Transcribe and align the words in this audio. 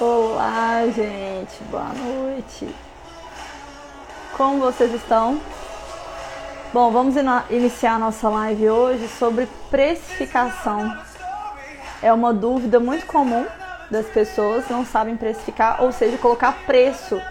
Olá, 0.00 0.84
gente, 0.88 1.62
boa 1.70 1.92
noite. 1.92 2.68
Como 4.36 4.58
vocês 4.58 4.92
estão? 4.92 5.40
Bom, 6.72 6.90
vamos 6.90 7.14
iniciar 7.48 7.96
nossa 8.00 8.28
live 8.28 8.70
hoje 8.70 9.06
sobre 9.06 9.46
precificação. 9.70 10.98
É 12.02 12.12
uma 12.12 12.34
dúvida 12.34 12.80
muito 12.80 13.06
comum 13.06 13.46
das 13.88 14.06
pessoas, 14.06 14.68
não 14.68 14.84
sabem 14.84 15.16
precificar, 15.16 15.80
ou 15.80 15.92
seja, 15.92 16.18
colocar 16.18 16.64
preço 16.66 17.22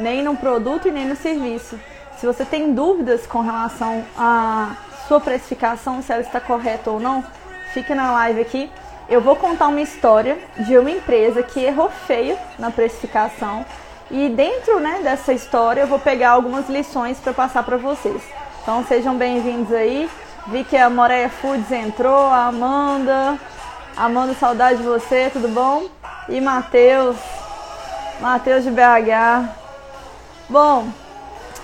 nem 0.00 0.24
no 0.24 0.36
produto 0.36 0.88
e 0.88 0.90
nem 0.90 1.06
no 1.06 1.14
serviço. 1.14 1.78
Se 2.16 2.26
você 2.26 2.44
tem 2.44 2.74
dúvidas 2.74 3.28
com 3.28 3.42
relação 3.42 4.04
à 4.18 4.74
sua 5.06 5.20
precificação, 5.20 6.02
se 6.02 6.12
ela 6.12 6.22
está 6.22 6.40
correta 6.40 6.90
ou 6.90 6.98
não, 6.98 7.24
fique 7.72 7.94
na 7.94 8.10
live 8.10 8.40
aqui 8.40 8.72
eu 9.12 9.20
vou 9.20 9.36
contar 9.36 9.68
uma 9.68 9.82
história 9.82 10.38
de 10.60 10.78
uma 10.78 10.90
empresa 10.90 11.42
que 11.42 11.60
errou 11.60 11.90
feio 11.90 12.34
na 12.58 12.70
precificação 12.70 13.62
e 14.10 14.30
dentro 14.30 14.80
né, 14.80 15.00
dessa 15.02 15.34
história 15.34 15.82
eu 15.82 15.86
vou 15.86 15.98
pegar 15.98 16.30
algumas 16.30 16.66
lições 16.70 17.18
para 17.18 17.34
passar 17.34 17.62
para 17.62 17.76
vocês. 17.76 18.22
Então 18.62 18.82
sejam 18.86 19.14
bem-vindos 19.14 19.70
aí. 19.70 20.08
Vi 20.46 20.64
que 20.64 20.78
a 20.78 20.88
Moreia 20.88 21.28
Foods 21.28 21.70
entrou, 21.70 22.26
a 22.26 22.46
Amanda. 22.46 23.38
Amanda, 23.94 24.32
saudade 24.32 24.78
de 24.78 24.84
você, 24.84 25.28
tudo 25.30 25.48
bom? 25.48 25.88
E 26.26 26.40
Matheus, 26.40 27.16
Matheus 28.18 28.64
de 28.64 28.70
BH. 28.70 29.46
Bom, 30.48 30.88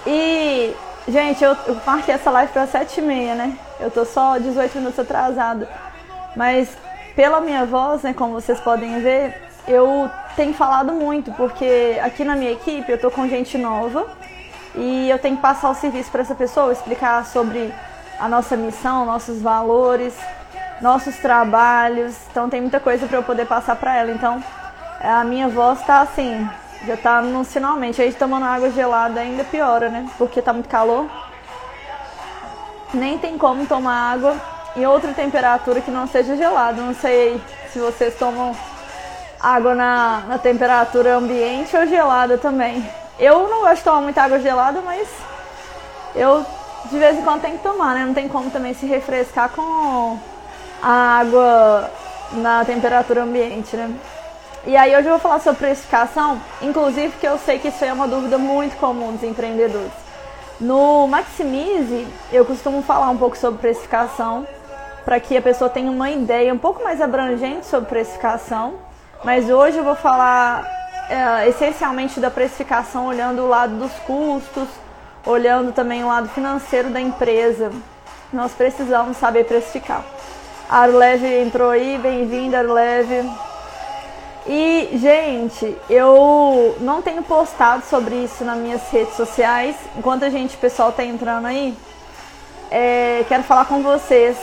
e 0.07 0.77
gente, 1.09 1.43
eu, 1.43 1.57
eu 1.67 1.81
marquei 1.87 2.15
essa 2.15 2.31
live 2.31 2.53
para 2.53 2.67
7h30, 2.67 3.35
né? 3.35 3.59
Eu 3.81 3.91
tô 3.91 4.05
só 4.05 4.37
18 4.37 4.77
minutos 4.77 4.99
atrasada. 4.99 5.67
Mas 6.37 6.69
pela 7.19 7.41
minha 7.41 7.67
voz, 7.67 8.03
né, 8.03 8.15
como 8.15 8.35
vocês 8.35 8.61
podem 8.61 9.01
ver, 9.01 9.43
eu 9.67 10.09
tenho 10.37 10.55
falado 10.55 10.93
muito, 10.93 11.33
porque 11.33 11.99
aqui 12.01 12.23
na 12.23 12.37
minha 12.37 12.53
equipe 12.53 12.93
eu 12.93 12.97
tô 12.97 13.11
com 13.11 13.27
gente 13.27 13.59
nova 13.59 14.07
e 14.77 15.11
eu 15.11 15.19
tenho 15.19 15.35
que 15.35 15.43
passar 15.43 15.69
o 15.71 15.75
serviço 15.75 16.13
para 16.13 16.21
essa 16.21 16.37
pessoa, 16.37 16.73
explicar 16.73 17.27
sobre 17.27 17.75
a 18.21 18.29
nossa 18.29 18.57
missão, 18.57 19.05
nossos 19.05 19.43
valores, 19.43 20.17
nossos 20.81 21.17
trabalhos. 21.17 22.15
Então 22.31 22.49
tem 22.49 22.61
muita 22.61 22.79
coisa 22.79 23.05
para 23.09 23.19
eu 23.19 23.25
poder 23.25 23.47
passar 23.47 23.75
para 23.75 23.97
ela. 23.97 24.13
Então 24.13 24.41
a 25.01 25.25
minha 25.25 25.49
voz 25.49 25.83
tá 25.83 26.03
assim, 26.03 26.49
já 26.87 26.97
tá 26.97 27.21
no 27.21 27.43
finalmente. 27.43 28.01
A 28.01 28.05
gente 28.05 28.17
tomando 28.17 28.45
água 28.45 28.71
gelada 28.71 29.19
ainda 29.19 29.43
piora, 29.43 29.89
né? 29.89 30.09
Porque 30.17 30.41
tá 30.41 30.53
muito 30.53 30.69
calor. 30.69 31.11
Nem 32.95 33.19
tem 33.19 33.37
como 33.37 33.67
tomar 33.67 34.13
água 34.13 34.58
em 34.79 34.87
outra 34.87 35.13
temperatura 35.13 35.81
que 35.81 35.91
não 35.91 36.07
seja 36.07 36.37
gelado. 36.37 36.81
Não 36.81 36.95
sei 36.95 37.41
se 37.73 37.79
vocês 37.79 38.15
tomam 38.15 38.57
água 39.41 39.75
na, 39.75 40.23
na 40.29 40.39
temperatura 40.39 41.17
ambiente 41.17 41.77
ou 41.77 41.87
gelada 41.87 42.39
também. 42.39 42.89
Eu 43.19 43.49
não 43.49 43.61
gosto 43.63 43.77
de 43.77 43.83
tomar 43.85 44.01
muita 44.01 44.23
água 44.23 44.39
gelada, 44.39 44.81
mas 44.81 45.09
eu 46.15 46.47
de 46.85 46.99
vez 46.99 47.19
em 47.19 47.23
quando 47.23 47.43
tenho 47.43 47.57
que 47.59 47.63
tomar, 47.63 47.95
né? 47.95 48.05
Não 48.07 48.15
tem 48.15 48.29
como 48.29 48.51
também 48.51 48.73
se 48.73 48.87
refrescar 48.87 49.51
com 49.51 50.19
a 50.81 51.19
água 51.19 51.91
na 52.33 52.65
temperatura 52.65 53.25
ambiente, 53.25 53.77
né? 53.77 53.93
E 54.65 54.77
aí 54.77 54.95
hoje 54.95 55.07
eu 55.07 55.13
vou 55.13 55.19
falar 55.19 55.41
sobre 55.41 55.59
precificação, 55.59 56.41
inclusive 56.63 57.11
porque 57.11 57.27
eu 57.27 57.39
sei 57.39 57.59
que 57.59 57.69
isso 57.69 57.85
é 57.85 57.93
uma 57.93 58.07
dúvida 58.07 58.39
muito 58.39 58.77
comum 58.77 59.13
dos 59.13 59.23
empreendedores. 59.23 59.93
No 60.61 61.07
Maximize, 61.07 62.07
eu 62.33 62.45
costumo 62.45 62.83
falar 62.83 63.09
um 63.11 63.17
pouco 63.17 63.37
sobre 63.37 63.61
precificação, 63.61 64.47
para 65.09 65.19
que 65.21 65.35
a 65.39 65.41
pessoa 65.41 65.71
tenha 65.71 65.91
uma 65.91 66.11
ideia 66.11 66.53
um 66.53 66.59
pouco 66.59 66.85
mais 66.85 67.01
abrangente 67.01 67.65
sobre 67.65 67.89
precificação. 67.89 68.75
Mas 69.25 69.49
hoje 69.49 69.79
eu 69.79 69.83
vou 69.83 69.95
falar 69.95 70.63
é, 71.09 71.49
essencialmente 71.49 72.21
da 72.21 72.31
precificação, 72.31 73.07
olhando 73.07 73.41
o 73.41 73.49
lado 73.49 73.75
dos 73.77 73.93
custos, 74.01 74.69
olhando 75.25 75.73
também 75.73 76.05
o 76.05 76.09
lado 76.09 76.29
financeiro 76.29 76.91
da 76.91 77.01
empresa. 77.01 77.73
Nós 78.31 78.53
precisamos 78.53 79.17
saber 79.17 79.47
precificar. 79.47 80.05
A 80.69 80.81
Arleve 80.81 81.41
entrou 81.41 81.71
aí, 81.71 81.97
bem-vinda, 81.97 82.59
Arleve. 82.59 83.27
E, 84.47 84.91
gente, 84.93 85.75
eu 85.89 86.77
não 86.81 87.01
tenho 87.01 87.23
postado 87.23 87.83
sobre 87.87 88.15
isso 88.15 88.45
nas 88.45 88.59
minhas 88.59 88.87
redes 88.91 89.15
sociais. 89.15 89.75
Enquanto 89.97 90.27
a 90.27 90.29
gente, 90.29 90.55
pessoal 90.59 90.93
tá 90.93 91.03
entrando 91.03 91.47
aí, 91.47 91.75
é, 92.71 93.25
quero 93.27 93.43
falar 93.45 93.65
com 93.65 93.83
vocês 93.83 94.37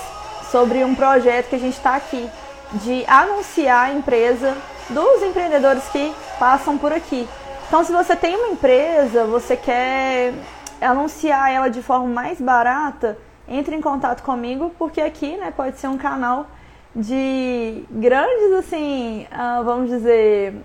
sobre 0.56 0.86
um 0.86 0.96
projeto 0.96 1.50
que 1.50 1.56
a 1.56 1.60
gente 1.60 1.74
está 1.74 1.98
aqui 1.98 2.30
de 2.76 3.04
anunciar 3.10 3.88
a 3.88 3.92
empresa 3.92 4.56
dos 4.90 5.22
empreendedores 5.22 5.84
que 5.90 6.16
passam 6.40 6.78
por 6.78 6.94
aqui. 6.94 7.28
Então, 7.68 7.84
se 7.84 7.92
você 7.92 8.16
tem 8.16 8.38
uma 8.38 8.48
empresa, 8.48 9.26
você 9.26 9.58
quer 9.58 10.34
anunciar 10.80 11.52
ela 11.52 11.68
de 11.68 11.82
forma 11.82 12.08
mais 12.08 12.40
barata, 12.40 13.18
entre 13.50 13.76
em 13.76 13.82
contato 13.82 14.24
comigo, 14.24 14.72
porque 14.80 15.02
aqui 15.02 15.36
né, 15.36 15.52
pode 15.52 15.78
ser 15.78 15.90
um 15.90 15.98
canal 15.98 16.48
de 16.96 17.84
grandes, 17.92 18.54
assim, 18.54 19.28
uh, 19.34 19.62
vamos 19.62 19.90
dizer. 19.90 20.56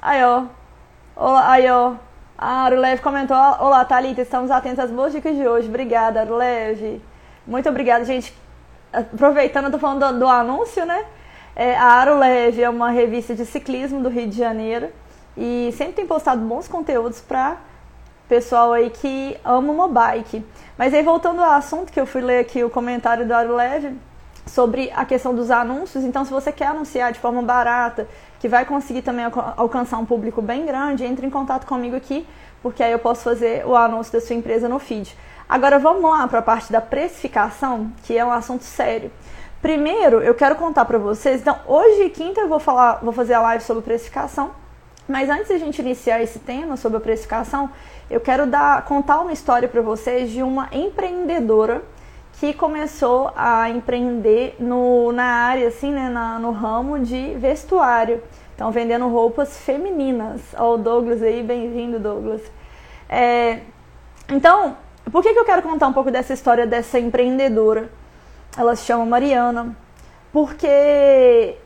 Aí, 0.00 0.22
ó. 0.22 0.44
Olá, 1.16 1.50
aí, 1.50 1.68
ó. 1.68 1.94
A 2.38 2.66
Arulev 2.66 3.00
comentou: 3.00 3.36
Olá, 3.36 3.84
Thalita, 3.84 4.22
estamos 4.22 4.48
atentos 4.48 4.78
às 4.78 4.92
boas 4.92 5.12
dicas 5.12 5.34
de 5.34 5.44
hoje. 5.44 5.66
Obrigada, 5.66 6.20
Arulev. 6.20 7.02
Muito 7.48 7.68
obrigada, 7.68 8.04
gente 8.04 8.32
aproveitando, 8.92 9.66
eu 9.66 9.70
tô 9.72 9.78
falando 9.78 10.12
do, 10.12 10.20
do 10.20 10.28
anúncio, 10.28 10.84
né? 10.84 11.04
É, 11.54 11.76
a 11.76 11.84
Aro 11.84 12.18
Leve 12.18 12.62
é 12.62 12.70
uma 12.70 12.90
revista 12.90 13.34
de 13.34 13.44
ciclismo 13.44 14.00
do 14.02 14.08
Rio 14.08 14.28
de 14.28 14.36
Janeiro 14.36 14.88
e 15.36 15.72
sempre 15.76 15.94
tem 15.94 16.06
postado 16.06 16.40
bons 16.40 16.68
conteúdos 16.68 17.20
para 17.20 17.58
pessoal 18.28 18.72
aí 18.72 18.90
que 18.90 19.36
ama 19.44 19.72
uma 19.72 19.88
bike. 19.88 20.44
Mas 20.78 20.94
aí 20.94 21.02
voltando 21.02 21.42
ao 21.42 21.50
assunto 21.52 21.92
que 21.92 22.00
eu 22.00 22.06
fui 22.06 22.20
ler 22.20 22.38
aqui 22.38 22.62
o 22.62 22.70
comentário 22.70 23.26
do 23.26 23.34
Aro 23.34 23.56
Leve 23.56 23.96
sobre 24.46 24.90
a 24.94 25.04
questão 25.04 25.34
dos 25.34 25.50
anúncios, 25.50 26.04
então 26.04 26.24
se 26.24 26.30
você 26.30 26.50
quer 26.50 26.68
anunciar 26.68 27.12
de 27.12 27.18
forma 27.18 27.42
barata, 27.42 28.08
que 28.38 28.48
vai 28.48 28.64
conseguir 28.64 29.02
também 29.02 29.24
alcançar 29.56 29.98
um 29.98 30.06
público 30.06 30.40
bem 30.40 30.64
grande, 30.64 31.04
entre 31.04 31.26
em 31.26 31.30
contato 31.30 31.66
comigo 31.66 31.94
aqui, 31.94 32.26
porque 32.62 32.82
aí 32.82 32.92
eu 32.92 32.98
posso 32.98 33.22
fazer 33.22 33.66
o 33.66 33.76
anúncio 33.76 34.12
da 34.12 34.20
sua 34.20 34.34
empresa 34.34 34.68
no 34.68 34.78
feed. 34.78 35.16
Agora 35.50 35.80
vamos 35.80 36.08
lá 36.08 36.28
para 36.28 36.38
a 36.38 36.42
parte 36.42 36.70
da 36.70 36.80
precificação, 36.80 37.92
que 38.04 38.16
é 38.16 38.24
um 38.24 38.30
assunto 38.30 38.62
sério. 38.62 39.10
Primeiro, 39.60 40.22
eu 40.22 40.32
quero 40.32 40.54
contar 40.54 40.84
para 40.84 40.96
vocês. 40.96 41.40
Então, 41.40 41.58
hoje, 41.66 42.08
quinta, 42.10 42.40
eu 42.40 42.48
vou 42.48 42.60
falar, 42.60 43.00
vou 43.02 43.12
fazer 43.12 43.34
a 43.34 43.40
live 43.40 43.64
sobre 43.64 43.82
precificação. 43.82 44.52
Mas 45.08 45.28
antes 45.28 45.48
de 45.48 45.54
a 45.54 45.58
gente 45.58 45.80
iniciar 45.80 46.22
esse 46.22 46.38
tema 46.38 46.76
sobre 46.76 46.98
a 46.98 47.00
precificação, 47.00 47.68
eu 48.08 48.20
quero 48.20 48.46
dar, 48.46 48.84
contar 48.84 49.18
uma 49.18 49.32
história 49.32 49.66
para 49.66 49.82
vocês 49.82 50.30
de 50.30 50.40
uma 50.40 50.68
empreendedora 50.70 51.82
que 52.34 52.54
começou 52.54 53.32
a 53.34 53.68
empreender 53.68 54.54
no, 54.60 55.10
na 55.10 55.24
área, 55.24 55.66
assim, 55.66 55.90
né, 55.90 56.08
na, 56.08 56.38
no 56.38 56.52
ramo 56.52 57.00
de 57.00 57.34
vestuário. 57.34 58.22
Então, 58.54 58.70
vendendo 58.70 59.08
roupas 59.08 59.58
femininas. 59.58 60.40
Ó, 60.56 60.74
o 60.74 60.78
Douglas 60.78 61.20
aí, 61.20 61.42
bem-vindo, 61.42 61.98
Douglas. 61.98 62.40
É, 63.08 63.62
então, 64.28 64.76
por 65.10 65.22
que, 65.22 65.32
que 65.32 65.38
eu 65.38 65.44
quero 65.44 65.62
contar 65.62 65.88
um 65.88 65.92
pouco 65.92 66.10
dessa 66.10 66.32
história 66.32 66.66
dessa 66.66 66.98
empreendedora? 66.98 67.90
Ela 68.56 68.74
se 68.76 68.84
chama 68.84 69.04
Mariana. 69.04 69.76
Porque 70.32 71.56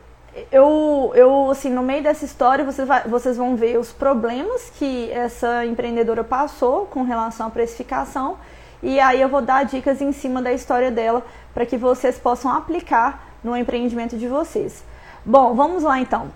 eu, 0.51 1.13
eu 1.15 1.51
assim, 1.51 1.71
no 1.71 1.83
meio 1.83 2.03
dessa 2.03 2.25
história, 2.25 2.65
vocês, 2.65 2.87
vai, 2.89 3.03
vocês 3.03 3.37
vão 3.37 3.57
ver 3.57 3.79
os 3.79 3.93
problemas 3.93 4.71
que 4.71 5.11
essa 5.11 5.65
empreendedora 5.67 6.25
passou 6.25 6.87
com 6.87 7.03
relação 7.03 7.47
à 7.47 7.51
precificação. 7.51 8.39
E 8.83 8.99
aí 9.01 9.21
eu 9.21 9.29
vou 9.29 9.41
dar 9.41 9.65
dicas 9.65 10.01
em 10.01 10.13
cima 10.13 10.43
da 10.43 10.53
história 10.53 10.91
dela 10.91 11.23
para 11.53 11.65
que 11.65 11.77
vocês 11.77 12.19
possam 12.19 12.53
aplicar 12.53 13.29
no 13.43 13.57
empreendimento 13.57 14.17
de 14.17 14.27
vocês. 14.27 14.85
Bom, 15.25 15.55
vamos 15.55 15.83
lá 15.83 16.01
então. 16.01 16.31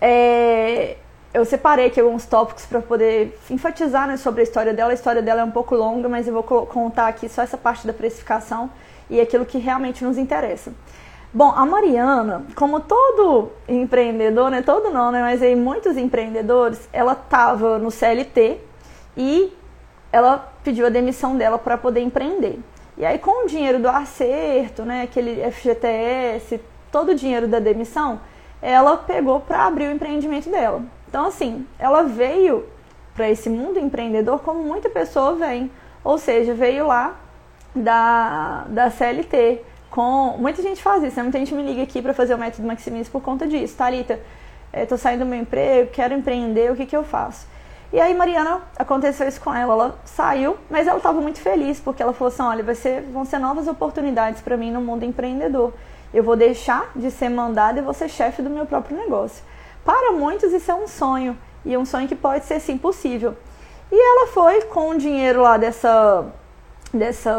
É, 0.00 0.96
eu 1.32 1.44
separei 1.44 1.86
aqui 1.86 2.00
alguns 2.00 2.24
tópicos 2.24 2.64
para 2.64 2.80
poder 2.80 3.38
enfatizar 3.50 4.06
né, 4.08 4.16
sobre 4.16 4.40
a 4.40 4.44
história 4.44 4.72
dela. 4.72 4.90
A 4.90 4.94
história 4.94 5.20
dela 5.20 5.42
é 5.42 5.44
um 5.44 5.50
pouco 5.50 5.74
longa, 5.74 6.08
mas 6.08 6.26
eu 6.26 6.32
vou 6.32 6.42
contar 6.42 7.08
aqui 7.08 7.28
só 7.28 7.42
essa 7.42 7.56
parte 7.56 7.86
da 7.86 7.92
precificação 7.92 8.70
e 9.10 9.20
aquilo 9.20 9.44
que 9.44 9.58
realmente 9.58 10.04
nos 10.04 10.16
interessa. 10.16 10.72
Bom, 11.32 11.52
a 11.54 11.66
Mariana, 11.66 12.46
como 12.54 12.80
todo 12.80 13.52
empreendedor, 13.68 14.50
né, 14.50 14.62
todo 14.62 14.90
não, 14.90 15.12
né, 15.12 15.20
mas 15.20 15.42
aí 15.42 15.54
muitos 15.54 15.98
empreendedores, 15.98 16.88
ela 16.90 17.12
estava 17.12 17.78
no 17.78 17.90
CLT 17.90 18.58
e 19.14 19.52
ela 20.10 20.50
pediu 20.64 20.86
a 20.86 20.88
demissão 20.88 21.36
dela 21.36 21.58
para 21.58 21.76
poder 21.76 22.00
empreender. 22.00 22.58
E 22.96 23.04
aí 23.04 23.18
com 23.18 23.44
o 23.44 23.46
dinheiro 23.46 23.78
do 23.78 23.88
acerto, 23.88 24.84
né, 24.84 25.02
aquele 25.02 25.42
FGTS, 25.52 26.58
todo 26.90 27.10
o 27.10 27.14
dinheiro 27.14 27.46
da 27.46 27.58
demissão, 27.58 28.20
ela 28.62 28.96
pegou 28.96 29.40
para 29.40 29.66
abrir 29.66 29.88
o 29.88 29.92
empreendimento 29.92 30.48
dela. 30.48 30.82
Então, 31.08 31.26
assim, 31.26 31.66
ela 31.78 32.02
veio 32.02 32.66
para 33.14 33.28
esse 33.30 33.48
mundo 33.48 33.78
empreendedor 33.78 34.40
como 34.40 34.62
muita 34.62 34.90
pessoa 34.90 35.34
vem. 35.34 35.70
Ou 36.04 36.18
seja, 36.18 36.54
veio 36.54 36.86
lá 36.86 37.16
da, 37.74 38.64
da 38.68 38.90
CLT. 38.90 39.62
Com, 39.90 40.36
muita 40.38 40.62
gente 40.62 40.82
faz 40.82 41.02
isso, 41.02 41.16
né? 41.16 41.22
muita 41.22 41.38
gente 41.38 41.54
me 41.54 41.62
liga 41.62 41.82
aqui 41.82 42.02
para 42.02 42.12
fazer 42.12 42.34
o 42.34 42.38
método 42.38 42.68
Maximise 42.68 43.08
por 43.08 43.22
conta 43.22 43.46
disso. 43.46 43.74
Thalita, 43.74 44.20
estou 44.72 44.98
saindo 44.98 45.20
do 45.20 45.26
meu 45.26 45.40
emprego, 45.40 45.90
quero 45.90 46.12
empreender, 46.12 46.70
o 46.70 46.76
que, 46.76 46.84
que 46.84 46.96
eu 46.96 47.02
faço? 47.02 47.46
E 47.90 47.98
aí 47.98 48.12
Mariana, 48.12 48.60
aconteceu 48.78 49.26
isso 49.26 49.40
com 49.40 49.52
ela, 49.52 49.72
ela 49.72 49.98
saiu, 50.04 50.58
mas 50.68 50.86
ela 50.86 50.98
estava 50.98 51.22
muito 51.22 51.40
feliz, 51.40 51.80
porque 51.80 52.02
ela 52.02 52.12
falou 52.12 52.30
assim, 52.30 52.42
olha, 52.42 52.62
vai 52.62 52.74
ser, 52.74 53.00
vão 53.00 53.24
ser 53.24 53.38
novas 53.38 53.66
oportunidades 53.66 54.42
para 54.42 54.58
mim 54.58 54.70
no 54.70 54.82
mundo 54.82 55.04
empreendedor. 55.04 55.72
Eu 56.12 56.22
vou 56.22 56.36
deixar 56.36 56.90
de 56.94 57.10
ser 57.10 57.30
mandada 57.30 57.78
e 57.78 57.82
vou 57.82 57.94
ser 57.94 58.10
chefe 58.10 58.42
do 58.42 58.50
meu 58.50 58.66
próprio 58.66 58.94
negócio. 58.94 59.42
Para 59.88 60.12
muitos 60.12 60.52
isso 60.52 60.70
é 60.70 60.74
um 60.74 60.86
sonho, 60.86 61.34
e 61.64 61.74
um 61.74 61.86
sonho 61.86 62.06
que 62.06 62.14
pode 62.14 62.44
ser 62.44 62.60
sim 62.60 62.76
possível. 62.76 63.34
E 63.90 63.98
ela 63.98 64.26
foi 64.26 64.60
com 64.64 64.90
o 64.90 64.98
dinheiro 64.98 65.40
lá 65.40 65.56
dessa, 65.56 66.26
dessa, 66.92 67.34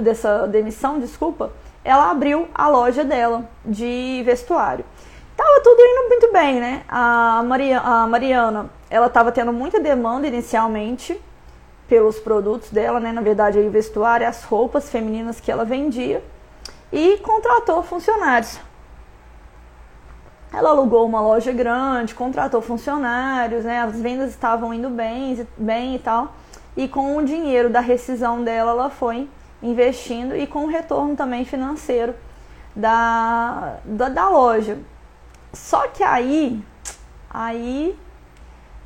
dessa 0.00 0.46
demissão, 0.46 0.98
desculpa, 0.98 1.52
ela 1.84 2.10
abriu 2.10 2.48
a 2.54 2.68
loja 2.68 3.04
dela 3.04 3.46
de 3.62 4.22
vestuário. 4.24 4.82
Tava 5.36 5.60
tudo 5.62 5.78
indo 5.78 6.08
muito 6.08 6.32
bem, 6.32 6.58
né? 6.58 6.84
A, 6.88 7.42
Maria, 7.42 7.80
a 7.80 8.06
Mariana, 8.06 8.70
ela 8.88 9.10
tava 9.10 9.30
tendo 9.30 9.52
muita 9.52 9.78
demanda 9.78 10.26
inicialmente 10.26 11.20
pelos 11.86 12.18
produtos 12.18 12.70
dela, 12.70 12.98
né? 12.98 13.12
Na 13.12 13.20
verdade, 13.20 13.58
aí 13.58 13.68
o 13.68 13.70
vestuário, 13.70 14.26
as 14.26 14.42
roupas 14.42 14.88
femininas 14.88 15.38
que 15.38 15.52
ela 15.52 15.66
vendia 15.66 16.24
e 16.90 17.18
contratou 17.18 17.82
funcionários. 17.82 18.58
Ela 20.56 20.70
alugou 20.70 21.04
uma 21.04 21.20
loja 21.20 21.52
grande, 21.52 22.14
contratou 22.14 22.62
funcionários, 22.62 23.64
né? 23.64 23.80
As 23.80 24.00
vendas 24.00 24.30
estavam 24.30 24.72
indo 24.72 24.88
bem, 24.88 25.46
bem 25.56 25.96
e 25.96 25.98
tal. 25.98 26.32
E 26.76 26.86
com 26.86 27.16
o 27.16 27.24
dinheiro 27.24 27.68
da 27.70 27.80
rescisão 27.80 28.42
dela, 28.42 28.70
ela 28.70 28.90
foi 28.90 29.28
investindo 29.62 30.36
e 30.36 30.46
com 30.46 30.64
o 30.64 30.68
retorno 30.68 31.16
também 31.16 31.44
financeiro 31.44 32.14
da, 32.74 33.78
da, 33.84 34.08
da 34.08 34.28
loja. 34.28 34.78
Só 35.52 35.88
que 35.88 36.02
aí, 36.02 36.64
aí 37.30 37.96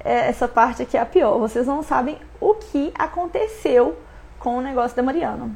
é, 0.04 0.28
essa 0.28 0.46
parte 0.46 0.82
aqui 0.82 0.96
é 0.96 1.00
a 1.00 1.06
pior. 1.06 1.38
Vocês 1.38 1.66
não 1.66 1.82
sabem 1.82 2.18
o 2.40 2.54
que 2.54 2.92
aconteceu 2.98 3.98
com 4.38 4.56
o 4.56 4.60
negócio 4.60 4.96
da 4.96 5.02
Mariana. 5.02 5.50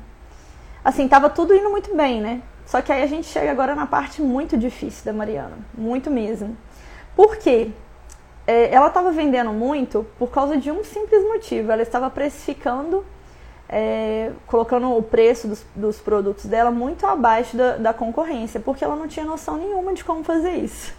Assim, 0.85 1.07
tava 1.07 1.31
tudo 1.31 1.55
indo 1.55 1.71
muito 1.71 1.95
bem, 1.97 2.21
né? 2.21 2.43
Só 2.73 2.81
que 2.81 2.91
aí 2.91 3.03
a 3.03 3.07
gente 3.07 3.27
chega 3.27 3.51
agora 3.51 3.75
na 3.75 3.87
parte 3.87 4.23
muito 4.23 4.57
difícil 4.57 5.05
da 5.05 5.13
Mariana, 5.13 5.59
muito 5.77 6.11
mesmo. 6.11 6.57
Por 7.15 7.37
quê? 7.37 7.71
É, 8.47 8.75
ela 8.75 8.87
estava 8.87 9.13
vendendo 9.13 9.53
muito 9.53 10.07
por 10.19 10.31
causa 10.31 10.57
de 10.57 10.71
um 10.71 10.83
simples 10.83 11.23
motivo. 11.23 11.71
Ela 11.71 11.83
estava 11.83 12.09
precificando, 12.09 13.05
é, 13.69 14.31
colocando 14.47 14.97
o 14.97 15.03
preço 15.03 15.49
dos, 15.49 15.67
dos, 15.77 16.01
produtos 16.01 16.47
dela 16.47 16.71
muito 16.71 17.07
abaixo 17.07 17.59
da, 17.59 17.77
da 17.77 17.93
concorrência, 17.93 18.59
porque 18.59 18.83
ela 18.83 18.97
não 18.97 19.07
tinha 19.07 19.27
noção 19.27 19.59
nenhuma 19.59 19.93
de 19.93 20.03
como 20.03 20.25
fazer 20.25 20.53
isso. 20.53 20.95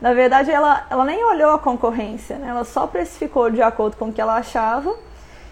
Na 0.00 0.14
verdade, 0.14 0.52
ela, 0.52 0.86
ela 0.88 1.04
nem 1.04 1.24
olhou 1.24 1.50
a 1.50 1.58
concorrência, 1.58 2.38
né? 2.38 2.50
ela 2.50 2.62
só 2.62 2.86
precificou 2.86 3.50
de 3.50 3.60
acordo 3.60 3.96
com 3.96 4.10
o 4.10 4.12
que 4.12 4.20
ela 4.20 4.36
achava, 4.36 4.94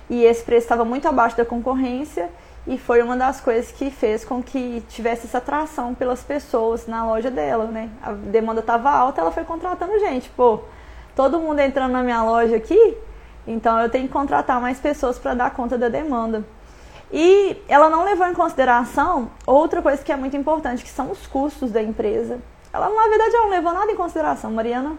e 0.09 0.23
esse 0.23 0.45
preço 0.45 0.67
estava 0.67 0.85
muito 0.85 1.09
abaixo 1.09 1.37
da 1.37 1.45
concorrência, 1.45 2.31
e 2.67 2.79
foi 2.79 3.03
uma 3.03 3.17
das 3.17 3.41
coisas 3.41 3.71
que 3.71 3.91
fez 3.91 4.25
com 4.25 4.43
que 4.43 4.83
tivesse 4.89 5.27
essa 5.27 5.39
atração 5.39 5.95
pelas 5.95 6.23
pessoas 6.23 6.87
na 6.87 7.05
loja 7.05 7.31
dela, 7.31 7.67
né? 7.67 7.91
A 8.03 8.13
demanda 8.13 8.61
estava 8.61 8.91
alta, 8.91 9.21
ela 9.21 9.31
foi 9.31 9.45
contratando 9.45 9.99
gente. 9.99 10.31
Pô, 10.31 10.61
todo 11.15 11.39
mundo 11.39 11.61
entrando 11.61 11.93
na 11.93 12.03
minha 12.03 12.23
loja 12.23 12.57
aqui, 12.57 12.97
então 13.47 13.79
eu 13.79 13.91
tenho 13.91 14.07
que 14.07 14.13
contratar 14.13 14.61
mais 14.63 14.79
pessoas 14.81 15.19
para 15.19 15.35
dar 15.35 15.51
conta 15.51 15.77
da 15.77 15.91
demanda. 15.91 16.43
E 17.13 17.63
ela 17.69 17.91
não 17.91 18.03
levou 18.03 18.27
em 18.27 18.35
consideração 18.35 19.31
outra 19.47 19.83
coisa 19.83 20.03
que 20.03 20.11
é 20.11 20.17
muito 20.17 20.37
importante, 20.37 20.83
que 20.83 20.91
são 20.91 21.11
os 21.11 21.27
custos 21.27 21.71
da 21.71 21.83
empresa. 21.83 22.41
Ela, 22.73 22.89
na 22.89 23.09
verdade, 23.09 23.37
ela 23.37 23.45
não 23.45 23.51
levou 23.51 23.75
nada 23.75 23.93
em 23.93 23.97
consideração. 23.97 24.51
Mariana, 24.51 24.97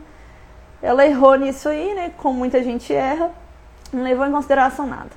ela 0.82 1.06
errou 1.06 1.36
nisso 1.36 1.68
aí, 1.68 1.96
né? 1.96 2.12
Como 2.18 2.38
muita 2.38 2.64
gente 2.64 2.94
erra, 2.94 3.32
não 3.92 4.04
levou 4.04 4.26
em 4.26 4.32
consideração 4.32 4.86
nada. 4.86 5.10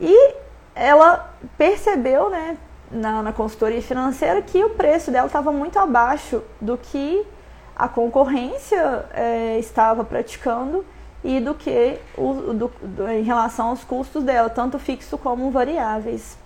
E 0.00 0.45
ela 0.76 1.34
percebeu, 1.56 2.28
né, 2.28 2.58
na, 2.90 3.22
na 3.22 3.32
consultoria 3.32 3.80
financeira, 3.80 4.42
que 4.42 4.62
o 4.62 4.70
preço 4.70 5.10
dela 5.10 5.26
estava 5.26 5.50
muito 5.50 5.78
abaixo 5.78 6.42
do 6.60 6.76
que 6.76 7.26
a 7.74 7.88
concorrência 7.88 9.06
é, 9.14 9.58
estava 9.58 10.04
praticando 10.04 10.84
e 11.24 11.40
do 11.40 11.54
que 11.54 11.98
o, 12.16 12.34
do, 12.34 12.68
do, 12.68 13.08
em 13.08 13.22
relação 13.22 13.68
aos 13.68 13.82
custos 13.82 14.22
dela, 14.22 14.50
tanto 14.50 14.78
fixo 14.78 15.16
como 15.16 15.50
variáveis. 15.50 16.38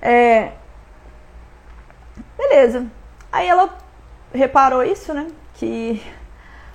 É, 0.00 0.52
beleza. 2.36 2.86
Aí 3.32 3.48
ela 3.48 3.76
reparou 4.32 4.84
isso, 4.84 5.12
né? 5.12 5.26
Que 5.54 6.00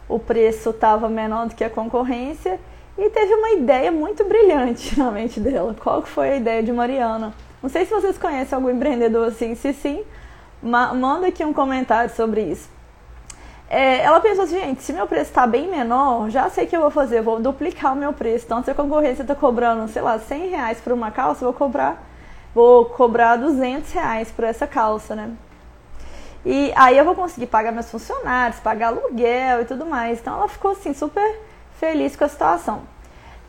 o 0.10 0.20
preço 0.20 0.72
estava 0.72 1.08
menor 1.08 1.48
do 1.48 1.56
que 1.56 1.64
a 1.64 1.70
concorrência 1.70 2.60
e 2.98 3.10
teve 3.10 3.34
uma 3.34 3.52
ideia 3.52 3.92
muito 3.92 4.24
brilhante 4.24 4.98
na 4.98 5.12
mente 5.12 5.40
dela. 5.40 5.76
Qual 5.80 6.02
que 6.02 6.10
foi 6.10 6.32
a 6.32 6.36
ideia 6.36 6.62
de 6.62 6.72
Mariana? 6.72 7.34
Não 7.62 7.70
sei 7.70 7.86
se 7.86 7.92
vocês 7.92 8.18
conhecem 8.18 8.56
algum 8.56 8.70
empreendedor 8.70 9.28
assim, 9.28 9.56
se 9.56 9.74
sim, 9.74 10.04
ma 10.62 10.94
manda 10.94 11.28
aqui 11.28 11.44
um 11.44 11.54
comentário 11.54 12.14
sobre 12.14 12.42
isso. 12.42 12.70
É, 13.70 14.02
ela 14.02 14.20
pensou 14.20 14.44
assim, 14.44 14.60
gente, 14.60 14.84
se 14.84 14.94
meu 14.94 15.08
preço 15.08 15.32
está 15.32 15.48
bem 15.48 15.68
menor, 15.68 16.30
já 16.30 16.48
sei 16.50 16.66
o 16.66 16.68
que 16.68 16.76
eu 16.76 16.82
vou 16.82 16.92
fazer, 16.92 17.20
eu 17.20 17.24
vou 17.24 17.40
duplicar 17.40 17.94
o 17.94 17.96
meu 17.96 18.14
preço. 18.14 18.46
Então, 18.46 18.64
se 18.64 18.70
a 18.70 18.76
concorrência 18.76 19.24
está 19.24 19.34
cobrando, 19.34 19.88
sei 19.92 20.02
lá, 20.02 20.20
100 20.20 20.50
reais 20.50 20.80
por 20.80 20.94
uma 20.94 21.10
calça, 21.10 21.44
eu 21.44 21.52
vou 21.52 21.58
cobrar, 21.58 22.04
vou 22.54 22.86
cobrar 22.86 23.38
200 23.38 23.92
reais 23.92 24.30
por 24.30 24.44
essa 24.44 24.68
calça, 24.68 25.16
né? 25.16 25.32
E 26.46 26.74
aí 26.76 26.98
eu 26.98 27.06
vou 27.06 27.16
conseguir 27.16 27.48
pagar 27.48 27.72
meus 27.72 27.90
funcionários, 27.90 28.60
pagar 28.60 28.88
aluguel 28.88 29.62
e 29.62 29.66
tudo 29.66 29.86
mais. 29.86 30.20
Então 30.20 30.36
ela 30.36 30.48
ficou 30.48 30.72
assim 30.72 30.94
super 30.94 31.40
feliz 31.84 32.16
com 32.16 32.24
a 32.24 32.30
situação. 32.30 32.84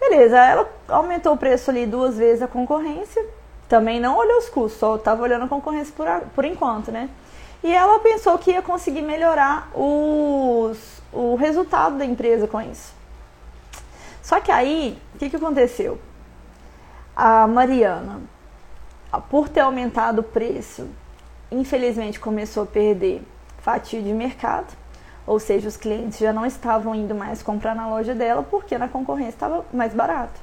Beleza, 0.01 0.37
ela 0.37 0.69
aumentou 0.89 1.35
o 1.35 1.37
preço 1.37 1.71
ali 1.71 1.87
duas 1.87 2.19
vezes 2.19 2.43
a 2.43 2.49
concorrência, 2.49 3.25
também 3.69 4.01
não 4.01 4.17
olhou 4.17 4.39
os 4.39 4.49
custos, 4.49 4.81
só 4.81 4.97
estava 4.97 5.23
olhando 5.23 5.45
a 5.45 5.49
concorrência 5.49 5.95
por, 5.97 6.07
por 6.35 6.45
enquanto, 6.45 6.91
né? 6.91 7.09
E 7.63 7.73
ela 7.73 8.01
pensou 8.01 8.37
que 8.37 8.51
ia 8.51 8.61
conseguir 8.61 9.03
melhorar 9.03 9.71
os, 9.73 11.01
o 11.13 11.37
resultado 11.37 11.97
da 11.97 12.05
empresa 12.05 12.49
com 12.49 12.61
isso. 12.61 12.93
Só 14.21 14.41
que 14.41 14.51
aí, 14.51 14.99
o 15.15 15.19
que, 15.19 15.31
que 15.31 15.37
aconteceu? 15.37 15.99
A 17.15 17.47
Mariana, 17.47 18.21
por 19.31 19.49
ter 19.49 19.61
aumentado 19.61 20.23
o 20.23 20.25
preço 20.25 20.89
infelizmente 21.53 22.19
começou 22.19 22.65
a 22.65 22.67
perder 22.67 23.23
fatia 23.59 24.03
de 24.03 24.13
mercado, 24.13 24.67
ou 25.27 25.39
seja, 25.39 25.69
os 25.69 25.77
clientes 25.77 26.19
já 26.19 26.33
não 26.33 26.45
estavam 26.45 26.95
indo 26.95 27.15
mais 27.15 27.43
comprar 27.43 27.75
na 27.75 27.89
loja 27.89 28.15
dela 28.15 28.43
porque 28.43 28.77
na 28.77 28.89
concorrência 28.89 29.31
estava 29.31 29.65
mais 29.73 29.95
barato. 29.95 30.41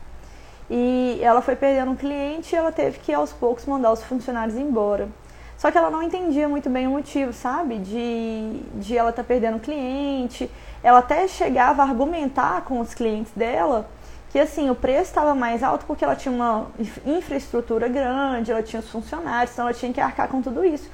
E 0.70 1.20
ela 1.22 1.42
foi 1.42 1.56
perdendo 1.56 1.92
um 1.92 1.96
cliente 1.96 2.56
e 2.56 2.58
ela 2.58 2.72
teve 2.72 3.00
que 3.00 3.14
aos 3.14 3.32
poucos 3.34 3.66
mandar 3.66 3.92
os 3.92 4.04
funcionários 4.04 4.58
embora. 4.58 5.10
Só 5.58 5.70
que 5.70 5.78
ela 5.78 5.92
não 5.92 6.02
entendia 6.02 6.48
muito 6.48 6.70
bem 6.70 6.88
o 6.88 6.92
motivo, 6.92 7.32
sabe? 7.34 7.78
De, 7.78 8.62
de 8.76 8.98
ela 8.98 9.12
estar 9.12 9.22
tá 9.22 9.28
perdendo 9.28 9.60
cliente. 9.60 10.50
Ela 10.82 11.00
até 11.00 11.28
chegava 11.28 11.84
a 11.84 11.86
argumentar 11.86 12.62
com 12.62 12.80
os 12.80 12.94
clientes 12.94 13.32
dela 13.36 13.88
que 14.32 14.40
assim, 14.40 14.70
o 14.70 14.76
preço 14.76 15.10
estava 15.10 15.36
mais 15.36 15.62
alto 15.62 15.86
porque 15.86 16.06
ela 16.06 16.16
tinha 16.16 16.34
uma 16.34 16.68
infraestrutura 17.06 17.90
grande, 17.90 18.50
ela 18.50 18.64
tinha 18.64 18.80
os 18.80 18.90
funcionários, 18.90 19.52
então 19.52 19.66
ela 19.66 19.74
tinha 19.74 19.92
que 19.92 20.00
arcar 20.00 20.30
com 20.30 20.42
tudo 20.42 20.64
isso. 20.64 20.90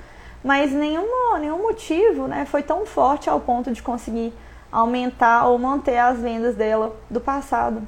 Mas 0.47 0.71
nenhum, 0.71 1.37
nenhum 1.39 1.61
motivo 1.61 2.25
né, 2.25 2.45
foi 2.45 2.63
tão 2.63 2.85
forte 2.85 3.29
ao 3.29 3.37
ponto 3.37 3.73
de 3.73 3.83
conseguir 3.83 4.33
aumentar 4.71 5.45
ou 5.45 5.59
manter 5.59 5.97
as 5.97 6.19
vendas 6.19 6.55
dela 6.55 6.95
do 7.09 7.19
passado. 7.19 7.85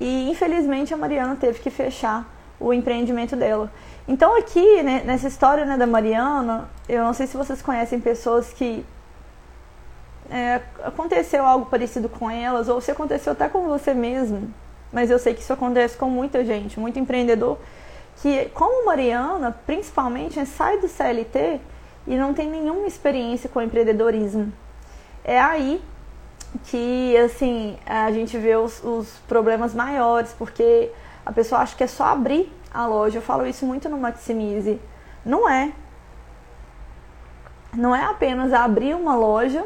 E 0.00 0.30
infelizmente 0.30 0.94
a 0.94 0.96
Mariana 0.96 1.36
teve 1.38 1.58
que 1.58 1.68
fechar 1.68 2.26
o 2.58 2.72
empreendimento 2.72 3.36
dela. 3.36 3.70
Então 4.08 4.38
aqui, 4.38 4.82
né, 4.82 5.02
nessa 5.04 5.28
história 5.28 5.66
né, 5.66 5.76
da 5.76 5.86
Mariana, 5.86 6.66
eu 6.88 7.04
não 7.04 7.12
sei 7.12 7.26
se 7.26 7.36
vocês 7.36 7.60
conhecem 7.60 8.00
pessoas 8.00 8.54
que 8.54 8.82
é, 10.30 10.62
aconteceu 10.82 11.44
algo 11.44 11.66
parecido 11.66 12.08
com 12.08 12.30
elas, 12.30 12.70
ou 12.70 12.80
se 12.80 12.90
aconteceu 12.90 13.34
até 13.34 13.50
com 13.50 13.68
você 13.68 13.92
mesmo, 13.92 14.50
mas 14.90 15.10
eu 15.10 15.18
sei 15.18 15.34
que 15.34 15.42
isso 15.42 15.52
acontece 15.52 15.94
com 15.98 16.08
muita 16.08 16.42
gente, 16.42 16.80
muito 16.80 16.98
empreendedor, 16.98 17.58
que, 18.16 18.46
como 18.54 18.86
Mariana, 18.86 19.56
principalmente, 19.66 20.44
sai 20.46 20.78
do 20.78 20.88
CLT 20.88 21.60
e 22.06 22.16
não 22.16 22.34
tem 22.34 22.48
nenhuma 22.48 22.86
experiência 22.86 23.48
com 23.48 23.60
empreendedorismo. 23.62 24.52
É 25.24 25.40
aí 25.40 25.82
que, 26.64 27.16
assim, 27.16 27.78
a 27.86 28.10
gente 28.10 28.36
vê 28.36 28.56
os, 28.56 28.82
os 28.82 29.08
problemas 29.28 29.74
maiores, 29.74 30.34
porque 30.36 30.90
a 31.24 31.32
pessoa 31.32 31.60
acha 31.60 31.76
que 31.76 31.84
é 31.84 31.86
só 31.86 32.04
abrir 32.04 32.52
a 32.72 32.86
loja. 32.86 33.18
Eu 33.18 33.22
falo 33.22 33.46
isso 33.46 33.64
muito 33.64 33.88
no 33.88 33.98
Maximize. 33.98 34.80
Não 35.24 35.48
é. 35.48 35.72
Não 37.72 37.94
é 37.94 38.04
apenas 38.04 38.52
abrir 38.52 38.94
uma 38.94 39.14
loja 39.14 39.64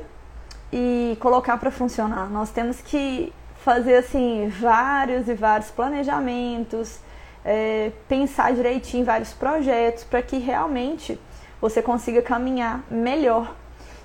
e 0.72 1.16
colocar 1.20 1.56
para 1.56 1.70
funcionar. 1.70 2.28
Nós 2.28 2.50
temos 2.50 2.80
que 2.80 3.32
fazer 3.64 3.96
assim 3.96 4.48
vários 4.48 5.28
e 5.28 5.34
vários 5.34 5.70
planejamentos, 5.70 6.98
é, 7.44 7.92
pensar 8.08 8.52
direitinho 8.54 9.02
em 9.02 9.04
vários 9.04 9.32
projetos 9.32 10.04
para 10.04 10.22
que 10.22 10.38
realmente 10.38 11.20
você 11.60 11.82
consiga 11.82 12.22
caminhar 12.22 12.82
melhor. 12.90 13.54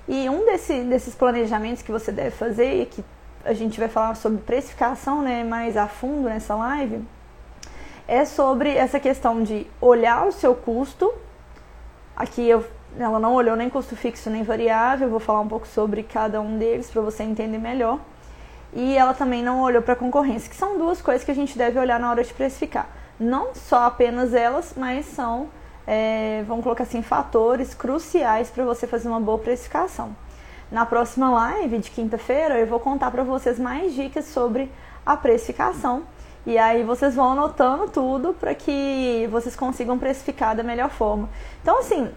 E 0.08 0.27
um 0.29 0.46
desse, 0.46 0.81
desses 0.81 1.15
planejamentos 1.15 1.84
que 1.84 1.91
você 1.91 2.12
deve 2.12 2.31
fazer, 2.31 2.88
que 2.88 3.03
a 3.46 3.53
gente 3.53 3.79
vai 3.79 3.88
falar 3.88 4.15
sobre 4.15 4.39
precificação 4.41 5.22
né, 5.22 5.43
mais 5.43 5.77
a 5.77 5.88
fundo 5.88 6.27
nessa 6.27 6.55
live, 6.55 7.01
é 8.08 8.25
sobre 8.25 8.74
essa 8.75 9.00
questão 9.00 9.43
de 9.43 9.67
olhar 9.79 10.25
o 10.27 10.31
seu 10.31 10.55
custo. 10.55 11.13
Aqui 12.15 12.48
eu, 12.50 12.65
ela 12.98 13.19
não 13.19 13.34
olhou 13.36 13.55
nem 13.55 13.69
custo 13.69 13.96
fixo 13.96 14.29
nem 14.29 14.41
variável, 14.41 15.10
vou 15.10 15.19
falar 15.19 15.41
um 15.41 15.48
pouco 15.48 15.67
sobre 15.67 16.03
cada 16.03 16.41
um 16.41 16.58
deles 16.58 16.89
para 16.89 17.01
você 17.01 17.24
entender 17.24 17.60
melhor. 17.60 18.00
E 18.74 18.98
ela 18.98 19.13
também 19.13 19.43
não 19.43 19.62
olhou 19.62 19.81
para 19.81 19.93
a 19.93 19.96
concorrência, 19.96 20.50
que 20.50 20.55
são 20.55 20.77
duas 20.77 21.01
coisas 21.01 21.24
que 21.24 21.31
a 21.31 21.36
gente 21.36 21.58
deve 21.58 21.79
olhar 21.79 22.00
na 22.00 22.10
hora 22.10 22.24
de 22.24 22.34
precificar. 22.34 22.98
Não 23.19 23.53
só 23.53 23.83
apenas 23.83 24.33
elas, 24.33 24.73
mas 24.77 25.05
são, 25.07 25.49
é, 25.85 26.43
vamos 26.47 26.63
colocar 26.63 26.83
assim, 26.83 27.01
fatores 27.01 27.73
cruciais 27.73 28.49
para 28.49 28.63
você 28.63 28.88
fazer 28.88 29.09
uma 29.09 29.19
boa 29.19 29.38
precificação. 29.38 30.15
Na 30.71 30.85
próxima 30.85 31.29
live 31.29 31.79
de 31.79 31.89
quinta-feira 31.89 32.59
eu 32.59 32.67
vou 32.67 32.79
contar 32.79 33.11
para 33.11 33.23
vocês 33.23 33.59
mais 33.59 33.93
dicas 33.93 34.25
sobre 34.25 34.71
a 35.05 35.17
precificação 35.17 36.03
e 36.45 36.57
aí 36.57 36.83
vocês 36.83 37.15
vão 37.15 37.31
anotando 37.31 37.89
tudo 37.89 38.33
para 38.33 38.55
que 38.55 39.27
vocês 39.31 39.55
consigam 39.55 39.97
precificar 39.97 40.55
da 40.55 40.63
melhor 40.63 40.89
forma. 40.89 41.27
Então, 41.61 41.79
assim, 41.79 42.09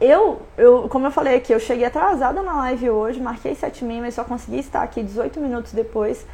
eu, 0.00 0.42
eu, 0.58 0.88
como 0.88 1.06
eu 1.06 1.10
falei 1.10 1.36
aqui, 1.36 1.52
eu 1.52 1.60
cheguei 1.60 1.86
atrasada 1.86 2.42
na 2.42 2.54
live 2.56 2.90
hoje, 2.90 3.20
marquei 3.20 3.54
7 3.54 3.84
h 3.84 4.00
mas 4.00 4.14
só 4.14 4.24
consegui 4.24 4.58
estar 4.58 4.82
aqui 4.82 5.02
18 5.02 5.40
minutos 5.40 5.72
depois. 5.72 6.26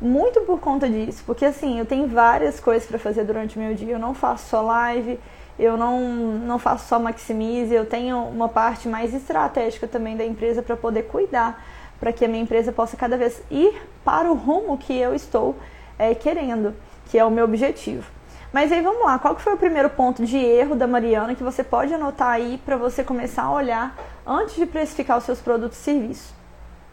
Muito 0.00 0.40
por 0.42 0.58
conta 0.58 0.88
disso, 0.88 1.22
porque 1.26 1.44
assim, 1.44 1.78
eu 1.78 1.84
tenho 1.84 2.06
várias 2.06 2.58
coisas 2.58 2.88
para 2.88 2.98
fazer 2.98 3.24
durante 3.24 3.58
o 3.58 3.60
meu 3.60 3.74
dia. 3.74 3.92
Eu 3.92 3.98
não 3.98 4.14
faço 4.14 4.48
só 4.48 4.62
live, 4.62 5.20
eu 5.58 5.76
não, 5.76 6.00
não 6.00 6.58
faço 6.58 6.88
só 6.88 6.98
maximize, 6.98 7.74
eu 7.74 7.84
tenho 7.84 8.16
uma 8.16 8.48
parte 8.48 8.88
mais 8.88 9.12
estratégica 9.12 9.86
também 9.86 10.16
da 10.16 10.24
empresa 10.24 10.62
para 10.62 10.74
poder 10.74 11.02
cuidar, 11.02 11.62
para 11.98 12.14
que 12.14 12.24
a 12.24 12.28
minha 12.28 12.42
empresa 12.42 12.72
possa 12.72 12.96
cada 12.96 13.18
vez 13.18 13.42
ir 13.50 13.78
para 14.02 14.30
o 14.30 14.34
rumo 14.34 14.78
que 14.78 14.96
eu 14.96 15.14
estou 15.14 15.54
é, 15.98 16.14
querendo, 16.14 16.74
que 17.10 17.18
é 17.18 17.24
o 17.24 17.30
meu 17.30 17.44
objetivo. 17.44 18.10
Mas 18.50 18.72
aí 18.72 18.80
vamos 18.80 19.04
lá, 19.04 19.18
qual 19.18 19.36
que 19.36 19.42
foi 19.42 19.52
o 19.52 19.58
primeiro 19.58 19.90
ponto 19.90 20.24
de 20.24 20.38
erro 20.38 20.74
da 20.74 20.86
Mariana 20.86 21.34
que 21.34 21.42
você 21.42 21.62
pode 21.62 21.92
anotar 21.92 22.30
aí 22.30 22.58
para 22.64 22.78
você 22.78 23.04
começar 23.04 23.42
a 23.42 23.52
olhar 23.52 23.94
antes 24.26 24.56
de 24.56 24.64
precificar 24.64 25.18
os 25.18 25.24
seus 25.24 25.40
produtos 25.40 25.78
e 25.78 25.82
serviços? 25.82 26.32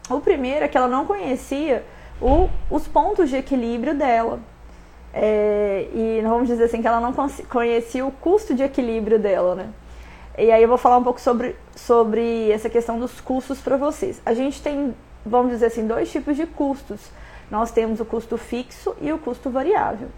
O 0.10 0.20
primeiro 0.20 0.66
é 0.66 0.68
que 0.68 0.78
ela 0.78 0.90
não 0.90 1.06
conhecia 1.06 1.86
o, 2.22 2.50
os 2.70 2.88
pontos 2.88 3.30
de 3.30 3.38
equilíbrio 3.38 3.96
dela. 3.96 4.40
É, 5.14 5.88
e 5.94 6.22
vamos 6.22 6.48
dizer 6.48 6.66
assim 6.66 6.82
que 6.82 6.88
ela 6.88 7.00
não 7.00 7.14
conhecia 7.50 8.06
o 8.06 8.12
custo 8.12 8.54
de 8.54 8.64
equilíbrio 8.64 9.18
dela, 9.18 9.56
né? 9.56 9.70
E 10.38 10.52
aí 10.52 10.62
eu 10.62 10.68
vou 10.70 10.78
falar 10.78 10.98
um 10.98 11.04
pouco 11.04 11.20
sobre, 11.20 11.56
sobre 11.76 12.52
essa 12.52 12.70
questão 12.70 13.00
dos 13.00 13.20
custos 13.20 13.60
para 13.60 13.78
vocês. 13.78 14.22
A 14.24 14.34
gente 14.34 14.62
tem, 14.62 14.94
vamos 15.26 15.52
dizer 15.52 15.68
assim, 15.68 15.88
dois 15.88 16.12
tipos 16.12 16.36
de 16.36 16.46
custos 16.46 17.00
nós 17.50 17.72
temos 17.72 18.00
o 18.00 18.06
custo 18.06 18.38
fixo 18.38 18.96
e 19.02 19.12
o 19.12 19.18
custo 19.18 19.50
variável. 19.50 20.10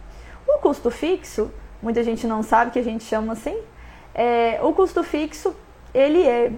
O 0.48 0.60
custo 0.60 0.89
fixo, 0.89 1.51
muita 1.82 2.03
gente 2.03 2.25
não 2.27 2.44
sabe 2.44 2.72
que 2.72 2.79
a 2.79 2.84
gente 2.84 3.03
chama 3.03 3.34
assim, 3.34 3.58
é, 4.13 4.60
o 4.62 4.74
custo 4.74 5.03
fixo, 5.03 5.56
ele 5.94 6.24
é, 6.24 6.51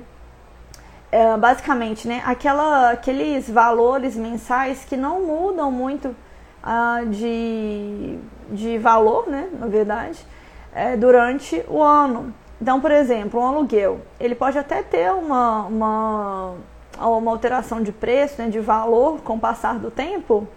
é 1.11 1.37
basicamente 1.37 2.07
né, 2.07 2.21
aquela, 2.25 2.91
aqueles 2.91 3.49
valores 3.49 4.15
mensais 4.15 4.85
que 4.85 4.95
não 4.95 5.21
mudam 5.21 5.71
muito 5.71 6.15
ah, 6.63 7.01
de, 7.05 8.17
de 8.49 8.77
valor, 8.77 9.27
né, 9.27 9.49
na 9.59 9.67
verdade, 9.67 10.25
é, 10.73 10.95
durante 10.95 11.63
o 11.67 11.81
ano. 11.81 12.33
Então, 12.61 12.79
por 12.79 12.91
exemplo, 12.91 13.41
um 13.41 13.45
aluguel, 13.45 14.01
ele 14.19 14.35
pode 14.35 14.57
até 14.57 14.83
ter 14.83 15.11
uma, 15.11 15.65
uma, 15.65 16.53
uma 16.99 17.31
alteração 17.31 17.81
de 17.81 17.91
preço, 17.91 18.41
né, 18.41 18.49
de 18.49 18.59
valor 18.59 19.21
com 19.21 19.35
o 19.35 19.39
passar 19.39 19.79
do 19.79 19.89
tempo, 19.91 20.47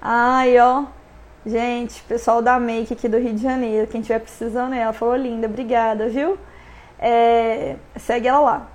Ai, 0.00 0.58
ó. 0.58 0.84
Gente, 1.44 2.02
pessoal 2.04 2.42
da 2.42 2.58
Make 2.60 2.92
aqui 2.92 3.08
do 3.08 3.18
Rio 3.18 3.34
de 3.34 3.42
Janeiro, 3.42 3.86
quem 3.86 4.00
tiver 4.00 4.20
precisando, 4.20 4.74
ela 4.74 4.92
falou 4.92 5.16
linda, 5.16 5.46
obrigada, 5.46 6.08
viu? 6.08 6.38
É, 6.98 7.76
segue 7.96 8.28
ela 8.28 8.38
lá. 8.40 8.68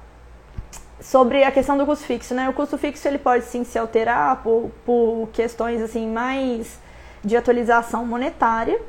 Sobre 1.02 1.44
a 1.44 1.52
questão 1.52 1.78
do 1.78 1.86
custo 1.86 2.06
fixo, 2.06 2.36
né? 2.36 2.48
O 2.48 2.54
custo 2.54 2.78
fixo 2.78 3.08
ele 3.08 3.18
pode 3.18 3.46
sim 3.46 3.64
se 3.64 3.78
alterar 3.78 4.44
por, 4.44 4.70
por 4.86 5.30
questões 5.34 5.82
assim 5.82 6.08
mais 6.08 6.80
de 7.24 7.36
atualização 7.36 8.06
monetária, 8.06 8.80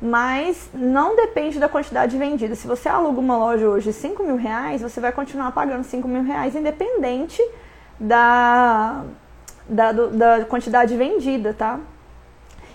mas 0.00 0.68
não 0.74 1.16
depende 1.16 1.58
da 1.58 1.70
quantidade 1.70 2.16
vendida. 2.18 2.54
Se 2.54 2.66
você 2.66 2.88
aluga 2.88 3.18
uma 3.18 3.38
loja 3.38 3.68
hoje 3.68 3.90
de 3.90 3.94
5 3.94 4.22
mil 4.22 4.36
reais, 4.36 4.82
você 4.82 5.00
vai 5.00 5.12
continuar 5.12 5.52
pagando 5.52 5.84
5 5.84 6.06
mil 6.06 6.22
reais, 6.22 6.54
independente 6.54 7.42
da, 7.98 9.04
da, 9.66 9.92
da 9.92 10.44
quantidade 10.44 10.94
vendida, 10.96 11.54
tá? 11.54 11.80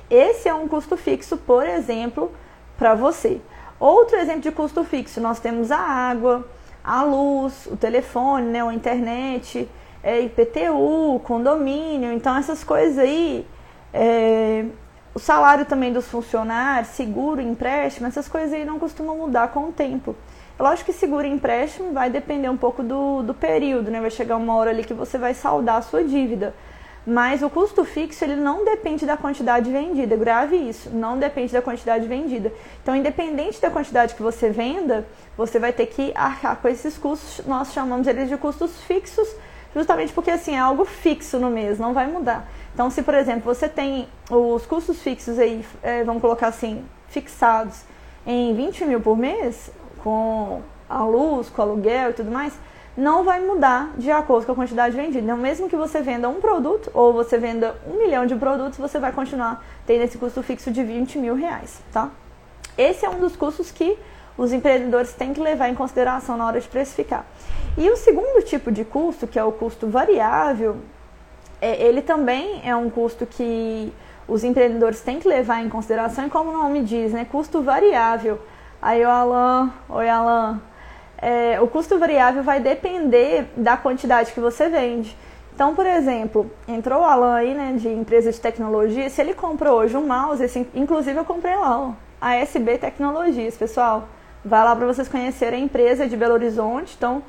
Esse 0.10 0.48
é 0.48 0.54
um 0.54 0.68
custo 0.68 0.98
fixo, 0.98 1.38
por 1.38 1.66
exemplo, 1.66 2.32
para 2.78 2.96
você. 2.96 3.42
Outro 3.80 4.16
exemplo 4.18 4.42
de 4.42 4.52
custo 4.52 4.84
fixo, 4.84 5.22
nós 5.22 5.40
temos 5.40 5.70
a 5.70 5.78
água, 5.78 6.48
a 6.88 7.04
luz, 7.04 7.68
o 7.68 7.76
telefone, 7.76 8.46
né, 8.48 8.66
a 8.66 8.74
internet, 8.74 9.68
é, 10.02 10.22
IPTU, 10.22 11.20
condomínio. 11.26 12.14
Então, 12.14 12.38
essas 12.38 12.64
coisas 12.64 12.98
aí, 12.98 13.46
é, 13.94 14.64
o 15.14 15.20
salário 15.20 15.66
também 15.66 15.92
dos 15.92 16.08
funcionários, 16.08 16.88
seguro, 16.94 17.42
empréstimo, 17.42 18.08
essas 18.08 18.30
coisas 18.30 18.54
aí 18.54 18.64
não 18.64 18.80
costumam 18.80 19.18
mudar 19.18 19.50
com 19.50 19.66
o 19.66 19.72
tempo. 19.74 20.16
É 20.58 20.64
lógico 20.64 20.92
que 20.92 20.98
seguro 20.98 21.28
e 21.28 21.30
empréstimo 21.30 21.92
vai 21.92 22.10
depender 22.10 22.48
um 22.48 22.58
pouco 22.58 22.82
do, 22.82 23.22
do 23.22 23.34
período, 23.34 23.92
né? 23.92 24.00
Vai 24.00 24.10
chegar 24.10 24.38
uma 24.38 24.56
hora 24.56 24.70
ali 24.70 24.84
que 24.84 24.94
você 24.94 25.18
vai 25.18 25.34
saldar 25.34 25.76
a 25.76 25.82
sua 25.82 26.06
dívida. 26.06 26.56
Mas 27.10 27.42
o 27.42 27.50
custo 27.50 27.86
fixo 27.86 28.26
ele 28.26 28.36
não 28.36 28.66
depende 28.66 29.06
da 29.06 29.16
quantidade 29.16 29.72
vendida. 29.72 30.18
Grave 30.18 30.58
isso, 30.58 30.90
não 30.90 31.18
depende 31.18 31.54
da 31.54 31.62
quantidade 31.62 32.06
vendida. 32.06 32.52
Então, 32.84 32.94
independente 32.94 33.62
da 33.62 33.72
quantidade 33.72 34.14
que 34.14 34.22
você 34.22 34.50
venda, 34.50 35.08
você 35.38 35.58
vai 35.58 35.72
ter 35.72 35.86
que 35.86 36.12
arcar 36.14 36.58
com 36.58 36.68
esses 36.68 36.98
custos. 36.98 37.46
Nós 37.46 37.72
chamamos 37.72 38.08
eles 38.08 38.28
de 38.28 38.36
custos 38.36 38.82
fixos, 38.82 39.26
justamente 39.74 40.12
porque 40.12 40.30
assim 40.30 40.56
é 40.56 40.60
algo 40.60 40.84
fixo 40.84 41.40
no 41.40 41.50
mês, 41.50 41.80
não 41.80 41.94
vai 41.94 42.08
mudar. 42.08 42.46
Então, 42.74 42.90
se 42.90 43.02
por 43.02 43.14
exemplo 43.14 43.56
você 43.56 43.70
tem 43.70 44.10
os 44.30 44.66
custos 44.66 45.02
fixos 45.02 45.40
aí, 45.40 45.66
é, 45.82 46.04
vamos 46.04 46.22
colocar 46.22 46.48
assim, 46.48 46.84
fixados 47.08 47.84
em 48.26 48.54
20 48.54 48.84
mil 48.84 49.00
por 49.00 49.18
mês, 49.18 49.72
com 50.04 50.62
a 50.90 51.06
luz, 51.06 51.48
com 51.48 51.62
o 51.62 51.66
aluguel 51.66 52.10
e 52.10 52.14
tudo 52.14 52.30
mais, 52.30 52.52
não 52.98 53.24
vai 53.24 53.40
mudar 53.40 53.94
de 53.96 54.10
acordo 54.10 54.48
com 54.48 54.54
a 54.54 54.56
quantidade 54.56 54.96
vendida. 54.96 55.24
Então, 55.24 55.38
mesmo 55.38 55.70
que 55.70 55.76
você 55.76 56.02
venda 56.02 56.28
um 56.28 56.42
produto 56.42 56.90
ou 56.96 57.14
você 57.14 57.38
venda 57.38 57.76
um 57.88 57.96
milhão 58.00 58.26
de 58.26 58.36
produtos, 58.36 58.80
você 58.80 58.98
vai 58.98 59.12
continuar 59.12 59.64
tendo 59.86 60.02
esse 60.02 60.18
custo 60.18 60.42
fixo 60.42 60.72
de 60.72 60.84
20 60.84 61.20
mil 61.20 61.36
reais, 61.36 61.80
tá? 61.94 62.10
Esse 62.76 63.06
é 63.06 63.10
um 63.10 63.20
dos 63.20 63.36
custos 63.36 63.70
que 63.70 63.98
os 64.36 64.52
empreendedores 64.52 65.14
têm 65.14 65.32
que 65.32 65.40
levar 65.40 65.70
em 65.70 65.76
consideração 65.76 66.38
na 66.38 66.48
hora 66.48 66.60
de 66.60 66.68
precificar. 66.68 67.24
E 67.78 67.88
o 67.90 67.96
segundo 67.96 68.44
tipo 68.44 68.72
de 68.72 68.84
custo, 68.84 69.28
que 69.28 69.38
é 69.38 69.44
o 69.44 69.52
custo 69.52 69.88
variável, 69.88 70.78
é, 71.62 71.80
ele 71.84 72.02
também 72.02 72.62
é 72.68 72.76
um 72.76 72.90
custo 72.90 73.28
que 73.28 73.94
os 74.28 74.44
empreendedores 74.44 75.02
têm 75.02 75.20
que 75.20 75.28
levar 75.28 75.64
em 75.64 75.70
consideração, 75.70 76.26
e 76.26 76.30
como 76.30 76.50
o 76.50 76.54
nome 76.54 76.84
diz, 76.84 77.14
né, 77.14 77.26
custo 77.32 77.62
variável. 77.62 78.40
Aí 78.82 79.04
o 79.04 79.10
Alan, 79.10 79.72
oi 79.90 80.10
Alan, 80.10 80.62
é, 81.18 81.60
o 81.60 81.68
custo 81.68 81.98
variável 81.98 82.44
vai 82.44 82.60
depender 82.60 83.48
da 83.56 83.76
quantidade 83.76 84.32
que 84.32 84.40
você 84.40 84.70
vende. 84.70 85.18
Então, 85.54 85.74
por 85.74 85.88
exemplo, 85.88 86.52
entrou 86.68 87.02
o 87.02 87.04
Alan 87.04 87.34
aí, 87.34 87.54
né, 87.56 87.74
de 87.76 87.90
empresa 87.90 88.32
de 88.32 88.40
tecnologia, 88.40 89.10
se 89.10 89.20
ele 89.20 89.34
comprou 89.34 89.80
hoje 89.80 89.98
um 89.98 90.06
mouse, 90.06 90.44
esse, 90.44 90.68
inclusive 90.76 91.18
eu 91.18 91.26
comprei 91.26 91.56
lá, 91.56 91.80
ó, 91.80 91.92
a 92.22 92.36
SB 92.36 92.78
Tecnologias, 92.78 93.56
pessoal. 93.56 94.08
Vai 94.46 94.64
lá 94.64 94.76
para 94.76 94.86
vocês 94.86 95.08
conhecerem 95.08 95.62
a 95.62 95.66
empresa 95.66 96.08
de 96.08 96.16
Belo 96.16 96.36
Horizonte. 96.36 96.94
Então, 96.96 97.24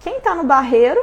quem 0.00 0.16
está 0.16 0.34
no 0.34 0.42
Barreiro, 0.42 1.00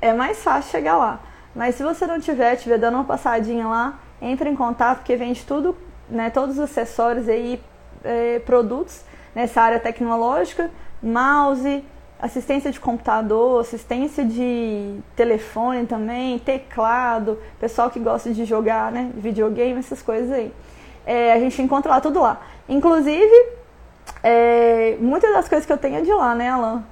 é 0.00 0.12
mais 0.12 0.42
fácil 0.42 0.72
chegar 0.72 0.96
lá. 0.96 1.20
Mas 1.54 1.76
se 1.76 1.84
você 1.84 2.04
não 2.06 2.18
tiver, 2.18 2.56
tiver 2.56 2.78
dando 2.78 2.94
uma 2.94 3.04
passadinha 3.04 3.66
lá, 3.66 4.00
entre 4.20 4.50
em 4.50 4.56
contato, 4.56 4.98
porque 4.98 5.14
vende 5.14 5.44
tudo, 5.44 5.76
né, 6.08 6.30
todos 6.30 6.56
os 6.56 6.64
acessórios 6.64 7.28
aí, 7.28 7.62
é, 8.02 8.40
produtos 8.40 9.04
nessa 9.34 9.62
área 9.62 9.78
tecnológica 9.78 10.68
mouse, 11.02 11.84
assistência 12.22 12.70
de 12.70 12.78
computador, 12.78 13.60
assistência 13.60 14.24
de 14.24 15.00
telefone 15.16 15.86
também, 15.86 16.38
teclado, 16.38 17.36
pessoal 17.58 17.90
que 17.90 17.98
gosta 17.98 18.32
de 18.32 18.44
jogar, 18.44 18.92
né, 18.92 19.10
videogame, 19.16 19.80
essas 19.80 20.00
coisas 20.00 20.30
aí. 20.30 20.52
É, 21.04 21.32
a 21.32 21.40
gente 21.40 21.60
encontra 21.60 21.90
lá 21.90 22.00
tudo 22.00 22.20
lá. 22.20 22.40
Inclusive, 22.68 23.48
é, 24.22 24.96
muitas 25.00 25.32
das 25.32 25.48
coisas 25.48 25.66
que 25.66 25.72
eu 25.72 25.78
tenho 25.78 25.96
é 25.96 26.00
de 26.00 26.12
lá, 26.12 26.32
né, 26.32 26.48
Alan? 26.48 26.84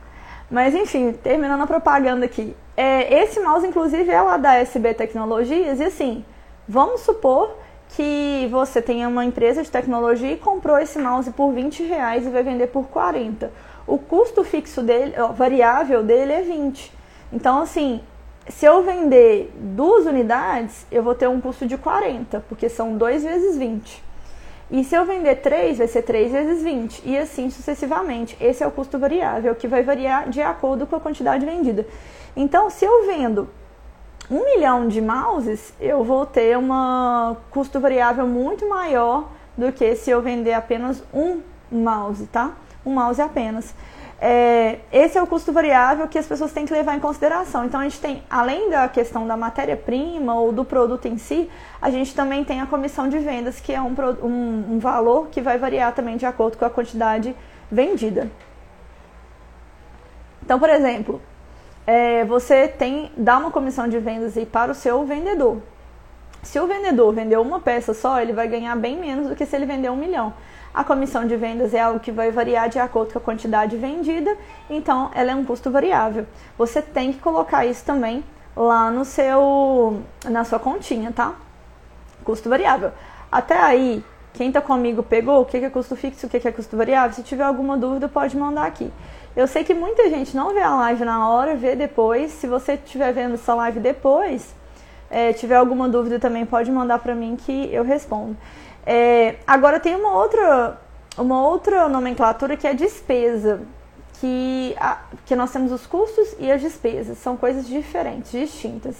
Mas 0.50 0.74
enfim, 0.74 1.12
terminando 1.12 1.62
a 1.62 1.66
propaganda 1.66 2.24
aqui. 2.26 2.56
É, 2.76 3.22
esse 3.22 3.38
mouse, 3.38 3.64
inclusive, 3.64 4.10
é 4.10 4.20
lá 4.20 4.36
da 4.36 4.56
SB 4.56 4.94
Tecnologias, 4.94 5.78
e 5.78 5.84
assim, 5.84 6.24
vamos 6.66 7.02
supor 7.02 7.56
que 7.90 8.48
você 8.50 8.82
tenha 8.82 9.08
uma 9.08 9.24
empresa 9.24 9.62
de 9.62 9.70
tecnologia 9.70 10.32
e 10.32 10.36
comprou 10.36 10.76
esse 10.78 10.98
mouse 10.98 11.30
por 11.30 11.52
20 11.52 11.84
reais 11.84 12.26
e 12.26 12.30
vai 12.30 12.42
vender 12.42 12.68
por 12.68 12.88
40 12.88 13.69
o 13.90 13.98
custo 13.98 14.44
fixo 14.44 14.82
dele, 14.82 15.14
variável 15.34 16.02
dele 16.02 16.32
é 16.32 16.42
20. 16.42 16.92
Então, 17.32 17.60
assim, 17.60 18.00
se 18.48 18.64
eu 18.64 18.82
vender 18.82 19.52
duas 19.56 20.06
unidades, 20.06 20.86
eu 20.92 21.02
vou 21.02 21.14
ter 21.14 21.28
um 21.28 21.40
custo 21.40 21.66
de 21.66 21.76
40, 21.76 22.44
porque 22.48 22.68
são 22.68 22.96
2 22.96 23.24
vezes 23.24 23.58
20. 23.58 24.02
E 24.70 24.84
se 24.84 24.94
eu 24.94 25.04
vender 25.04 25.36
3, 25.36 25.78
vai 25.78 25.88
ser 25.88 26.02
3 26.02 26.30
vezes 26.30 26.62
20, 26.62 27.02
e 27.04 27.18
assim 27.18 27.50
sucessivamente. 27.50 28.36
Esse 28.40 28.62
é 28.62 28.66
o 28.66 28.70
custo 28.70 28.96
variável, 28.96 29.54
que 29.56 29.66
vai 29.66 29.82
variar 29.82 30.28
de 30.28 30.40
acordo 30.40 30.86
com 30.86 30.94
a 30.94 31.00
quantidade 31.00 31.44
vendida. 31.44 31.84
Então, 32.36 32.70
se 32.70 32.84
eu 32.84 33.06
vendo 33.06 33.48
um 34.30 34.44
milhão 34.44 34.86
de 34.86 35.00
mouses, 35.00 35.74
eu 35.80 36.04
vou 36.04 36.24
ter 36.24 36.56
um 36.56 36.68
custo 37.50 37.80
variável 37.80 38.24
muito 38.24 38.68
maior 38.68 39.28
do 39.56 39.72
que 39.72 39.96
se 39.96 40.10
eu 40.10 40.22
vender 40.22 40.52
apenas 40.52 41.02
um 41.12 41.40
mouse, 41.70 42.26
tá? 42.26 42.52
Um 42.84 42.94
mouse 42.94 43.20
apenas. 43.20 43.74
É, 44.22 44.80
esse 44.92 45.16
é 45.16 45.22
o 45.22 45.26
custo 45.26 45.50
variável 45.50 46.06
que 46.06 46.18
as 46.18 46.26
pessoas 46.26 46.52
têm 46.52 46.66
que 46.66 46.72
levar 46.72 46.94
em 46.94 47.00
consideração. 47.00 47.64
Então, 47.64 47.80
a 47.80 47.84
gente 47.84 47.98
tem, 48.00 48.22
além 48.28 48.68
da 48.68 48.86
questão 48.88 49.26
da 49.26 49.36
matéria-prima 49.36 50.34
ou 50.34 50.52
do 50.52 50.62
produto 50.64 51.06
em 51.06 51.16
si, 51.16 51.50
a 51.80 51.90
gente 51.90 52.14
também 52.14 52.44
tem 52.44 52.60
a 52.60 52.66
comissão 52.66 53.08
de 53.08 53.18
vendas, 53.18 53.60
que 53.60 53.72
é 53.72 53.80
um, 53.80 53.94
um, 54.22 54.74
um 54.74 54.78
valor 54.78 55.28
que 55.28 55.40
vai 55.40 55.56
variar 55.56 55.94
também 55.94 56.18
de 56.18 56.26
acordo 56.26 56.58
com 56.58 56.66
a 56.66 56.70
quantidade 56.70 57.34
vendida. 57.70 58.30
Então, 60.42 60.58
por 60.58 60.68
exemplo, 60.68 61.22
é, 61.86 62.24
você 62.24 62.68
tem 62.68 63.10
dá 63.16 63.38
uma 63.38 63.50
comissão 63.50 63.88
de 63.88 63.98
vendas 63.98 64.36
aí 64.36 64.44
para 64.44 64.72
o 64.72 64.74
seu 64.74 65.04
vendedor. 65.04 65.62
Se 66.42 66.58
o 66.58 66.66
vendedor 66.66 67.14
vendeu 67.14 67.40
uma 67.40 67.60
peça 67.60 67.94
só, 67.94 68.20
ele 68.20 68.32
vai 68.32 68.48
ganhar 68.48 68.74
bem 68.76 68.98
menos 68.98 69.28
do 69.28 69.36
que 69.36 69.46
se 69.46 69.54
ele 69.56 69.66
vender 69.66 69.90
um 69.90 69.96
milhão. 69.96 70.32
A 70.72 70.84
comissão 70.84 71.26
de 71.26 71.36
vendas 71.36 71.74
é 71.74 71.80
algo 71.80 71.98
que 71.98 72.12
vai 72.12 72.30
variar 72.30 72.68
de 72.68 72.78
acordo 72.78 73.12
com 73.12 73.18
a 73.18 73.22
quantidade 73.22 73.76
vendida, 73.76 74.36
então 74.68 75.10
ela 75.14 75.32
é 75.32 75.34
um 75.34 75.44
custo 75.44 75.70
variável. 75.70 76.26
Você 76.56 76.80
tem 76.80 77.12
que 77.12 77.18
colocar 77.18 77.66
isso 77.66 77.84
também 77.84 78.24
lá 78.56 78.90
no 78.90 79.04
seu 79.04 80.00
na 80.24 80.44
sua 80.44 80.60
continha, 80.60 81.10
tá? 81.10 81.34
Custo 82.24 82.48
variável. 82.48 82.92
Até 83.32 83.58
aí, 83.58 84.04
quem 84.32 84.52
tá 84.52 84.60
comigo 84.60 85.02
pegou 85.02 85.40
o 85.40 85.44
que 85.44 85.56
é 85.56 85.70
custo 85.70 85.96
fixo, 85.96 86.26
o 86.26 86.30
que 86.30 86.46
é 86.46 86.52
custo 86.52 86.76
variável? 86.76 87.14
Se 87.14 87.22
tiver 87.22 87.44
alguma 87.44 87.76
dúvida, 87.76 88.08
pode 88.08 88.36
mandar 88.36 88.66
aqui. 88.66 88.92
Eu 89.34 89.46
sei 89.46 89.64
que 89.64 89.74
muita 89.74 90.08
gente 90.08 90.36
não 90.36 90.52
vê 90.54 90.60
a 90.60 90.74
live 90.74 91.04
na 91.04 91.28
hora, 91.28 91.56
vê 91.56 91.74
depois. 91.74 92.30
Se 92.32 92.46
você 92.46 92.74
estiver 92.74 93.12
vendo 93.12 93.34
essa 93.34 93.54
live 93.54 93.80
depois, 93.80 94.54
é, 95.10 95.32
tiver 95.32 95.56
alguma 95.56 95.88
dúvida 95.88 96.18
também 96.18 96.46
pode 96.46 96.70
mandar 96.70 97.00
para 97.00 97.14
mim 97.14 97.36
que 97.36 97.72
eu 97.72 97.82
respondo. 97.82 98.36
É, 98.86 99.36
agora 99.46 99.78
tem 99.78 99.94
uma 99.94 100.14
outra, 100.14 100.80
uma 101.16 101.46
outra 101.46 101.88
nomenclatura 101.88 102.56
que 102.56 102.66
é 102.66 102.74
despesa, 102.74 103.60
que, 104.20 104.74
a, 104.78 104.98
que 105.24 105.34
nós 105.34 105.50
temos 105.50 105.72
os 105.72 105.86
custos 105.86 106.34
e 106.38 106.50
as 106.50 106.60
despesas, 106.60 107.18
são 107.18 107.36
coisas 107.36 107.66
diferentes, 107.66 108.32
distintas. 108.32 108.96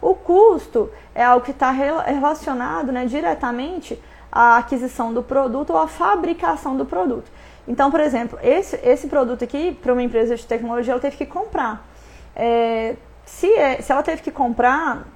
O 0.00 0.14
custo 0.14 0.90
é 1.14 1.24
algo 1.24 1.44
que 1.44 1.50
está 1.50 1.70
relacionado 1.70 2.92
né, 2.92 3.06
diretamente 3.06 4.00
à 4.30 4.58
aquisição 4.58 5.12
do 5.12 5.22
produto 5.22 5.70
ou 5.70 5.78
à 5.78 5.88
fabricação 5.88 6.76
do 6.76 6.84
produto. 6.84 7.30
Então, 7.66 7.90
por 7.90 8.00
exemplo, 8.00 8.38
esse, 8.42 8.76
esse 8.82 9.08
produto 9.08 9.44
aqui, 9.44 9.76
para 9.82 9.92
uma 9.92 10.02
empresa 10.02 10.36
de 10.36 10.46
tecnologia, 10.46 10.92
ela 10.92 11.00
teve 11.00 11.16
que 11.16 11.26
comprar. 11.26 11.86
É, 12.34 12.96
se, 13.24 13.52
é, 13.52 13.82
se 13.82 13.92
ela 13.92 14.02
teve 14.02 14.22
que 14.22 14.30
comprar 14.30 15.06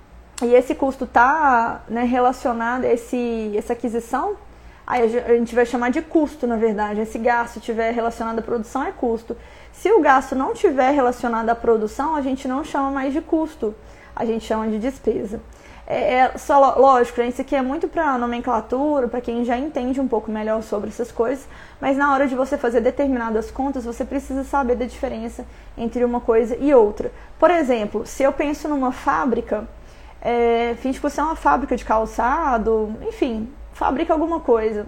e 0.44 0.54
esse 0.54 0.74
custo 0.74 1.04
está 1.04 1.82
né, 1.88 2.04
relacionado 2.04 2.84
a 2.84 2.92
esse, 2.92 3.52
essa 3.56 3.72
aquisição, 3.72 4.36
aí 4.86 5.02
a 5.02 5.34
gente 5.34 5.54
vai 5.54 5.64
chamar 5.64 5.90
de 5.90 6.02
custo, 6.02 6.46
na 6.46 6.56
verdade. 6.56 7.00
Esse 7.00 7.18
gasto 7.18 7.56
estiver 7.58 7.92
relacionado 7.92 8.38
à 8.38 8.42
produção, 8.42 8.84
é 8.84 8.92
custo. 8.92 9.36
Se 9.72 9.90
o 9.90 10.00
gasto 10.00 10.34
não 10.34 10.52
estiver 10.52 10.90
relacionado 10.92 11.48
à 11.48 11.54
produção, 11.54 12.14
a 12.14 12.20
gente 12.20 12.46
não 12.46 12.62
chama 12.62 12.90
mais 12.90 13.12
de 13.12 13.20
custo, 13.20 13.74
a 14.14 14.24
gente 14.24 14.44
chama 14.44 14.68
de 14.68 14.78
despesa. 14.78 15.40
É, 15.86 16.14
é 16.14 16.38
só 16.38 16.78
lógico, 16.78 17.20
né, 17.20 17.28
isso 17.28 17.40
aqui 17.40 17.56
é 17.56 17.62
muito 17.62 17.88
para 17.88 18.16
nomenclatura, 18.16 19.08
para 19.08 19.20
quem 19.20 19.44
já 19.44 19.58
entende 19.58 20.00
um 20.00 20.06
pouco 20.06 20.30
melhor 20.30 20.62
sobre 20.62 20.90
essas 20.90 21.10
coisas, 21.10 21.46
mas 21.80 21.96
na 21.96 22.12
hora 22.12 22.28
de 22.28 22.34
você 22.34 22.56
fazer 22.56 22.80
determinadas 22.80 23.50
contas, 23.50 23.84
você 23.84 24.04
precisa 24.04 24.44
saber 24.44 24.76
da 24.76 24.84
diferença 24.84 25.44
entre 25.76 26.04
uma 26.04 26.20
coisa 26.20 26.56
e 26.56 26.72
outra. 26.72 27.10
Por 27.38 27.50
exemplo, 27.50 28.06
se 28.06 28.22
eu 28.22 28.32
penso 28.32 28.68
numa 28.68 28.92
fábrica, 28.92 29.66
é, 30.22 30.76
finge 30.78 31.00
você 31.00 31.20
é 31.20 31.24
uma 31.24 31.34
fábrica 31.34 31.76
de 31.76 31.84
calçado, 31.84 32.96
enfim, 33.02 33.52
fabrica 33.72 34.12
alguma 34.12 34.38
coisa. 34.38 34.86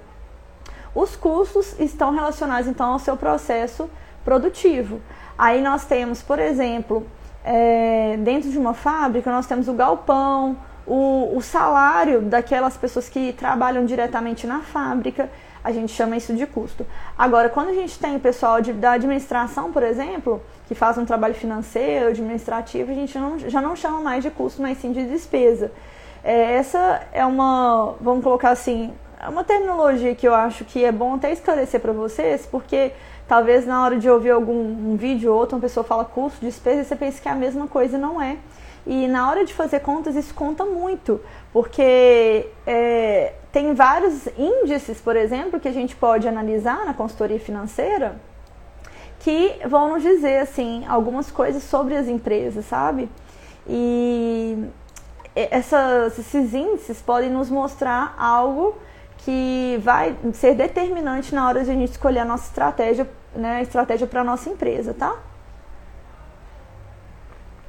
Os 0.94 1.16
custos 1.16 1.78
estão 1.80 2.12
relacionados 2.12 2.68
então 2.68 2.92
ao 2.92 2.98
seu 3.00 3.16
processo 3.16 3.90
produtivo. 4.24 5.00
Aí 5.36 5.60
nós 5.60 5.84
temos, 5.84 6.22
por 6.22 6.38
exemplo, 6.38 7.04
é, 7.44 8.16
dentro 8.18 8.48
de 8.48 8.56
uma 8.56 8.74
fábrica, 8.74 9.30
nós 9.32 9.46
temos 9.46 9.66
o 9.66 9.72
galpão, 9.72 10.56
o, 10.86 11.36
o 11.36 11.42
salário 11.42 12.22
daquelas 12.22 12.76
pessoas 12.76 13.08
que 13.08 13.32
trabalham 13.32 13.84
diretamente 13.84 14.46
na 14.46 14.60
fábrica, 14.60 15.28
a 15.64 15.72
gente 15.72 15.92
chama 15.92 16.14
isso 16.14 16.34
de 16.34 16.46
custo. 16.46 16.86
Agora, 17.16 17.48
quando 17.48 17.70
a 17.70 17.74
gente 17.74 17.98
tem 17.98 18.18
pessoal 18.18 18.60
de, 18.60 18.74
da 18.74 18.92
administração, 18.92 19.72
por 19.72 19.82
exemplo, 19.82 20.42
que 20.68 20.74
faz 20.74 20.98
um 20.98 21.06
trabalho 21.06 21.34
financeiro, 21.34 22.08
administrativo, 22.08 22.92
a 22.92 22.94
gente 22.94 23.18
não, 23.18 23.38
já 23.38 23.62
não 23.62 23.74
chama 23.74 24.00
mais 24.00 24.22
de 24.22 24.30
custo, 24.30 24.60
mas 24.60 24.76
sim 24.76 24.92
de 24.92 25.06
despesa. 25.06 25.72
É, 26.22 26.56
essa 26.56 27.02
é 27.12 27.24
uma, 27.24 27.94
vamos 27.98 28.22
colocar 28.22 28.50
assim, 28.50 28.92
é 29.18 29.28
uma 29.28 29.42
terminologia 29.42 30.14
que 30.14 30.28
eu 30.28 30.34
acho 30.34 30.66
que 30.66 30.84
é 30.84 30.92
bom 30.92 31.14
até 31.14 31.32
esclarecer 31.32 31.80
para 31.80 31.92
vocês, 31.92 32.46
porque 32.46 32.92
talvez 33.26 33.66
na 33.66 33.82
hora 33.82 33.98
de 33.98 34.08
ouvir 34.08 34.30
algum 34.32 34.92
um 34.92 34.96
vídeo 34.96 35.32
ou 35.32 35.38
outro, 35.38 35.56
uma 35.56 35.62
pessoa 35.62 35.82
fala 35.82 36.04
custo, 36.04 36.44
despesa, 36.44 36.82
e 36.82 36.84
você 36.84 36.94
pensa 36.94 37.22
que 37.22 37.28
é 37.28 37.32
a 37.32 37.34
mesma 37.34 37.66
coisa, 37.66 37.96
não 37.96 38.20
é. 38.20 38.36
E 38.86 39.08
na 39.08 39.30
hora 39.30 39.46
de 39.46 39.54
fazer 39.54 39.80
contas, 39.80 40.14
isso 40.14 40.34
conta 40.34 40.64
muito, 40.66 41.18
porque 41.54 42.48
é, 42.66 43.32
tem 43.52 43.74
vários 43.74 44.26
índices, 44.36 45.00
por 45.00 45.14
exemplo, 45.14 45.60
que 45.60 45.68
a 45.68 45.72
gente 45.72 45.94
pode 45.94 46.26
analisar 46.26 46.84
na 46.84 46.92
consultoria 46.92 47.38
financeira 47.38 48.16
que 49.20 49.60
vão 49.64 49.94
nos 49.94 50.02
dizer 50.02 50.38
assim 50.40 50.84
algumas 50.88 51.30
coisas 51.30 51.62
sobre 51.62 51.96
as 51.96 52.08
empresas, 52.08 52.64
sabe? 52.64 53.08
E 53.68 54.64
essas, 55.34 56.18
esses 56.18 56.52
índices 56.52 57.00
podem 57.00 57.30
nos 57.30 57.48
mostrar 57.48 58.16
algo 58.18 58.76
que 59.18 59.80
vai 59.84 60.16
ser 60.32 60.56
determinante 60.56 61.32
na 61.32 61.46
hora 61.46 61.62
de 61.62 61.70
a 61.70 61.74
gente 61.74 61.92
escolher 61.92 62.18
a 62.18 62.24
nossa 62.24 62.48
estratégia, 62.48 63.08
né, 63.32 63.62
estratégia 63.62 64.08
para 64.08 64.24
nossa 64.24 64.50
empresa, 64.50 64.92
tá? 64.92 65.16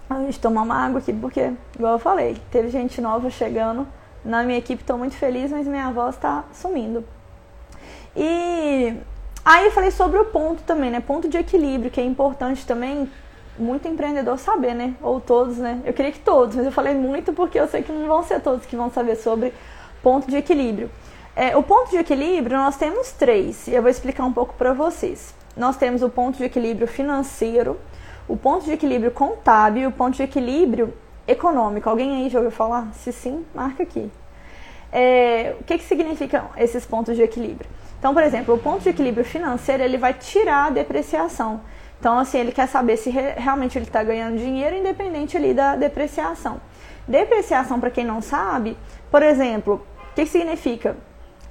A 0.09 0.19
gente 0.21 0.39
tomar 0.39 0.61
uma 0.61 0.75
água 0.75 0.99
aqui, 0.99 1.11
porque, 1.11 1.51
igual 1.75 1.93
eu 1.93 1.99
falei, 1.99 2.37
teve 2.51 2.69
gente 2.69 3.01
nova 3.01 3.29
chegando 3.29 3.87
na 4.23 4.43
minha 4.43 4.57
equipe, 4.57 4.81
estou 4.81 4.97
muito 4.97 5.15
feliz, 5.15 5.51
mas 5.51 5.67
minha 5.67 5.91
voz 5.91 6.15
está 6.15 6.43
sumindo. 6.53 7.03
E 8.15 8.95
aí 9.43 9.65
eu 9.65 9.71
falei 9.71 9.91
sobre 9.91 10.17
o 10.19 10.25
ponto 10.25 10.63
também, 10.63 10.89
né? 10.89 10.99
Ponto 10.99 11.27
de 11.27 11.37
equilíbrio, 11.37 11.91
que 11.91 11.99
é 11.99 12.03
importante 12.03 12.65
também 12.65 13.09
muito 13.57 13.87
empreendedor 13.87 14.37
saber, 14.37 14.73
né? 14.73 14.95
Ou 15.01 15.19
todos, 15.19 15.57
né? 15.57 15.81
Eu 15.85 15.93
queria 15.93 16.11
que 16.11 16.19
todos, 16.19 16.55
mas 16.55 16.65
eu 16.65 16.71
falei 16.71 16.93
muito 16.93 17.33
porque 17.33 17.59
eu 17.59 17.67
sei 17.67 17.83
que 17.83 17.91
não 17.91 18.07
vão 18.07 18.23
ser 18.23 18.41
todos 18.41 18.65
que 18.65 18.75
vão 18.75 18.89
saber 18.89 19.15
sobre 19.15 19.53
ponto 20.01 20.29
de 20.29 20.37
equilíbrio. 20.37 20.89
É, 21.35 21.55
o 21.57 21.63
ponto 21.63 21.89
de 21.89 21.97
equilíbrio 21.97 22.57
nós 22.57 22.77
temos 22.77 23.11
três, 23.11 23.67
e 23.67 23.73
eu 23.73 23.81
vou 23.81 23.91
explicar 23.91 24.23
um 24.23 24.31
pouco 24.31 24.53
para 24.53 24.73
vocês. 24.73 25.33
Nós 25.57 25.75
temos 25.77 26.01
o 26.01 26.09
ponto 26.09 26.37
de 26.37 26.43
equilíbrio 26.45 26.87
financeiro, 26.87 27.77
o 28.27 28.35
ponto 28.35 28.65
de 28.65 28.71
equilíbrio 28.71 29.11
contábil 29.11 29.83
e 29.83 29.88
o 29.88 29.91
ponto 29.91 30.15
de 30.15 30.23
equilíbrio 30.23 30.93
econômico. 31.27 31.89
Alguém 31.89 32.23
aí 32.23 32.29
já 32.29 32.39
ouviu 32.39 32.51
falar? 32.51 32.89
Se 32.93 33.11
sim, 33.11 33.45
marca 33.53 33.83
aqui. 33.83 34.09
É, 34.91 35.55
o 35.59 35.63
que, 35.63 35.77
que 35.77 35.83
significam 35.83 36.49
esses 36.57 36.85
pontos 36.85 37.15
de 37.15 37.21
equilíbrio? 37.21 37.69
Então, 37.99 38.13
por 38.13 38.23
exemplo, 38.23 38.55
o 38.55 38.57
ponto 38.57 38.83
de 38.83 38.89
equilíbrio 38.89 39.25
financeiro 39.25 39.83
ele 39.83 39.97
vai 39.97 40.13
tirar 40.13 40.67
a 40.67 40.69
depreciação. 40.69 41.61
Então, 41.99 42.19
assim, 42.19 42.38
ele 42.38 42.51
quer 42.51 42.67
saber 42.67 42.97
se 42.97 43.09
re 43.09 43.33
realmente 43.35 43.77
ele 43.77 43.85
está 43.85 44.03
ganhando 44.03 44.38
dinheiro 44.38 44.75
independente 44.75 45.35
ali 45.35 45.53
da 45.53 45.75
depreciação. 45.75 46.61
Depreciação, 47.07 47.79
para 47.79 47.89
quem 47.89 48.05
não 48.05 48.21
sabe, 48.21 48.77
por 49.09 49.23
exemplo, 49.23 49.85
o 50.11 50.15
que, 50.15 50.23
que 50.23 50.29
significa? 50.29 50.95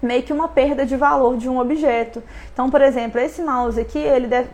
Meio 0.03 0.23
que 0.23 0.33
uma 0.33 0.49
perda 0.49 0.85
de 0.85 0.97
valor 0.97 1.37
de 1.37 1.49
um 1.49 1.59
objeto. 1.59 2.23
Então, 2.53 2.71
por 2.71 2.83
exemplo, 2.83 3.21
esse 3.21 3.43
mouse 3.43 3.81
aqui, 3.81 3.99
ele 3.99 4.27
deve, 4.27 4.49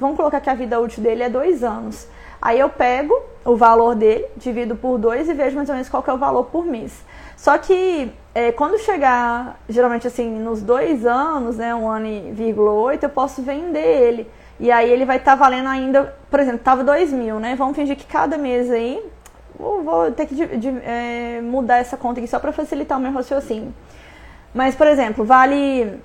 Vamos 0.00 0.16
colocar 0.16 0.40
que 0.40 0.48
a 0.48 0.54
vida 0.54 0.80
útil 0.80 1.02
dele 1.02 1.22
é 1.22 1.28
dois 1.28 1.62
anos. 1.62 2.08
Aí 2.40 2.58
eu 2.58 2.70
pego 2.70 3.14
o 3.44 3.54
valor 3.54 3.94
dele, 3.94 4.24
divido 4.36 4.74
por 4.74 4.96
dois 4.96 5.28
e 5.28 5.34
vejo 5.34 5.56
mais 5.56 5.68
ou 5.68 5.74
menos 5.74 5.90
qual 5.90 6.02
é 6.06 6.12
o 6.12 6.16
valor 6.16 6.44
por 6.44 6.64
mês. 6.64 7.04
Só 7.36 7.58
que 7.58 8.10
é, 8.34 8.50
quando 8.50 8.78
chegar, 8.78 9.60
geralmente 9.68 10.06
assim, 10.06 10.30
nos 10.38 10.62
dois 10.62 11.04
anos, 11.04 11.58
né, 11.58 11.74
um 11.74 11.86
ano 11.88 12.06
e 12.06 12.32
vírgula 12.32 12.70
oito, 12.72 13.04
eu 13.04 13.10
posso 13.10 13.42
vender 13.42 13.78
ele. 13.78 14.30
E 14.58 14.70
aí 14.70 14.90
ele 14.90 15.04
vai 15.04 15.18
estar 15.18 15.32
tá 15.32 15.36
valendo 15.36 15.68
ainda, 15.68 16.14
por 16.30 16.40
exemplo, 16.40 16.58
estava 16.58 16.82
dois 16.82 17.12
mil, 17.12 17.38
né? 17.38 17.54
Vamos 17.56 17.76
fingir 17.76 17.96
que 17.96 18.04
cada 18.04 18.36
mês 18.38 18.70
aí, 18.70 19.02
vou, 19.58 19.82
vou 19.82 20.12
ter 20.12 20.26
que 20.26 20.34
de, 20.34 20.46
de, 20.56 20.68
é, 20.68 21.40
mudar 21.42 21.78
essa 21.78 21.96
conta 21.96 22.20
aqui 22.20 22.28
só 22.28 22.38
para 22.38 22.52
facilitar 22.52 22.98
o 22.98 23.00
meu 23.00 23.12
raciocínio. 23.12 23.74
Mas, 24.54 24.74
por 24.74 24.86
exemplo, 24.86 25.24
vale 25.24 26.00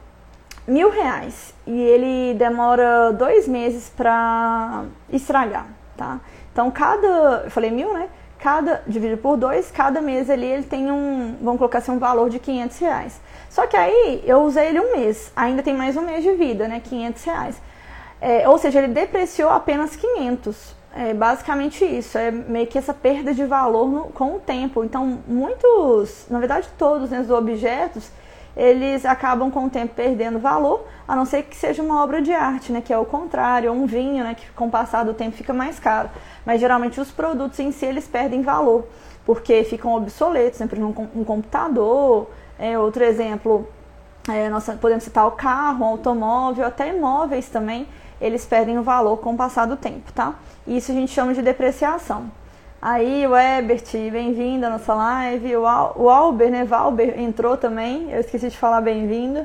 mil 0.67 0.89
reais 0.89 1.54
e 1.65 1.80
ele 1.80 2.34
demora 2.38 3.12
dois 3.13 3.47
meses 3.47 3.89
para 3.89 4.86
estragar, 5.12 5.67
tá? 5.95 6.19
Então 6.51 6.71
cada, 6.71 7.43
eu 7.45 7.51
falei 7.51 7.71
mil, 7.71 7.93
né? 7.93 8.10
cada 8.45 8.84
dividido 8.86 9.19
por 9.19 9.38
dois, 9.38 9.71
cada 9.71 9.99
mês 10.01 10.30
ali 10.30 10.45
ele 10.45 10.63
tem 10.63 10.91
um, 10.91 11.36
vamos 11.41 11.58
colocar 11.58 11.80
assim, 11.80 11.91
um 11.91 11.97
valor 11.97 12.30
de 12.30 12.38
500 12.38 12.78
reais. 12.78 13.21
Só 13.49 13.65
que 13.65 13.75
aí 13.75 14.23
eu 14.23 14.43
usei 14.43 14.67
ele 14.67 14.80
um 14.80 14.95
mês, 14.95 15.32
ainda 15.36 15.63
tem 15.63 15.73
mais 15.73 15.97
um 15.97 16.01
mês 16.01 16.23
de 16.23 16.32
vida, 16.34 16.67
né, 16.67 16.80
500 16.80 17.23
reais. 17.23 17.62
É, 18.21 18.47
ou 18.47 18.60
seja, 18.60 18.78
ele 18.78 18.93
depreciou 18.93 19.49
apenas 19.49 19.95
500. 19.95 20.75
É 20.95 21.13
basicamente 21.13 21.84
isso, 21.84 22.19
é 22.19 22.30
meio 22.30 22.67
que 22.67 22.78
essa 22.78 22.93
perda 22.93 23.34
de 23.34 23.43
valor 23.45 23.89
no, 23.89 24.04
com 24.12 24.36
o 24.36 24.39
tempo. 24.39 24.84
Então, 24.84 25.19
muitos, 25.28 26.28
na 26.30 26.38
verdade 26.38 26.69
todos 26.78 27.10
né, 27.10 27.21
os 27.21 27.32
objetos, 27.32 28.12
eles 28.56 29.06
acabam 29.06 29.52
com 29.52 29.65
o 29.65 29.70
tempo 29.70 29.94
perdendo 29.94 30.39
valor, 30.39 30.86
a 31.08 31.15
não 31.15 31.26
ser 31.26 31.44
que 31.44 31.56
seja 31.56 31.84
uma 31.84 32.02
obra 32.02 32.22
de 32.22 32.32
arte, 32.32 32.72
né, 32.72 32.82
que 32.82 32.94
é 32.94 32.98
o 32.98 33.06
contrário, 33.06 33.72
um 33.72 33.86
vinho, 33.86 34.24
né, 34.24 34.34
que 34.34 34.50
com 34.52 34.68
o 34.68 34.72
passar 34.72 35.04
do 35.04 35.13
tempo 35.13 35.36
fica 35.36 35.54
mais 35.54 35.80
caro. 35.80 36.10
Mas 36.46 36.62
geralmente 36.62 37.00
os 37.00 37.12
produtos 37.12 37.60
em 37.60 37.72
si 37.72 37.86
eles 37.86 38.08
perdem 38.08 38.41
valor, 38.41 38.88
porque 39.26 39.63
ficam 39.63 39.94
obsoletos, 39.94 40.58
sempre 40.58 40.80
né, 40.80 40.86
um, 40.86 41.20
um 41.20 41.24
computador, 41.24 42.30
é, 42.58 42.80
outro 42.80 43.04
exemplo, 43.04 43.68
é, 44.30 44.50
nós 44.50 44.65
podemos 44.82 45.04
citar 45.04 45.28
o 45.28 45.32
carro, 45.32 45.86
o 45.86 45.89
automóvel, 45.89 46.65
até 46.65 46.89
imóveis 46.89 47.50
também, 47.50 47.88
eles 48.22 48.46
perdem 48.46 48.80
o 48.80 48.84
valor 48.84 49.18
com 49.18 49.34
o 49.34 49.38
passar 49.38 49.65
do 49.65 49.76
tempo, 49.76 50.12
tá? 50.13 50.36
Isso 50.65 50.91
a 50.91 50.96
gente 50.96 51.12
chama 51.12 51.34
de 51.34 51.41
depreciação. 51.41 52.32
Aí 52.88 53.26
o 53.26 53.36
Ebert, 53.36 53.91
bem-vindo 54.12 54.63
à 54.63 54.69
nossa 54.69 54.93
live. 54.93 55.58
O, 55.58 55.65
Al, 55.65 55.95
o 55.98 56.32
né? 56.34 56.63
Valber 56.63 57.19
entrou 57.19 57.58
também. 57.58 58.12
Eu 58.12 58.19
esqueci 58.19 58.48
de 58.48 58.56
falar 58.56 58.80
bem-vindo. 58.80 59.43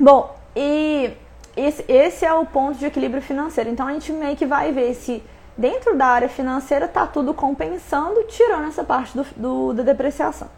Bom, 0.00 0.34
e 0.56 1.12
esse, 1.54 1.84
esse 1.86 2.24
é 2.24 2.32
o 2.32 2.46
ponto 2.46 2.78
de 2.78 2.86
equilíbrio 2.86 3.20
financeiro. 3.20 3.68
Então 3.68 3.86
a 3.86 3.92
gente 3.92 4.10
meio 4.14 4.34
que 4.34 4.46
vai 4.46 4.72
ver 4.72 4.94
se 4.94 5.22
dentro 5.54 5.94
da 5.94 6.06
área 6.06 6.28
financeira 6.30 6.88
tá 6.88 7.06
tudo 7.06 7.34
compensando, 7.34 8.22
tirando 8.28 8.68
essa 8.68 8.82
parte 8.82 9.14
do, 9.14 9.26
do 9.36 9.74
da 9.74 9.82
depreciação. 9.82 10.48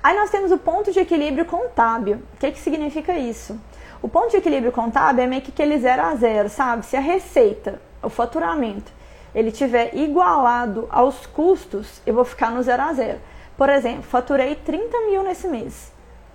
Aí 0.00 0.16
nós 0.16 0.30
temos 0.30 0.52
o 0.52 0.58
ponto 0.58 0.92
de 0.92 1.00
equilíbrio 1.00 1.46
contábil. 1.46 2.22
O 2.34 2.36
que, 2.38 2.52
que 2.52 2.60
significa 2.60 3.18
isso? 3.18 3.58
O 4.00 4.08
ponto 4.08 4.30
de 4.30 4.36
equilíbrio 4.36 4.70
contábil 4.70 5.24
é 5.24 5.26
meio 5.26 5.42
que 5.42 5.50
aquele 5.50 5.76
zero 5.80 6.02
a 6.02 6.14
zero, 6.14 6.48
sabe? 6.48 6.86
Se 6.86 6.96
a 6.96 7.00
receita, 7.00 7.82
o 8.00 8.08
faturamento, 8.08 8.94
ele 9.36 9.52
tiver 9.52 9.94
igualado 9.94 10.88
aos 10.90 11.26
custos, 11.26 12.00
eu 12.06 12.14
vou 12.14 12.24
ficar 12.24 12.50
no 12.50 12.62
zero 12.62 12.82
a 12.82 12.92
zero. 12.94 13.20
Por 13.54 13.68
exemplo, 13.68 14.02
faturei 14.02 14.56
30 14.56 14.98
mil 15.02 15.22
nesse 15.22 15.46
mês. 15.46 15.92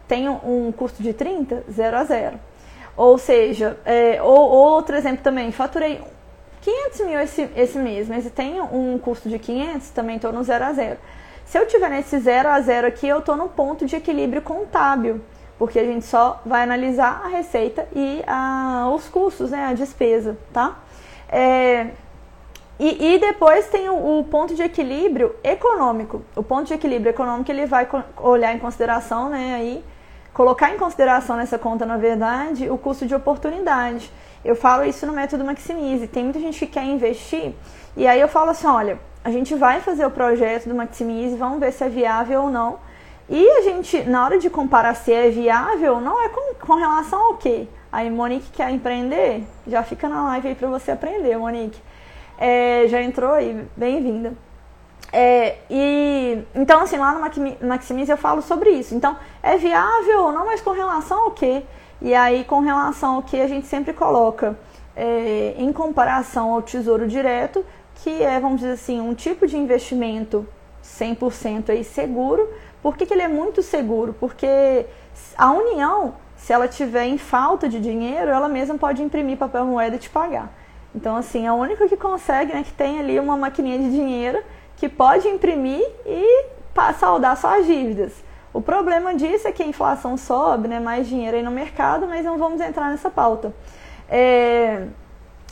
Tenho 0.07 0.39
um 0.45 0.71
custo 0.71 1.01
de 1.01 1.11
30, 1.11 1.63
zero 1.69 1.97
a 1.97 2.03
zero. 2.03 2.39
Ou 2.95 3.17
seja, 3.17 3.77
é, 3.85 4.21
ou, 4.21 4.49
outro 4.49 4.95
exemplo 4.95 5.23
também, 5.23 5.51
faturei 5.51 5.99
500 6.61 6.99
mil 7.01 7.19
esse, 7.19 7.49
esse 7.55 7.79
mês, 7.79 8.07
mas 8.07 8.29
tenho 8.31 8.65
um 8.65 8.99
custo 8.99 9.27
de 9.27 9.39
500, 9.39 9.89
também 9.89 10.17
estou 10.17 10.31
no 10.31 10.43
zero 10.43 10.65
a 10.65 10.73
zero. 10.73 10.99
Se 11.43 11.57
eu 11.57 11.67
tiver 11.67 11.89
nesse 11.89 12.19
zero 12.19 12.49
a 12.49 12.61
zero 12.61 12.87
aqui, 12.87 13.07
eu 13.07 13.17
estou 13.17 13.35
no 13.35 13.49
ponto 13.49 13.85
de 13.85 13.95
equilíbrio 13.95 14.43
contábil 14.43 15.19
porque 15.61 15.77
a 15.77 15.85
gente 15.85 16.07
só 16.07 16.41
vai 16.43 16.63
analisar 16.63 17.21
a 17.23 17.27
receita 17.27 17.87
e 17.95 18.23
a, 18.25 18.91
os 18.95 19.07
custos, 19.07 19.51
né, 19.51 19.65
a 19.65 19.73
despesa, 19.73 20.35
tá? 20.51 20.79
É, 21.29 21.91
e, 22.83 23.13
e, 23.13 23.19
depois 23.19 23.67
tem 23.67 23.89
o, 23.89 24.19
o, 24.19 24.23
ponto 24.23 24.55
de 24.55 24.63
equilíbrio 24.63 25.35
econômico. 25.43 26.23
O 26.35 26.41
ponto 26.41 26.65
de 26.65 26.73
equilíbrio 26.73 27.11
econômico 27.11 27.51
ele 27.51 27.67
vai 27.67 27.87
olhar 28.17 28.55
em 28.55 28.59
consideração, 28.59 29.29
né, 29.29 29.53
aí 29.55 29.83
colocar 30.33 30.73
em 30.73 30.77
consideração 30.77 31.35
nessa 31.35 31.59
conta, 31.59 31.85
na 31.85 31.97
verdade, 31.97 32.69
o 32.69 32.77
custo 32.77 33.05
de 33.05 33.13
oportunidade. 33.13 34.11
Eu 34.43 34.55
falo 34.55 34.83
isso 34.83 35.05
no 35.05 35.13
método 35.13 35.43
Maximize. 35.43 36.07
Tem 36.07 36.23
muita 36.23 36.39
gente 36.39 36.57
que 36.57 36.67
quer 36.67 36.83
investir 36.83 37.53
e 37.95 38.07
aí 38.07 38.19
eu 38.19 38.27
falo 38.27 38.49
assim, 38.49 38.65
olha, 38.65 38.99
a 39.23 39.29
gente 39.29 39.53
vai 39.53 39.79
fazer 39.81 40.05
o 40.05 40.09
projeto 40.09 40.67
do 40.67 40.73
Maximize, 40.73 41.35
vamos 41.35 41.59
ver 41.59 41.71
se 41.71 41.83
é 41.83 41.89
viável 41.89 42.43
ou 42.43 42.49
não 42.49 42.79
e 43.29 43.49
a 43.49 43.61
gente, 43.61 44.03
na 44.03 44.25
hora 44.25 44.37
de 44.37 44.49
comparar 44.49 44.93
se 44.93 45.13
é 45.13 45.29
viável, 45.29 46.01
não 46.01 46.21
é 46.21 46.27
com, 46.27 46.53
com 46.55 46.75
relação 46.75 47.27
ao 47.27 47.35
quê? 47.35 47.65
Aí, 47.89 48.09
Monique 48.09 48.51
quer 48.51 48.69
empreender? 48.71 49.43
Já 49.65 49.83
fica 49.83 50.09
na 50.09 50.23
live 50.25 50.49
aí 50.49 50.55
para 50.55 50.67
você 50.67 50.91
aprender, 50.91 51.37
Monique. 51.37 51.81
É, 52.43 52.87
já 52.87 52.99
entrou 53.03 53.33
aí, 53.33 53.67
bem-vinda. 53.77 54.33
É, 55.13 55.57
e 55.69 56.43
então, 56.55 56.81
assim, 56.81 56.97
lá 56.97 57.13
no 57.13 57.67
Maximize 57.67 58.09
eu 58.09 58.17
falo 58.17 58.41
sobre 58.41 58.71
isso. 58.71 58.95
Então, 58.95 59.15
é 59.43 59.57
viável 59.57 60.23
ou 60.23 60.31
não, 60.31 60.47
mas 60.47 60.59
com 60.59 60.71
relação 60.71 61.25
ao 61.25 61.31
quê? 61.31 61.61
E 62.01 62.15
aí, 62.15 62.43
com 62.43 62.59
relação 62.59 63.17
ao 63.17 63.21
que 63.21 63.39
a 63.39 63.45
gente 63.45 63.67
sempre 63.67 63.93
coloca 63.93 64.57
é, 64.95 65.53
em 65.55 65.71
comparação 65.71 66.51
ao 66.51 66.63
tesouro 66.63 67.07
direto, 67.07 67.63
que 67.97 68.23
é, 68.23 68.39
vamos 68.39 68.61
dizer 68.61 68.73
assim, 68.73 68.99
um 68.99 69.13
tipo 69.13 69.45
de 69.45 69.55
investimento 69.55 70.43
100% 70.83 71.69
aí 71.69 71.83
seguro, 71.83 72.49
por 72.81 72.97
que, 72.97 73.05
que 73.05 73.13
ele 73.13 73.21
é 73.21 73.27
muito 73.27 73.61
seguro? 73.61 74.15
Porque 74.19 74.87
a 75.37 75.51
União, 75.51 76.15
se 76.35 76.51
ela 76.51 76.67
tiver 76.67 77.05
em 77.05 77.19
falta 77.19 77.69
de 77.69 77.79
dinheiro, 77.79 78.31
ela 78.31 78.49
mesma 78.49 78.79
pode 78.79 79.03
imprimir 79.03 79.37
papel 79.37 79.63
moeda 79.63 79.95
e 79.97 79.99
te 79.99 80.09
pagar. 80.09 80.51
Então, 80.93 81.15
assim, 81.15 81.45
é 81.45 81.47
a 81.47 81.53
única 81.53 81.87
que 81.87 81.95
consegue, 81.95 82.53
né, 82.53 82.63
que 82.63 82.73
tem 82.73 82.99
ali 82.99 83.19
uma 83.19 83.37
maquininha 83.37 83.79
de 83.79 83.91
dinheiro 83.91 84.43
que 84.77 84.89
pode 84.89 85.27
imprimir 85.27 85.83
e 86.05 86.45
saldar 86.97 87.37
suas 87.37 87.65
dívidas. 87.65 88.11
O 88.53 88.61
problema 88.61 89.15
disso 89.15 89.47
é 89.47 89.51
que 89.51 89.63
a 89.63 89.65
inflação 89.65 90.17
sobe, 90.17 90.67
né, 90.67 90.79
mais 90.79 91.07
dinheiro 91.07 91.37
aí 91.37 91.43
no 91.43 91.51
mercado, 91.51 92.05
mas 92.07 92.25
não 92.25 92.37
vamos 92.37 92.59
entrar 92.59 92.89
nessa 92.89 93.09
pauta. 93.09 93.53
É... 94.09 94.87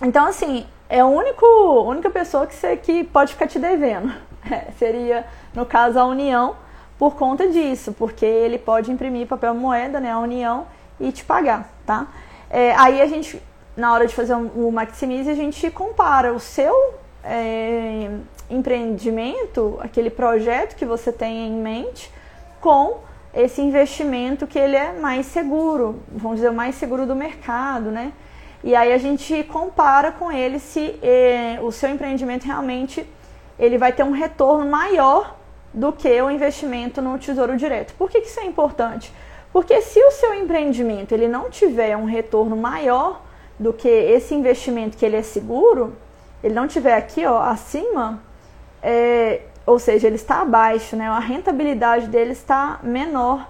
Então, 0.01 0.25
assim, 0.25 0.65
é 0.89 0.99
a 0.99 1.05
único, 1.05 1.45
única 1.83 2.09
pessoa 2.09 2.45
que, 2.45 2.55
você, 2.55 2.75
que 2.75 3.03
pode 3.03 3.33
ficar 3.33 3.47
te 3.47 3.59
devendo. 3.59 4.11
É, 4.49 4.71
seria, 4.79 5.27
no 5.53 5.65
caso, 5.65 5.99
a 5.99 6.05
União, 6.05 6.55
por 6.97 7.15
conta 7.15 7.49
disso, 7.49 7.91
porque 7.91 8.25
ele 8.25 8.57
pode 8.57 8.89
imprimir 8.89 9.27
papel 9.27 9.53
moeda, 9.53 9.99
né, 9.99 10.13
a 10.13 10.17
União, 10.17 10.65
e 10.97 11.11
te 11.11 11.25
pagar, 11.25 11.69
tá? 11.85 12.07
É, 12.49 12.73
aí 12.75 13.01
a 13.01 13.05
gente, 13.05 13.39
na 13.79 13.93
hora 13.93 14.05
de 14.05 14.13
fazer 14.13 14.35
o 14.35 14.71
Maximize, 14.71 15.29
a 15.29 15.35
gente 15.35 15.71
compara 15.71 16.33
o 16.33 16.39
seu 16.39 16.93
é, 17.23 18.09
empreendimento, 18.49 19.79
aquele 19.81 20.09
projeto 20.09 20.75
que 20.75 20.85
você 20.85 21.11
tem 21.11 21.47
em 21.47 21.53
mente, 21.53 22.11
com 22.59 22.99
esse 23.33 23.61
investimento 23.61 24.45
que 24.45 24.59
ele 24.59 24.75
é 24.75 24.91
mais 24.93 25.27
seguro, 25.27 26.01
vamos 26.11 26.37
dizer, 26.37 26.49
o 26.49 26.53
mais 26.53 26.75
seguro 26.75 27.05
do 27.05 27.15
mercado, 27.15 27.89
né? 27.89 28.11
E 28.63 28.75
aí 28.75 28.91
a 28.91 28.97
gente 28.97 29.43
compara 29.45 30.11
com 30.11 30.29
ele 30.31 30.59
se 30.59 30.99
é, 31.01 31.59
o 31.61 31.71
seu 31.71 31.89
empreendimento 31.89 32.45
realmente 32.45 33.07
ele 33.57 33.77
vai 33.77 33.93
ter 33.93 34.03
um 34.03 34.11
retorno 34.11 34.69
maior 34.69 35.37
do 35.73 35.93
que 35.93 36.21
o 36.21 36.29
investimento 36.29 37.01
no 37.01 37.17
Tesouro 37.17 37.55
Direto. 37.55 37.93
Por 37.93 38.09
que, 38.09 38.17
isso 38.19 38.39
é 38.39 38.45
importante? 38.45 39.13
Porque 39.53 39.81
se 39.81 39.99
o 40.03 40.11
seu 40.11 40.33
empreendimento 40.33 41.13
ele 41.13 41.27
não 41.27 41.49
tiver 41.49 41.95
um 41.95 42.05
retorno 42.05 42.57
maior 42.57 43.21
do 43.59 43.73
que 43.73 43.89
esse 43.89 44.33
investimento 44.33 44.97
que 44.97 45.05
ele 45.05 45.17
é 45.17 45.21
seguro, 45.21 45.95
ele 46.41 46.53
não 46.53 46.67
tiver 46.67 46.95
aqui 46.95 47.25
ó, 47.25 47.41
acima, 47.41 48.21
é, 48.81 49.41
ou 49.65 49.77
seja, 49.77 50.07
ele 50.07 50.15
está 50.15 50.41
abaixo, 50.41 50.95
né? 50.95 51.07
a 51.07 51.19
rentabilidade 51.19 52.07
dele 52.07 52.31
está 52.31 52.79
menor. 52.81 53.47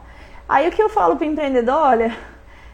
Aí 0.48 0.68
o 0.68 0.72
que 0.72 0.82
eu 0.82 0.90
falo 0.90 1.16
para 1.16 1.28
o 1.28 1.30
empreendedor, 1.30 1.76
olha, 1.76 2.18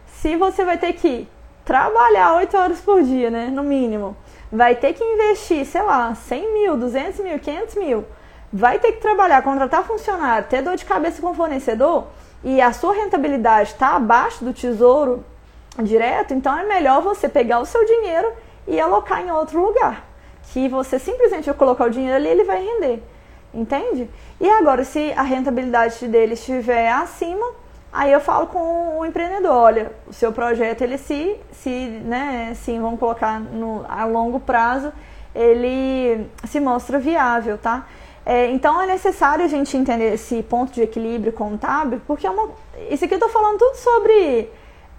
se 0.08 0.38
você 0.38 0.64
vai 0.64 0.78
ter 0.78 0.94
que 0.94 1.28
trabalhar 1.66 2.36
8 2.36 2.56
horas 2.56 2.80
por 2.80 3.04
dia, 3.04 3.30
né, 3.30 3.48
no 3.48 3.64
mínimo, 3.64 4.16
vai 4.52 4.76
ter 4.76 4.94
que 4.94 5.04
investir, 5.04 5.66
sei 5.66 5.82
lá, 5.82 6.16
100 6.16 6.54
mil, 6.54 6.78
200 6.78 7.20
mil, 7.20 7.40
500 7.40 7.76
mil, 7.76 8.06
vai 8.54 8.80
ter 8.80 8.94
que 8.94 9.02
trabalhar, 9.02 9.42
contratar 9.42 9.84
funcionário, 9.84 10.48
ter 10.48 10.62
dor 10.62 10.78
de 10.78 10.86
cabeça 10.86 11.22
com 11.22 11.34
fornecedor 11.34 12.08
e 12.44 12.62
a 12.62 12.72
sua 12.72 12.94
rentabilidade 12.94 13.72
está 13.72 13.96
abaixo 13.96 14.46
do 14.46 14.54
tesouro 14.54 15.26
direto, 15.84 16.34
então 16.34 16.58
é 16.58 16.66
melhor 16.66 17.02
você 17.02 17.28
pegar 17.28 17.60
o 17.60 17.66
seu 17.66 17.86
dinheiro 17.86 18.32
e 18.68 18.80
alocar 18.80 19.22
em 19.22 19.32
outro 19.32 19.62
lugar. 19.62 20.06
Que 20.52 20.68
você 20.70 21.00
simplesmente 21.00 21.52
colocar 21.54 21.86
o 21.86 21.90
dinheiro 21.90 22.16
ali 22.16 22.28
ele 22.28 22.44
vai 22.44 22.64
render. 22.64 23.04
Entende? 23.54 24.10
E 24.40 24.50
agora, 24.50 24.84
se 24.84 25.14
a 25.16 25.22
rentabilidade 25.22 26.08
dele 26.08 26.34
estiver 26.34 26.92
acima, 26.92 27.46
aí 27.92 28.12
eu 28.12 28.20
falo 28.20 28.48
com 28.48 29.00
o 29.00 29.06
empreendedor, 29.06 29.52
olha, 29.52 29.92
o 30.08 30.14
seu 30.14 30.32
projeto, 30.32 30.82
ele 30.82 30.98
se, 30.98 31.38
se 31.52 31.70
né, 31.70 32.52
sim, 32.56 32.80
vamos 32.82 33.00
colocar 33.00 33.40
no, 33.40 33.86
a 33.88 34.04
longo 34.06 34.40
prazo, 34.40 34.92
ele 35.34 36.30
se 36.46 36.60
mostra 36.60 37.00
viável, 37.00 37.58
tá? 37.58 37.86
É, 38.26 38.50
então 38.50 38.82
é 38.82 38.88
necessário 38.88 39.46
a 39.46 39.48
gente 39.48 39.78
entender 39.78 40.14
esse 40.14 40.42
ponto 40.44 40.74
de 40.74 40.82
equilíbrio 40.82 41.32
contábil, 41.32 42.02
porque 42.08 42.26
é 42.26 42.30
uma, 42.30 42.50
isso 42.90 43.06
aqui 43.06 43.14
eu 43.14 43.18
estou 43.18 43.30
falando 43.30 43.60
tudo 43.60 43.76
sobre 43.76 44.50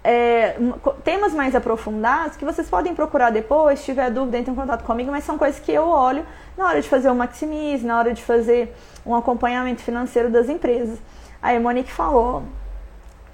é, 0.09 0.55
temas 1.03 1.33
mais 1.33 1.53
aprofundados 1.53 2.37
que 2.37 2.45
vocês 2.45 2.69
podem 2.69 2.95
procurar 2.95 3.29
depois, 3.29 3.79
se 3.79 3.85
tiver 3.85 4.09
dúvida, 4.09 4.37
entre 4.37 4.49
em 4.49 4.55
contato 4.55 4.85
comigo, 4.85 5.11
mas 5.11 5.25
são 5.25 5.37
coisas 5.37 5.59
que 5.59 5.69
eu 5.69 5.83
olho 5.83 6.25
na 6.57 6.65
hora 6.65 6.81
de 6.81 6.87
fazer 6.87 7.09
o 7.09 7.15
Maximize, 7.15 7.85
na 7.85 7.99
hora 7.99 8.13
de 8.13 8.23
fazer 8.23 8.73
um 9.05 9.13
acompanhamento 9.13 9.81
financeiro 9.81 10.29
das 10.29 10.47
empresas. 10.47 10.97
Aí 11.41 11.57
a 11.57 11.59
Monique 11.59 11.91
falou, 11.91 12.43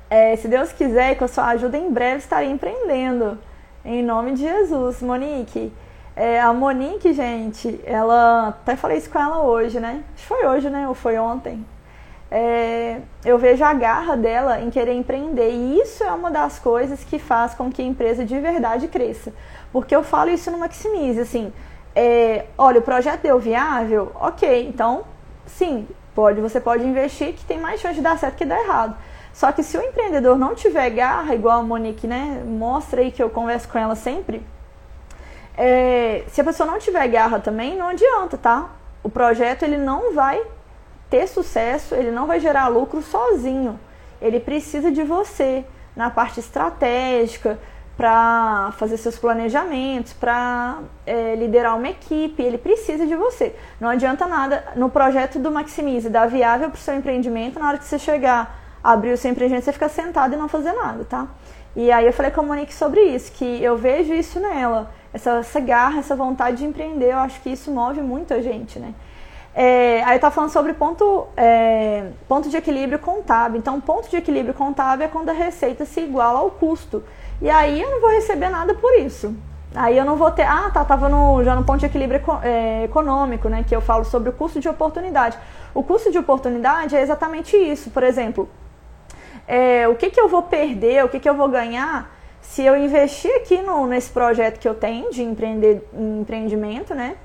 é, 0.10 0.36
se 0.36 0.48
Deus 0.48 0.72
quiser, 0.72 1.16
com 1.16 1.26
a 1.26 1.28
sua 1.28 1.46
ajuda, 1.50 1.78
em 1.78 1.92
breve 1.92 2.18
estarei 2.18 2.50
empreendendo. 2.50 3.38
Em 3.86 4.02
nome 4.02 4.32
de 4.32 4.42
Jesus, 4.42 5.00
Monique. 5.00 5.72
É, 6.16 6.42
a 6.42 6.52
Monique, 6.54 7.14
gente, 7.14 7.80
ela. 7.86 8.48
Até 8.48 8.76
falei 8.76 8.98
isso 8.98 9.12
com 9.12 9.20
ela 9.20 9.44
hoje, 9.44 9.80
né? 9.80 10.04
Foi 10.16 10.44
hoje, 10.48 10.70
né? 10.72 10.88
Ou 10.88 10.96
foi 10.96 11.20
ontem. 11.20 11.64
É, 12.36 12.98
eu 13.24 13.38
vejo 13.38 13.64
a 13.64 13.76
garra 13.76 14.18
dela 14.18 14.60
em 14.60 14.72
querer 14.72 14.94
empreender. 14.94 15.52
E 15.52 15.80
isso 15.80 16.04
é 16.04 16.12
uma 16.12 16.32
das 16.32 16.58
coisas 16.58 17.04
que 17.04 17.20
faz 17.20 17.54
com 17.54 17.72
que 17.72 17.80
a 17.80 17.86
empresa 17.86 18.26
de 18.26 18.40
verdade 18.40 18.88
cresça. 18.88 19.32
Porque 19.72 19.96
eu 19.96 20.02
falo 20.02 20.32
isso 20.32 20.50
no 20.50 20.58
Maximize, 20.58 21.20
assim. 21.20 21.54
É, 21.96 22.46
olha, 22.58 22.80
o 22.80 22.82
projeto 22.82 23.22
deu 23.22 23.38
viável? 23.38 24.12
Ok, 24.16 24.68
então, 24.68 25.04
sim, 25.46 25.88
pode, 26.16 26.42
você 26.42 26.60
pode 26.60 26.84
investir 26.84 27.34
que 27.34 27.46
tem 27.46 27.60
mais 27.60 27.80
chance 27.80 27.94
de 27.94 28.02
dar 28.02 28.18
certo 28.18 28.36
que 28.36 28.46
dar 28.46 28.60
errado. 28.60 28.98
Só 29.32 29.52
que 29.52 29.62
se 29.62 29.78
o 29.78 29.82
empreendedor 29.84 30.36
não 30.36 30.56
tiver 30.56 30.90
garra, 30.90 31.36
igual 31.36 31.60
a 31.60 31.64
Monique, 31.64 32.08
né, 32.08 32.42
mostra 32.44 33.02
aí 33.02 33.12
que 33.12 33.22
eu 33.22 33.30
converso 33.30 33.68
com 33.70 33.78
ela 33.78 33.96
sempre, 33.96 34.44
é, 35.56 36.24
se 36.30 36.42
a 36.42 36.44
pessoa 36.44 36.66
não 36.66 36.80
tiver 36.80 37.08
garra 37.10 37.40
também, 37.40 37.78
não 37.78 37.90
adianta, 37.90 38.40
tá? 38.40 38.72
O 39.04 39.10
projeto 39.10 39.62
ele 39.62 39.78
não 39.78 40.16
vai 40.16 40.42
ter 41.14 41.28
sucesso, 41.28 41.94
ele 41.94 42.10
não 42.10 42.26
vai 42.26 42.40
gerar 42.40 42.68
lucro 42.70 43.04
sozinho. 43.04 43.80
Ele 44.20 44.40
precisa 44.40 44.92
de 44.92 45.04
você 45.04 45.64
na 45.96 46.10
parte 46.10 46.40
estratégica, 46.40 47.60
para 47.96 48.74
fazer 48.80 48.98
seus 48.98 49.20
planejamentos, 49.20 50.14
para 50.14 50.80
é, 51.06 51.36
liderar 51.36 51.78
uma 51.78 51.88
equipe, 51.88 52.42
ele 52.42 52.58
precisa 52.58 53.06
de 53.06 53.16
você. 53.16 53.56
Não 53.80 53.90
adianta 53.90 54.26
nada 54.26 54.64
no 54.76 54.90
projeto 54.90 55.38
do 55.38 55.52
Maximize 55.52 56.10
dar 56.10 56.28
viável 56.28 56.72
para 56.72 56.78
o 56.78 56.82
seu 56.82 56.96
empreendimento, 56.96 57.60
na 57.60 57.68
hora 57.68 57.78
que 57.78 57.86
você 57.86 58.00
chegar, 58.00 58.60
abrir 58.84 59.14
o 59.14 59.18
seu 59.18 59.30
empreendimento, 59.30 59.66
você 59.66 59.74
fica 59.74 59.90
sentado 59.90 60.34
e 60.34 60.38
não 60.38 60.48
fazer 60.48 60.72
nada, 60.72 61.06
tá? 61.06 61.28
E 61.76 61.92
aí 61.92 62.08
eu 62.08 62.14
falei 62.14 62.32
com 62.32 62.42
a 62.42 62.44
Monique 62.44 62.74
sobre 62.74 63.02
isso, 63.02 63.32
que 63.34 63.64
eu 63.64 63.78
vejo 63.78 64.12
isso 64.16 64.40
nela, 64.40 64.92
essa, 65.14 65.38
essa 65.38 65.60
garra, 65.60 66.00
essa 66.00 66.16
vontade 66.16 66.58
de 66.58 66.66
empreender, 66.66 67.12
eu 67.12 67.20
acho 67.20 67.40
que 67.42 67.52
isso 67.52 67.70
move 67.70 68.02
muito 68.02 68.34
a 68.34 68.42
gente, 68.42 68.80
né? 68.80 68.96
É, 69.56 70.02
aí 70.04 70.16
estava 70.16 70.34
falando 70.34 70.50
sobre 70.50 70.74
ponto, 70.74 71.28
é, 71.38 72.08
ponto 72.28 72.50
de 72.50 72.58
equilíbrio 72.58 72.98
contábil. 72.98 73.60
Então, 73.60 73.80
ponto 73.80 74.10
de 74.10 74.18
equilíbrio 74.18 74.54
contábil 74.54 75.06
é 75.06 75.10
quando 75.10 75.30
a 75.30 75.34
receita 75.34 75.86
se 75.86 76.02
iguala 76.02 76.40
ao 76.40 76.50
custo. 76.50 77.04
E 77.42 77.50
aí 77.50 77.82
eu 77.82 77.92
não 77.92 78.02
vou 78.02 78.10
receber 78.10 78.50
nada 78.50 78.74
por 78.74 78.94
isso. 79.00 79.36
Aí 79.76 79.98
eu 79.98 80.06
não 80.06 80.16
vou 80.16 80.30
ter. 80.32 80.44
Ah, 80.44 80.70
tá, 80.72 80.86
tava 80.86 81.10
no, 81.10 81.44
já 81.44 81.56
no 81.56 81.64
ponto 81.64 81.80
de 81.80 81.86
equilíbrio 81.86 82.22
é, 82.44 82.84
econômico, 82.84 83.50
né? 83.50 83.64
Que 83.68 83.76
eu 83.76 83.82
falo 83.82 84.06
sobre 84.06 84.30
o 84.30 84.34
custo 84.34 84.60
de 84.60 84.70
oportunidade. 84.70 85.38
O 85.74 85.84
custo 85.84 86.12
de 86.12 86.18
oportunidade 86.18 86.96
é 86.96 87.02
exatamente 87.02 87.56
isso. 87.58 87.90
Por 87.90 88.04
exemplo, 88.04 88.48
é, 89.48 89.88
o 89.88 89.96
que, 89.96 90.10
que 90.10 90.20
eu 90.20 90.28
vou 90.28 90.44
perder, 90.44 91.04
o 91.04 91.10
que, 91.10 91.20
que 91.20 91.30
eu 91.30 91.36
vou 91.36 91.50
ganhar 91.50 92.12
se 92.42 92.64
eu 92.64 92.78
investir 92.78 93.34
aqui 93.36 93.62
no, 93.62 93.88
nesse 93.88 94.12
projeto 94.12 94.60
que 94.60 94.68
eu 94.68 94.76
tenho 94.76 95.10
de 95.12 95.24
empreender, 95.24 95.88
empreendimento, 95.94 96.94
né? 96.94 97.16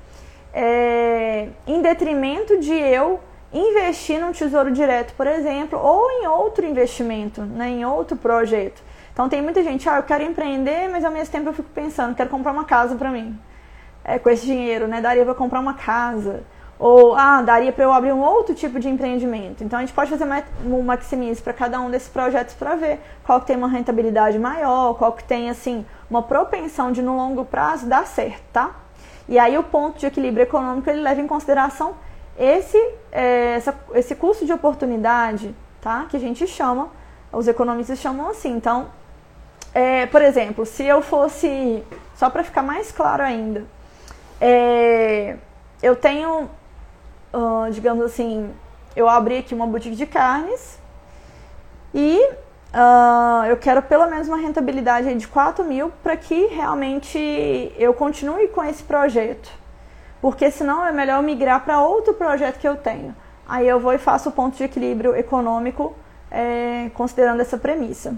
É, 0.53 1.49
em 1.67 1.81
detrimento 1.81 2.59
de 2.59 2.73
eu 2.73 3.19
investir 3.51 4.19
num 4.19 4.31
tesouro 4.31 4.71
direto, 4.71 5.13
por 5.15 5.27
exemplo, 5.27 5.79
ou 5.79 6.09
em 6.11 6.27
outro 6.27 6.65
investimento, 6.65 7.41
né, 7.41 7.69
em 7.69 7.85
outro 7.85 8.15
projeto. 8.15 8.81
Então 9.11 9.27
tem 9.27 9.41
muita 9.41 9.63
gente, 9.63 9.89
ah, 9.89 9.97
eu 9.97 10.03
quero 10.03 10.23
empreender, 10.23 10.87
mas 10.89 11.03
ao 11.03 11.11
mesmo 11.11 11.31
tempo 11.31 11.49
eu 11.49 11.53
fico 11.53 11.69
pensando, 11.73 12.15
quero 12.15 12.29
comprar 12.29 12.51
uma 12.51 12.63
casa 12.63 12.95
para 12.95 13.09
mim. 13.09 13.37
É, 14.03 14.17
com 14.17 14.29
esse 14.29 14.45
dinheiro, 14.45 14.87
né? 14.87 15.01
Daria 15.01 15.25
para 15.25 15.35
comprar 15.35 15.59
uma 15.59 15.73
casa. 15.73 16.41
Ou, 16.79 17.13
ah, 17.15 17.41
daria 17.41 17.73
para 17.73 17.83
eu 17.83 17.91
abrir 17.91 18.13
um 18.13 18.21
outro 18.21 18.55
tipo 18.55 18.79
de 18.79 18.87
empreendimento. 18.87 19.61
Então 19.61 19.77
a 19.77 19.81
gente 19.81 19.93
pode 19.93 20.09
fazer 20.09 20.25
um 20.65 20.81
maximize 20.81 21.41
para 21.41 21.51
cada 21.51 21.81
um 21.81 21.91
desses 21.91 22.07
projetos 22.07 22.55
para 22.55 22.75
ver 22.75 23.01
qual 23.25 23.41
que 23.41 23.47
tem 23.47 23.57
uma 23.57 23.67
rentabilidade 23.67 24.39
maior, 24.39 24.93
qual 24.93 25.11
que 25.11 25.23
tem, 25.25 25.49
assim, 25.49 25.85
uma 26.09 26.23
propensão 26.23 26.91
de 26.91 27.01
no 27.01 27.17
longo 27.17 27.43
prazo 27.43 27.85
dar 27.85 28.07
certo, 28.07 28.41
tá? 28.53 28.73
E 29.29 29.37
aí 29.37 29.55
o 29.59 29.63
ponto 29.63 29.99
de 29.99 30.07
equilíbrio 30.07 30.43
econômico 30.43 30.89
ele 30.89 31.01
leva 31.01 31.21
em 31.21 31.27
consideração 31.27 31.93
esse, 32.37 32.77
é, 33.11 33.53
essa, 33.53 33.79
esse 33.93 34.15
custo 34.15 34.43
de 34.43 34.51
oportunidade, 34.51 35.55
tá? 35.79 36.07
Que 36.09 36.17
a 36.17 36.19
gente 36.19 36.47
chama, 36.47 36.89
os 37.31 37.47
economistas 37.47 37.99
chamam 37.99 38.27
assim. 38.29 38.49
Então, 38.49 38.87
é, 39.71 40.07
por 40.07 40.23
exemplo, 40.23 40.65
se 40.65 40.83
eu 40.83 40.99
fosse, 41.03 41.83
só 42.15 42.27
para 42.31 42.43
ficar 42.43 42.63
mais 42.63 42.91
claro 42.91 43.21
ainda, 43.21 43.65
é, 44.41 45.37
eu 45.83 45.95
tenho, 45.95 46.49
uh, 47.31 47.71
digamos 47.71 48.03
assim, 48.03 48.51
eu 48.95 49.07
abri 49.07 49.37
aqui 49.37 49.53
uma 49.53 49.67
boutique 49.67 49.95
de 49.95 50.07
carnes 50.07 50.79
e 51.93 52.31
uh, 52.73 53.45
eu 53.45 53.57
quero 53.57 53.81
pelo 53.81 54.07
menos 54.07 54.27
uma 54.27 54.37
rentabilidade 54.37 55.13
de 55.13 55.27
4 55.27 55.63
mil 55.63 55.91
para 56.03 56.15
que 56.15 56.47
realmente 56.47 57.73
eu 57.77 57.93
continue 57.93 58.47
com 58.49 58.63
esse 58.63 58.83
projeto. 58.83 59.49
Porque 60.21 60.51
senão 60.51 60.85
é 60.85 60.91
melhor 60.91 61.23
migrar 61.23 61.63
para 61.63 61.81
outro 61.81 62.13
projeto 62.13 62.59
que 62.59 62.67
eu 62.67 62.75
tenho. 62.75 63.15
Aí 63.47 63.67
eu 63.67 63.79
vou 63.79 63.93
e 63.93 63.97
faço 63.97 64.29
o 64.29 64.31
ponto 64.31 64.57
de 64.57 64.63
equilíbrio 64.63 65.15
econômico 65.15 65.95
é, 66.29 66.91
considerando 66.93 67.41
essa 67.41 67.57
premissa. 67.57 68.15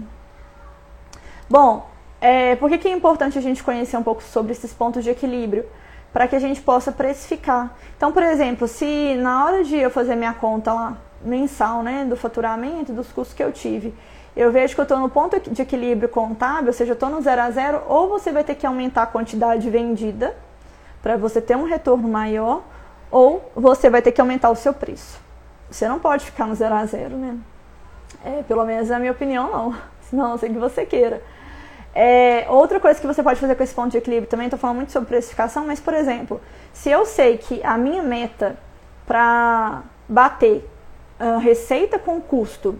Bom, 1.48 1.88
é, 2.20 2.56
por 2.56 2.68
que, 2.68 2.78
que 2.78 2.88
é 2.88 2.92
importante 2.92 3.38
a 3.38 3.40
gente 3.40 3.62
conhecer 3.62 3.96
um 3.96 4.02
pouco 4.02 4.22
sobre 4.22 4.52
esses 4.52 4.72
pontos 4.72 5.02
de 5.02 5.10
equilíbrio? 5.10 5.64
Para 6.12 6.28
que 6.28 6.36
a 6.36 6.38
gente 6.38 6.60
possa 6.60 6.92
precificar. 6.92 7.74
Então, 7.96 8.12
por 8.12 8.22
exemplo, 8.22 8.68
se 8.68 9.14
na 9.14 9.44
hora 9.44 9.64
de 9.64 9.76
eu 9.76 9.90
fazer 9.90 10.14
minha 10.14 10.34
conta 10.34 10.72
lá, 10.72 10.98
mensal, 11.24 11.82
né, 11.82 12.04
do 12.04 12.16
faturamento, 12.16 12.92
dos 12.92 13.10
custos 13.10 13.34
que 13.34 13.42
eu 13.42 13.52
tive, 13.52 13.94
eu 14.34 14.50
vejo 14.50 14.74
que 14.74 14.80
eu 14.80 14.84
estou 14.84 14.98
no 14.98 15.08
ponto 15.08 15.38
de 15.50 15.62
equilíbrio 15.62 16.08
contábil, 16.08 16.68
ou 16.68 16.72
seja, 16.72 16.92
eu 16.92 16.94
estou 16.94 17.10
no 17.10 17.20
zero 17.20 17.42
a 17.42 17.50
zero, 17.50 17.82
ou 17.86 18.08
você 18.08 18.32
vai 18.32 18.42
ter 18.42 18.54
que 18.54 18.66
aumentar 18.66 19.02
a 19.02 19.06
quantidade 19.06 19.68
vendida 19.68 20.34
para 21.02 21.16
você 21.16 21.40
ter 21.40 21.56
um 21.56 21.64
retorno 21.64 22.08
maior, 22.08 22.62
ou 23.10 23.50
você 23.54 23.90
vai 23.90 24.00
ter 24.00 24.12
que 24.12 24.20
aumentar 24.20 24.50
o 24.50 24.56
seu 24.56 24.72
preço. 24.72 25.20
Você 25.70 25.86
não 25.86 25.98
pode 25.98 26.24
ficar 26.24 26.46
no 26.46 26.54
zero 26.54 26.74
a 26.74 26.86
zero, 26.86 27.16
né? 27.16 27.36
É, 28.24 28.42
pelo 28.42 28.64
menos 28.64 28.90
é 28.90 28.94
a 28.94 28.98
minha 28.98 29.12
opinião, 29.12 29.50
não. 29.50 29.76
Senão, 30.08 30.32
eu 30.32 30.38
sei 30.38 30.48
que 30.48 30.58
você 30.58 30.86
queira. 30.86 31.22
É, 31.94 32.46
outra 32.48 32.80
coisa 32.80 32.98
que 32.98 33.06
você 33.06 33.22
pode 33.22 33.38
fazer 33.38 33.54
com 33.54 33.62
esse 33.62 33.74
ponto 33.74 33.90
de 33.90 33.98
equilíbrio 33.98 34.28
também, 34.28 34.46
estou 34.46 34.58
falando 34.58 34.76
muito 34.76 34.92
sobre 34.92 35.08
precificação, 35.08 35.66
mas 35.66 35.78
por 35.78 35.92
exemplo, 35.92 36.40
se 36.72 36.90
eu 36.90 37.04
sei 37.04 37.36
que 37.36 37.62
a 37.62 37.76
minha 37.76 38.02
meta 38.02 38.56
para 39.06 39.82
bater 40.08 40.66
receita 41.40 41.98
com 41.98 42.20
custo 42.20 42.78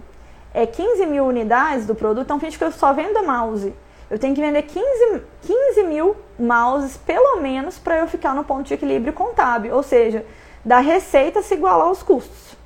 é 0.55 0.67
15 0.67 1.07
mil 1.07 1.25
unidades 1.25 1.87
do 1.87 1.95
produto, 1.95 2.25
então 2.25 2.41
finge 2.41 2.59
que 2.59 2.65
eu 2.65 2.73
só 2.73 2.93
vendo 2.93 3.25
mouse. 3.25 3.73
Eu 4.11 4.19
tenho 4.19 4.35
que 4.35 4.41
vender 4.41 4.63
15, 4.63 5.23
15 5.43 5.83
mil 5.85 6.15
mouses, 6.39 6.97
pelo 6.99 7.41
menos, 7.41 7.79
para 7.79 7.99
eu 7.99 8.07
ficar 8.07 8.35
no 8.35 8.45
ponto 8.45 8.67
de 8.67 8.75
equilíbrio 8.75 9.13
contábil, 9.13 9.75
ou 9.75 9.83
seja, 9.83 10.27
da 10.65 10.81
receita 10.81 11.41
se 11.41 11.55
igualar 11.55 11.87
aos 11.87 12.03
custos. 12.03 12.57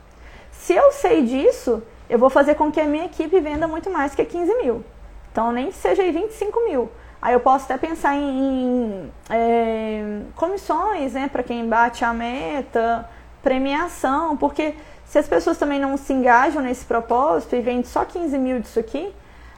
Se 0.50 0.74
eu 0.74 0.90
sei 0.90 1.22
disso, 1.22 1.82
eu 2.10 2.18
vou 2.18 2.28
fazer 2.28 2.56
com 2.56 2.72
que 2.72 2.80
a 2.80 2.84
minha 2.84 3.04
equipe 3.04 3.38
venda 3.38 3.68
muito 3.68 3.88
mais 3.90 4.14
que 4.14 4.24
15 4.24 4.54
mil. 4.56 4.84
Então, 5.30 5.52
nem 5.52 5.68
que 5.68 5.76
seja 5.76 6.02
aí 6.02 6.10
25 6.10 6.64
mil. 6.64 6.90
Aí 7.22 7.32
eu 7.32 7.40
posso 7.40 7.64
até 7.64 7.76
pensar 7.78 8.16
em, 8.16 8.20
em 8.20 9.12
é, 9.30 10.20
comissões, 10.34 11.12
né, 11.12 11.28
para 11.30 11.42
quem 11.42 11.68
bate 11.68 12.04
a 12.04 12.12
meta, 12.12 13.08
premiação, 13.42 14.36
porque 14.36 14.74
se 15.06 15.18
as 15.18 15.28
pessoas 15.28 15.56
também 15.56 15.78
não 15.78 15.96
se 15.96 16.12
engajam 16.12 16.60
nesse 16.62 16.84
propósito 16.84 17.54
e 17.54 17.60
vendem 17.60 17.84
só 17.84 18.04
15 18.04 18.36
mil 18.38 18.60
disso 18.60 18.78
aqui, 18.78 19.14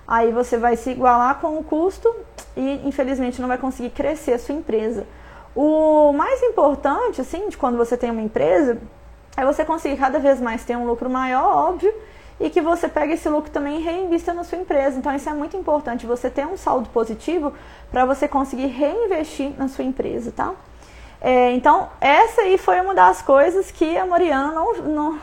aí 0.06 0.30
você 0.30 0.58
vai 0.58 0.76
se 0.76 0.90
igualar 0.90 1.40
com 1.40 1.58
o 1.58 1.64
custo 1.64 2.14
e 2.56 2.80
infelizmente 2.84 3.40
não 3.40 3.48
vai 3.48 3.58
conseguir 3.58 3.90
crescer 3.90 4.34
a 4.34 4.38
sua 4.38 4.54
empresa. 4.54 5.06
O 5.56 6.12
mais 6.12 6.42
importante, 6.42 7.20
assim, 7.20 7.48
de 7.48 7.56
quando 7.56 7.76
você 7.76 7.96
tem 7.96 8.10
uma 8.10 8.20
empresa, 8.20 8.78
é 9.36 9.44
você 9.44 9.64
conseguir 9.64 9.96
cada 9.96 10.18
vez 10.18 10.40
mais 10.40 10.64
ter 10.64 10.76
um 10.76 10.86
lucro 10.86 11.08
maior, 11.08 11.68
óbvio, 11.70 11.92
e 12.38 12.50
que 12.50 12.60
você 12.60 12.88
pegue 12.88 13.14
esse 13.14 13.28
lucro 13.28 13.50
também 13.50 13.80
e 13.80 13.82
reinvista 13.82 14.34
na 14.34 14.44
sua 14.44 14.58
empresa. 14.58 14.98
Então 14.98 15.14
isso 15.14 15.28
é 15.28 15.32
muito 15.32 15.56
importante, 15.56 16.06
você 16.06 16.28
ter 16.28 16.46
um 16.46 16.56
saldo 16.56 16.88
positivo 16.90 17.52
para 17.90 18.04
você 18.04 18.28
conseguir 18.28 18.66
reinvestir 18.66 19.52
na 19.56 19.66
sua 19.66 19.84
empresa, 19.84 20.30
tá? 20.30 20.52
É, 21.20 21.52
então 21.52 21.88
essa 22.00 22.42
aí 22.42 22.56
foi 22.58 22.80
uma 22.80 22.94
das 22.94 23.22
coisas 23.22 23.70
que 23.70 23.96
a 23.96 24.06
Mariana 24.06 24.52
não, 24.52 24.72
não 24.74 25.18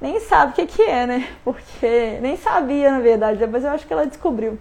nem 0.00 0.20
sabe 0.20 0.52
o 0.52 0.54
que, 0.54 0.66
que 0.66 0.82
é, 0.82 1.06
né? 1.06 1.28
Porque 1.44 2.18
nem 2.20 2.36
sabia 2.36 2.90
na 2.90 3.00
verdade, 3.00 3.38
depois 3.38 3.64
eu 3.64 3.70
acho 3.70 3.86
que 3.86 3.92
ela 3.92 4.06
descobriu. 4.06 4.58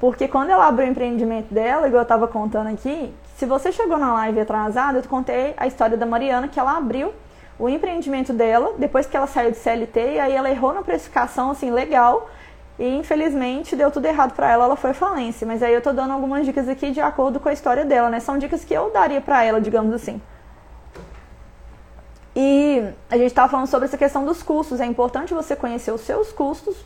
Porque 0.00 0.28
quando 0.28 0.50
ela 0.50 0.66
abriu 0.66 0.86
o 0.86 0.90
empreendimento 0.90 1.52
dela, 1.52 1.86
igual 1.86 2.00
eu 2.00 2.02
estava 2.02 2.28
contando 2.28 2.68
aqui, 2.68 3.14
se 3.36 3.46
você 3.46 3.72
chegou 3.72 3.98
na 3.98 4.12
live 4.14 4.40
atrasada, 4.40 4.98
eu 4.98 5.02
contei 5.04 5.54
a 5.56 5.66
história 5.66 5.96
da 5.96 6.06
Mariana 6.06 6.48
que 6.48 6.58
ela 6.58 6.76
abriu 6.76 7.12
o 7.58 7.68
empreendimento 7.68 8.32
dela, 8.32 8.74
depois 8.78 9.06
que 9.06 9.16
ela 9.16 9.26
saiu 9.26 9.50
de 9.50 9.56
CLT, 9.56 10.14
e 10.14 10.20
aí 10.20 10.32
ela 10.32 10.50
errou 10.50 10.72
na 10.72 10.82
precificação, 10.82 11.50
assim, 11.50 11.70
legal, 11.70 12.28
e 12.78 12.96
infelizmente 12.96 13.76
deu 13.76 13.90
tudo 13.90 14.06
errado 14.06 14.34
para 14.34 14.50
ela, 14.50 14.64
ela 14.64 14.76
foi 14.76 14.92
falência. 14.92 15.46
Mas 15.46 15.62
aí 15.62 15.72
eu 15.72 15.80
tô 15.80 15.92
dando 15.92 16.12
algumas 16.12 16.44
dicas 16.44 16.68
aqui 16.68 16.90
de 16.90 17.00
acordo 17.00 17.38
com 17.38 17.48
a 17.48 17.52
história 17.52 17.84
dela, 17.84 18.10
né? 18.10 18.18
São 18.18 18.38
dicas 18.38 18.64
que 18.64 18.74
eu 18.74 18.90
daria 18.90 19.20
para 19.20 19.44
ela, 19.44 19.60
digamos 19.60 19.94
assim. 19.94 20.20
E 22.36 22.82
a 23.08 23.16
gente 23.16 23.28
estava 23.28 23.48
falando 23.48 23.66
sobre 23.66 23.86
essa 23.86 23.96
questão 23.96 24.24
dos 24.24 24.42
custos. 24.42 24.80
É 24.80 24.86
importante 24.86 25.32
você 25.32 25.54
conhecer 25.54 25.92
os 25.92 26.00
seus 26.00 26.32
custos 26.32 26.76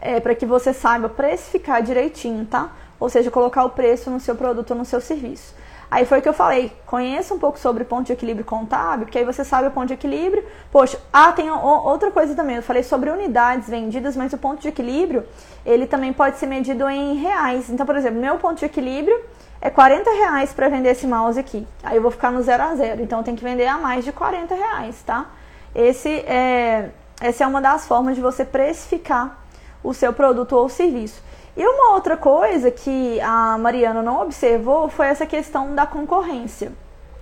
é, 0.00 0.20
para 0.20 0.34
que 0.34 0.46
você 0.46 0.72
saiba 0.72 1.08
precificar 1.08 1.82
direitinho, 1.82 2.46
tá? 2.46 2.70
Ou 3.00 3.08
seja, 3.08 3.30
colocar 3.30 3.64
o 3.64 3.70
preço 3.70 4.10
no 4.10 4.20
seu 4.20 4.36
produto 4.36 4.70
ou 4.70 4.76
no 4.76 4.84
seu 4.84 5.00
serviço. 5.00 5.54
Aí 5.90 6.04
foi 6.04 6.20
que 6.20 6.28
eu 6.28 6.32
falei, 6.32 6.72
conheça 6.84 7.32
um 7.32 7.38
pouco 7.38 7.58
sobre 7.58 7.84
ponto 7.84 8.06
de 8.06 8.12
equilíbrio 8.12 8.44
contábil, 8.44 9.06
porque 9.06 9.18
aí 9.18 9.24
você 9.24 9.44
sabe 9.44 9.68
o 9.68 9.70
ponto 9.70 9.86
de 9.86 9.94
equilíbrio. 9.94 10.44
Poxa, 10.70 10.98
ah, 11.12 11.32
tem 11.32 11.48
outra 11.50 12.10
coisa 12.10 12.34
também, 12.34 12.56
eu 12.56 12.62
falei 12.62 12.82
sobre 12.82 13.08
unidades 13.08 13.68
vendidas, 13.68 14.16
mas 14.16 14.32
o 14.32 14.38
ponto 14.38 14.60
de 14.60 14.68
equilíbrio, 14.68 15.24
ele 15.64 15.86
também 15.86 16.12
pode 16.12 16.38
ser 16.38 16.46
medido 16.46 16.88
em 16.88 17.14
reais. 17.14 17.70
Então, 17.70 17.86
por 17.86 17.94
exemplo, 17.94 18.20
meu 18.20 18.36
ponto 18.36 18.58
de 18.58 18.64
equilíbrio 18.64 19.16
é 19.66 19.70
40 19.70 20.08
reais 20.08 20.52
para 20.52 20.68
vender 20.68 20.90
esse 20.90 21.08
mouse 21.08 21.40
aqui. 21.40 21.66
Aí 21.82 21.96
eu 21.96 22.02
vou 22.02 22.12
ficar 22.12 22.30
no 22.30 22.40
zero 22.40 22.62
a 22.62 22.76
zero, 22.76 23.02
então 23.02 23.20
tenho 23.24 23.36
que 23.36 23.42
vender 23.42 23.66
a 23.66 23.76
mais 23.76 24.04
de 24.04 24.12
40 24.12 24.54
reais, 24.54 25.02
tá? 25.02 25.26
Esse 25.74 26.20
é, 26.20 26.90
essa 27.20 27.42
é 27.42 27.46
uma 27.48 27.60
das 27.60 27.84
formas 27.84 28.14
de 28.14 28.22
você 28.22 28.44
precificar 28.44 29.44
o 29.82 29.92
seu 29.92 30.12
produto 30.12 30.52
ou 30.52 30.68
serviço. 30.68 31.20
E 31.56 31.66
uma 31.66 31.94
outra 31.94 32.16
coisa 32.16 32.70
que 32.70 33.20
a 33.20 33.58
Mariana 33.58 34.02
não 34.02 34.22
observou 34.22 34.88
foi 34.88 35.06
essa 35.06 35.26
questão 35.26 35.74
da 35.74 35.84
concorrência. 35.84 36.72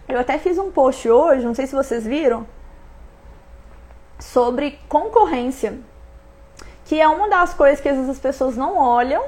Eu 0.07 0.21
até 0.21 0.37
fiz 0.37 0.59
um 0.59 0.71
post 0.71 1.09
hoje, 1.09 1.47
não 1.47 1.55
sei 1.55 1.67
se 1.67 1.75
vocês 1.75 2.05
viram, 2.05 2.47
sobre 4.19 4.79
concorrência, 4.87 5.79
que 6.85 7.01
é 7.01 7.09
uma 7.09 7.27
das 7.27 7.55
coisas 7.55 7.81
que 7.81 7.89
às 7.89 7.97
vezes 7.97 8.11
as 8.11 8.19
pessoas 8.19 8.55
não 8.55 8.77
olham. 8.77 9.25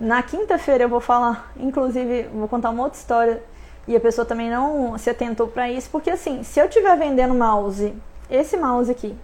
Na 0.00 0.22
quinta-feira 0.22 0.84
eu 0.84 0.88
vou 0.88 1.00
falar, 1.00 1.52
inclusive, 1.56 2.24
vou 2.32 2.46
contar 2.46 2.70
uma 2.70 2.84
outra 2.84 2.98
história 2.98 3.42
e 3.86 3.96
a 3.96 4.00
pessoa 4.00 4.24
também 4.24 4.48
não 4.48 4.96
se 4.96 5.10
atentou 5.10 5.48
para 5.48 5.68
isso, 5.70 5.88
porque 5.90 6.10
assim, 6.10 6.42
se 6.44 6.60
eu 6.60 6.66
estiver 6.66 6.96
vendendo 6.96 7.34
mouse, 7.34 7.94
esse 8.30 8.56
mouse 8.56 8.90
aqui, 8.90 9.16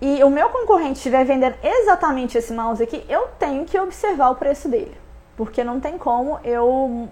e 0.00 0.22
o 0.22 0.30
meu 0.30 0.48
concorrente 0.48 0.98
estiver 0.98 1.24
vendendo 1.24 1.56
exatamente 1.62 2.38
esse 2.38 2.52
mouse 2.52 2.82
aqui, 2.82 3.04
eu 3.08 3.28
tenho 3.38 3.64
que 3.64 3.78
observar 3.78 4.30
o 4.30 4.36
preço 4.36 4.68
dele. 4.68 4.96
Porque 5.36 5.64
não 5.64 5.80
tem 5.80 5.98
como 5.98 6.38
eu, 6.44 7.08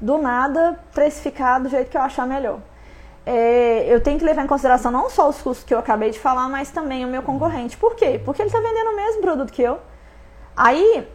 do 0.00 0.16
nada, 0.16 0.80
precificar 0.94 1.62
do 1.62 1.68
jeito 1.68 1.90
que 1.90 1.96
eu 1.96 2.00
achar 2.00 2.26
melhor. 2.26 2.60
É, 3.26 3.84
eu 3.86 4.02
tenho 4.02 4.18
que 4.18 4.24
levar 4.24 4.42
em 4.42 4.46
consideração 4.46 4.90
não 4.90 5.10
só 5.10 5.28
os 5.28 5.36
custos 5.36 5.64
que 5.64 5.74
eu 5.74 5.78
acabei 5.78 6.10
de 6.10 6.18
falar, 6.18 6.48
mas 6.48 6.70
também 6.70 7.04
o 7.04 7.08
meu 7.08 7.22
concorrente. 7.22 7.76
Por 7.76 7.94
quê? 7.94 8.18
Porque 8.24 8.40
ele 8.40 8.48
está 8.48 8.58
vendendo 8.58 8.90
o 8.90 8.96
mesmo 8.96 9.20
produto 9.20 9.52
que 9.52 9.60
eu. 9.60 9.78
Aí, 10.56 11.06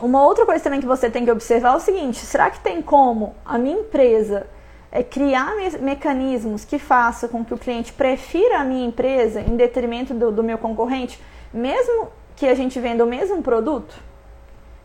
uma 0.00 0.24
outra 0.24 0.44
coisa 0.44 0.62
também 0.62 0.80
que 0.80 0.86
você 0.86 1.10
tem 1.10 1.24
que 1.24 1.30
observar 1.30 1.74
é 1.74 1.76
o 1.76 1.80
seguinte: 1.80 2.18
será 2.18 2.50
que 2.50 2.60
tem 2.60 2.82
como 2.82 3.34
a 3.44 3.58
minha 3.58 3.80
empresa 3.80 4.46
é 4.90 5.02
criar 5.02 5.56
me 5.56 5.70
mecanismos 5.78 6.64
que 6.64 6.78
façam 6.78 7.28
com 7.28 7.44
que 7.44 7.52
o 7.52 7.58
cliente 7.58 7.92
prefira 7.92 8.60
a 8.60 8.64
minha 8.64 8.86
empresa 8.86 9.40
em 9.40 9.56
detrimento 9.56 10.14
do, 10.14 10.30
do 10.30 10.42
meu 10.42 10.58
concorrente, 10.58 11.22
mesmo 11.52 12.08
que 12.34 12.46
a 12.46 12.54
gente 12.54 12.78
venda 12.78 13.04
o 13.04 13.06
mesmo 13.06 13.42
produto? 13.42 13.94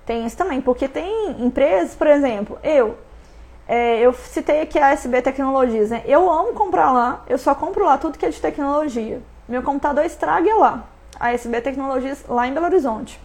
Tem 0.05 0.25
isso 0.25 0.35
também, 0.35 0.59
porque 0.59 0.87
tem 0.87 1.31
empresas, 1.39 1.95
por 1.95 2.07
exemplo, 2.07 2.57
eu, 2.63 2.97
é, 3.67 3.99
eu 3.99 4.13
citei 4.13 4.61
aqui 4.61 4.79
a 4.79 4.91
SB 4.91 5.21
Tecnologias, 5.21 5.91
né? 5.91 6.03
Eu 6.05 6.29
amo 6.29 6.53
comprar 6.53 6.91
lá, 6.91 7.23
eu 7.27 7.37
só 7.37 7.53
compro 7.53 7.85
lá 7.85 7.97
tudo 7.97 8.17
que 8.17 8.25
é 8.25 8.29
de 8.29 8.41
tecnologia. 8.41 9.21
Meu 9.47 9.61
computador 9.61 10.03
estraga 10.05 10.53
lá. 10.55 10.85
A 11.19 11.33
SB 11.33 11.61
Tecnologias 11.61 12.25
lá 12.27 12.47
em 12.47 12.53
Belo 12.53 12.65
Horizonte. 12.65 13.19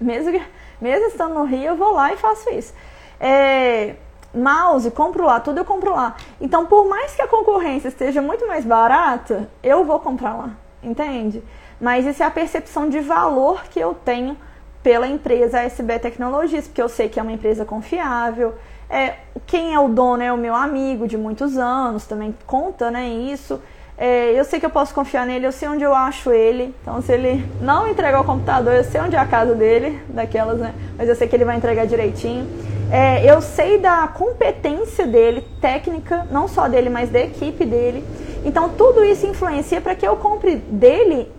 Mesmo, 0.00 0.40
mesmo 0.80 1.06
estando 1.06 1.34
no 1.34 1.44
Rio, 1.44 1.64
eu 1.64 1.76
vou 1.76 1.92
lá 1.92 2.12
e 2.12 2.16
faço 2.16 2.50
isso. 2.50 2.72
É, 3.18 3.94
mouse, 4.34 4.90
compro 4.90 5.24
lá, 5.24 5.40
tudo 5.40 5.58
eu 5.58 5.64
compro 5.64 5.92
lá. 5.92 6.16
Então, 6.40 6.66
por 6.66 6.88
mais 6.88 7.14
que 7.14 7.22
a 7.22 7.28
concorrência 7.28 7.88
esteja 7.88 8.22
muito 8.22 8.46
mais 8.46 8.64
barata, 8.64 9.48
eu 9.62 9.84
vou 9.84 9.98
comprar 9.98 10.34
lá, 10.34 10.50
entende? 10.82 11.42
Mas 11.80 12.06
isso 12.06 12.22
é 12.22 12.26
a 12.26 12.30
percepção 12.30 12.88
de 12.88 13.00
valor 13.00 13.64
que 13.64 13.80
eu 13.80 13.94
tenho 13.94 14.36
pela 14.82 15.06
empresa 15.06 15.60
SB 15.60 15.98
Tecnologias, 15.98 16.66
porque 16.66 16.80
eu 16.80 16.88
sei 16.88 17.08
que 17.08 17.18
é 17.18 17.22
uma 17.22 17.32
empresa 17.32 17.64
confiável. 17.64 18.54
É, 18.88 19.16
quem 19.46 19.74
é 19.74 19.78
o 19.78 19.88
dono 19.88 20.22
é 20.22 20.32
o 20.32 20.36
meu 20.36 20.54
amigo 20.54 21.06
de 21.06 21.16
muitos 21.16 21.56
anos, 21.56 22.06
também 22.06 22.36
conta, 22.46 22.90
né, 22.90 23.08
isso. 23.08 23.60
É, 24.02 24.32
eu 24.32 24.46
sei 24.46 24.58
que 24.58 24.64
eu 24.64 24.70
posso 24.70 24.94
confiar 24.94 25.26
nele, 25.26 25.46
eu 25.46 25.52
sei 25.52 25.68
onde 25.68 25.84
eu 25.84 25.94
acho 25.94 26.32
ele. 26.32 26.74
Então, 26.80 27.02
se 27.02 27.12
ele 27.12 27.44
não 27.60 27.86
entregar 27.86 28.18
o 28.18 28.24
computador, 28.24 28.72
eu 28.72 28.82
sei 28.82 28.98
onde 28.98 29.14
é 29.14 29.18
a 29.18 29.26
casa 29.26 29.54
dele, 29.54 30.00
daquelas, 30.08 30.58
né? 30.58 30.72
Mas 30.96 31.06
eu 31.06 31.14
sei 31.14 31.28
que 31.28 31.36
ele 31.36 31.44
vai 31.44 31.54
entregar 31.58 31.86
direitinho. 31.86 32.48
É, 32.90 33.30
eu 33.30 33.42
sei 33.42 33.76
da 33.76 34.08
competência 34.08 35.06
dele, 35.06 35.46
técnica, 35.60 36.26
não 36.30 36.48
só 36.48 36.66
dele, 36.66 36.88
mas 36.88 37.10
da 37.10 37.20
equipe 37.20 37.66
dele. 37.66 38.02
Então, 38.42 38.70
tudo 38.70 39.04
isso 39.04 39.26
influencia 39.26 39.82
para 39.82 39.94
que 39.94 40.08
eu 40.08 40.16
compre 40.16 40.56
dele, 40.56 41.30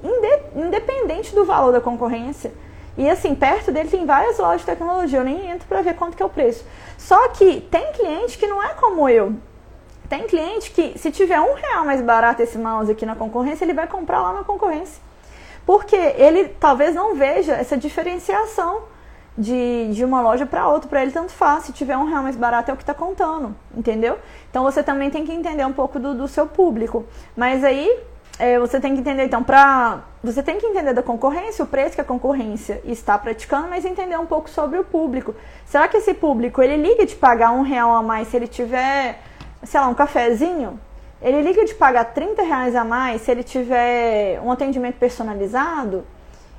independente 0.55 1.33
do 1.33 1.43
valor 1.43 1.71
da 1.71 1.81
concorrência. 1.81 2.51
E 2.95 3.09
assim, 3.09 3.33
perto 3.33 3.71
dele 3.71 3.89
tem 3.89 4.05
várias 4.05 4.37
lojas 4.37 4.59
de 4.59 4.67
tecnologia, 4.67 5.17
eu 5.17 5.23
nem 5.23 5.49
entro 5.49 5.67
para 5.67 5.81
ver 5.81 5.95
quanto 5.95 6.15
que 6.15 6.21
é 6.21 6.25
o 6.27 6.29
preço. 6.29 6.63
Só 6.95 7.29
que 7.29 7.59
tem 7.71 7.91
cliente 7.93 8.37
que 8.37 8.45
não 8.45 8.61
é 8.61 8.69
como 8.75 9.09
eu. 9.09 9.33
Tem 10.11 10.27
cliente 10.27 10.71
que, 10.71 10.99
se 10.99 11.09
tiver 11.09 11.39
um 11.39 11.53
real 11.53 11.85
mais 11.85 12.01
barato 12.01 12.41
esse 12.41 12.57
mouse 12.57 12.91
aqui 12.91 13.05
na 13.05 13.15
concorrência, 13.15 13.63
ele 13.63 13.73
vai 13.73 13.87
comprar 13.87 14.21
lá 14.21 14.33
na 14.33 14.43
concorrência. 14.43 15.01
Porque 15.65 15.95
ele 15.95 16.49
talvez 16.49 16.93
não 16.93 17.15
veja 17.15 17.53
essa 17.53 17.77
diferenciação 17.77 18.81
de, 19.37 19.87
de 19.93 20.03
uma 20.03 20.19
loja 20.19 20.45
para 20.45 20.67
outra, 20.67 20.89
para 20.89 21.01
ele 21.01 21.11
tanto 21.11 21.31
faz. 21.31 21.63
Se 21.63 21.71
tiver 21.71 21.95
um 21.95 22.03
real 22.03 22.23
mais 22.23 22.35
barato 22.35 22.69
é 22.69 22.73
o 22.73 22.75
que 22.75 22.83
está 22.83 22.93
contando, 22.93 23.55
entendeu? 23.73 24.19
Então 24.49 24.65
você 24.65 24.83
também 24.83 25.09
tem 25.09 25.25
que 25.25 25.31
entender 25.31 25.65
um 25.65 25.71
pouco 25.71 25.97
do, 25.97 26.13
do 26.13 26.27
seu 26.27 26.45
público. 26.45 27.05
Mas 27.33 27.63
aí 27.63 27.89
é, 28.37 28.59
você 28.59 28.81
tem 28.81 28.93
que 28.93 28.99
entender, 28.99 29.23
então, 29.23 29.41
para 29.41 30.01
você 30.21 30.43
tem 30.43 30.57
que 30.57 30.65
entender 30.65 30.93
da 30.93 31.01
concorrência, 31.01 31.63
o 31.63 31.67
preço 31.67 31.95
que 31.95 32.01
a 32.01 32.03
concorrência 32.03 32.81
está 32.83 33.17
praticando, 33.17 33.69
mas 33.69 33.85
entender 33.85 34.19
um 34.19 34.25
pouco 34.25 34.49
sobre 34.49 34.77
o 34.77 34.83
público. 34.83 35.33
Será 35.65 35.87
que 35.87 35.95
esse 35.95 36.13
público 36.13 36.61
ele 36.61 36.75
liga 36.75 37.05
de 37.05 37.15
pagar 37.15 37.51
um 37.51 37.61
real 37.61 37.95
a 37.95 38.03
mais 38.03 38.27
se 38.27 38.35
ele 38.35 38.47
tiver, 38.47 39.30
sei 39.63 39.79
lá, 39.79 39.87
um 39.87 39.93
cafezinho? 39.93 40.79
Ele 41.21 41.41
liga 41.41 41.63
de 41.65 41.75
pagar 41.75 42.05
30 42.05 42.41
reais 42.41 42.75
a 42.75 42.83
mais 42.83 43.21
se 43.21 43.31
ele 43.31 43.43
tiver 43.43 44.39
um 44.41 44.51
atendimento 44.51 44.95
personalizado? 44.97 46.03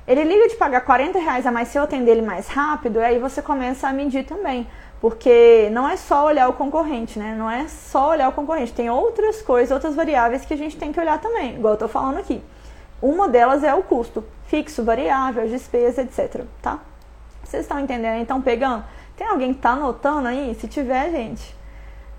Ele 0.07 0.23
liga 0.23 0.47
de 0.47 0.55
pagar 0.55 0.81
40 0.81 1.19
reais 1.19 1.45
a 1.45 1.51
mais 1.51 1.67
se 1.67 1.77
eu 1.77 1.83
atender 1.83 2.11
ele 2.11 2.21
mais 2.21 2.47
rápido, 2.47 2.99
e 2.99 3.03
aí 3.03 3.19
você 3.19 3.41
começa 3.41 3.87
a 3.87 3.93
medir 3.93 4.25
também. 4.25 4.67
Porque 5.01 5.69
não 5.71 5.87
é 5.87 5.97
só 5.97 6.25
olhar 6.25 6.47
o 6.47 6.53
concorrente, 6.53 7.19
né? 7.19 7.35
Não 7.37 7.51
é 7.51 7.67
só 7.67 8.11
olhar 8.11 8.29
o 8.29 8.31
concorrente. 8.31 8.71
Tem 8.71 8.89
outras 8.89 9.41
coisas, 9.41 9.71
outras 9.71 9.95
variáveis 9.95 10.45
que 10.45 10.53
a 10.53 10.57
gente 10.57 10.77
tem 10.77 10.93
que 10.93 10.99
olhar 10.99 11.19
também, 11.19 11.55
igual 11.55 11.73
eu 11.73 11.77
tô 11.77 11.87
falando 11.89 12.19
aqui. 12.19 12.41
Uma 13.01 13.27
delas 13.27 13.63
é 13.63 13.73
o 13.73 13.83
custo 13.83 14.23
fixo, 14.53 14.83
variável, 14.83 15.47
despesa, 15.47 16.03
etc. 16.03 16.43
Tá? 16.61 16.79
Vocês 17.43 17.63
estão 17.63 17.79
entendendo? 17.79 18.21
Então, 18.21 18.39
pegando. 18.39 18.83
Tem 19.17 19.25
alguém 19.25 19.51
que 19.51 19.59
tá 19.59 19.71
anotando 19.71 20.27
aí? 20.27 20.55
Se 20.59 20.67
tiver, 20.67 21.09
gente. 21.09 21.55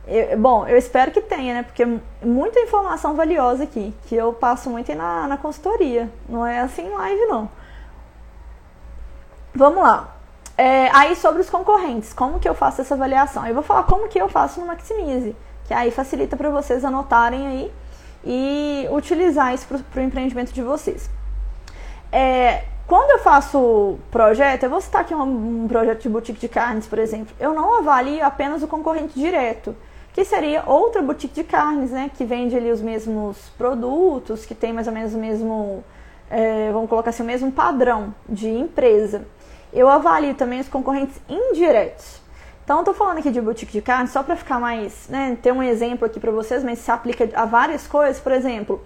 Eu, 0.06 0.38
bom, 0.38 0.66
eu 0.66 0.76
espero 0.76 1.10
que 1.10 1.20
tenha, 1.20 1.54
né? 1.54 1.62
Porque 1.62 1.86
muita 2.22 2.60
informação 2.60 3.14
valiosa 3.14 3.64
aqui, 3.64 3.94
que 4.06 4.14
eu 4.14 4.32
passo 4.32 4.68
muito 4.68 4.94
na, 4.94 5.26
na 5.26 5.36
consultoria. 5.36 6.10
Não 6.28 6.46
é 6.46 6.60
assim 6.60 6.88
live, 6.88 7.26
não. 7.26 7.48
Vamos 9.54 9.82
lá. 9.82 10.14
É, 10.56 10.88
aí 10.92 11.16
sobre 11.16 11.40
os 11.40 11.50
concorrentes, 11.50 12.12
como 12.12 12.38
que 12.38 12.48
eu 12.48 12.54
faço 12.54 12.80
essa 12.80 12.94
avaliação? 12.94 13.46
Eu 13.46 13.54
vou 13.54 13.62
falar 13.62 13.84
como 13.84 14.08
que 14.08 14.20
eu 14.20 14.28
faço 14.28 14.60
no 14.60 14.66
Maximize, 14.66 15.34
que 15.64 15.74
aí 15.74 15.90
facilita 15.90 16.36
para 16.36 16.48
vocês 16.50 16.84
anotarem 16.84 17.46
aí 17.46 17.72
e 18.24 18.88
utilizar 18.92 19.52
isso 19.52 19.66
para 19.66 20.00
o 20.00 20.04
empreendimento 20.04 20.52
de 20.52 20.62
vocês. 20.62 21.10
É, 22.12 22.64
quando 22.86 23.10
eu 23.10 23.18
faço 23.18 23.98
projeto, 24.10 24.64
eu 24.64 24.70
vou 24.70 24.80
citar 24.80 25.00
aqui 25.00 25.14
um, 25.14 25.64
um, 25.64 25.68
projeto 25.68 26.02
de 26.02 26.08
boutique 26.08 26.38
de 26.38 26.48
carnes, 26.48 26.86
por 26.86 26.98
exemplo, 26.98 27.34
eu 27.40 27.52
não 27.52 27.78
avalio 27.78 28.24
apenas 28.24 28.62
o 28.62 28.68
concorrente 28.68 29.18
direto, 29.18 29.74
que 30.14 30.24
seria 30.24 30.62
outra 30.66 31.03
boutique 31.03 31.35
de 31.35 31.44
carnes, 31.44 31.90
né, 31.90 32.11
que 32.16 32.24
vende 32.24 32.57
ali 32.57 32.70
os 32.70 32.81
mesmos 32.81 33.37
produtos, 33.59 34.46
que 34.46 34.55
tem 34.55 34.72
mais 34.72 34.87
ou 34.87 34.92
menos 34.94 35.12
o 35.12 35.18
mesmo, 35.18 35.85
é, 36.31 36.70
vamos 36.72 36.88
colocar 36.88 37.11
assim, 37.11 37.22
o 37.22 37.27
mesmo 37.27 37.53
padrão 37.53 38.14
de 38.27 38.48
empresa 38.48 39.27
eu 39.74 39.88
avalio 39.88 40.35
também 40.35 40.61
os 40.61 40.68
concorrentes 40.68 41.20
indiretos. 41.29 42.22
Então, 42.64 42.83
tô 42.83 42.94
falando 42.94 43.18
aqui 43.18 43.31
de 43.31 43.40
boutique 43.40 43.72
de 43.72 43.83
carne 43.83 44.09
só 44.09 44.22
para 44.22 44.37
ficar 44.37 44.59
mais, 44.59 45.09
né, 45.09 45.36
ter 45.43 45.53
um 45.53 45.62
exemplo 45.62 46.07
aqui 46.07 46.18
para 46.18 46.30
vocês, 46.30 46.64
mas 46.64 46.78
se 46.78 46.91
aplica 46.91 47.28
a 47.34 47.45
várias 47.45 47.86
coisas. 47.86 48.20
Por 48.20 48.32
exemplo, 48.32 48.82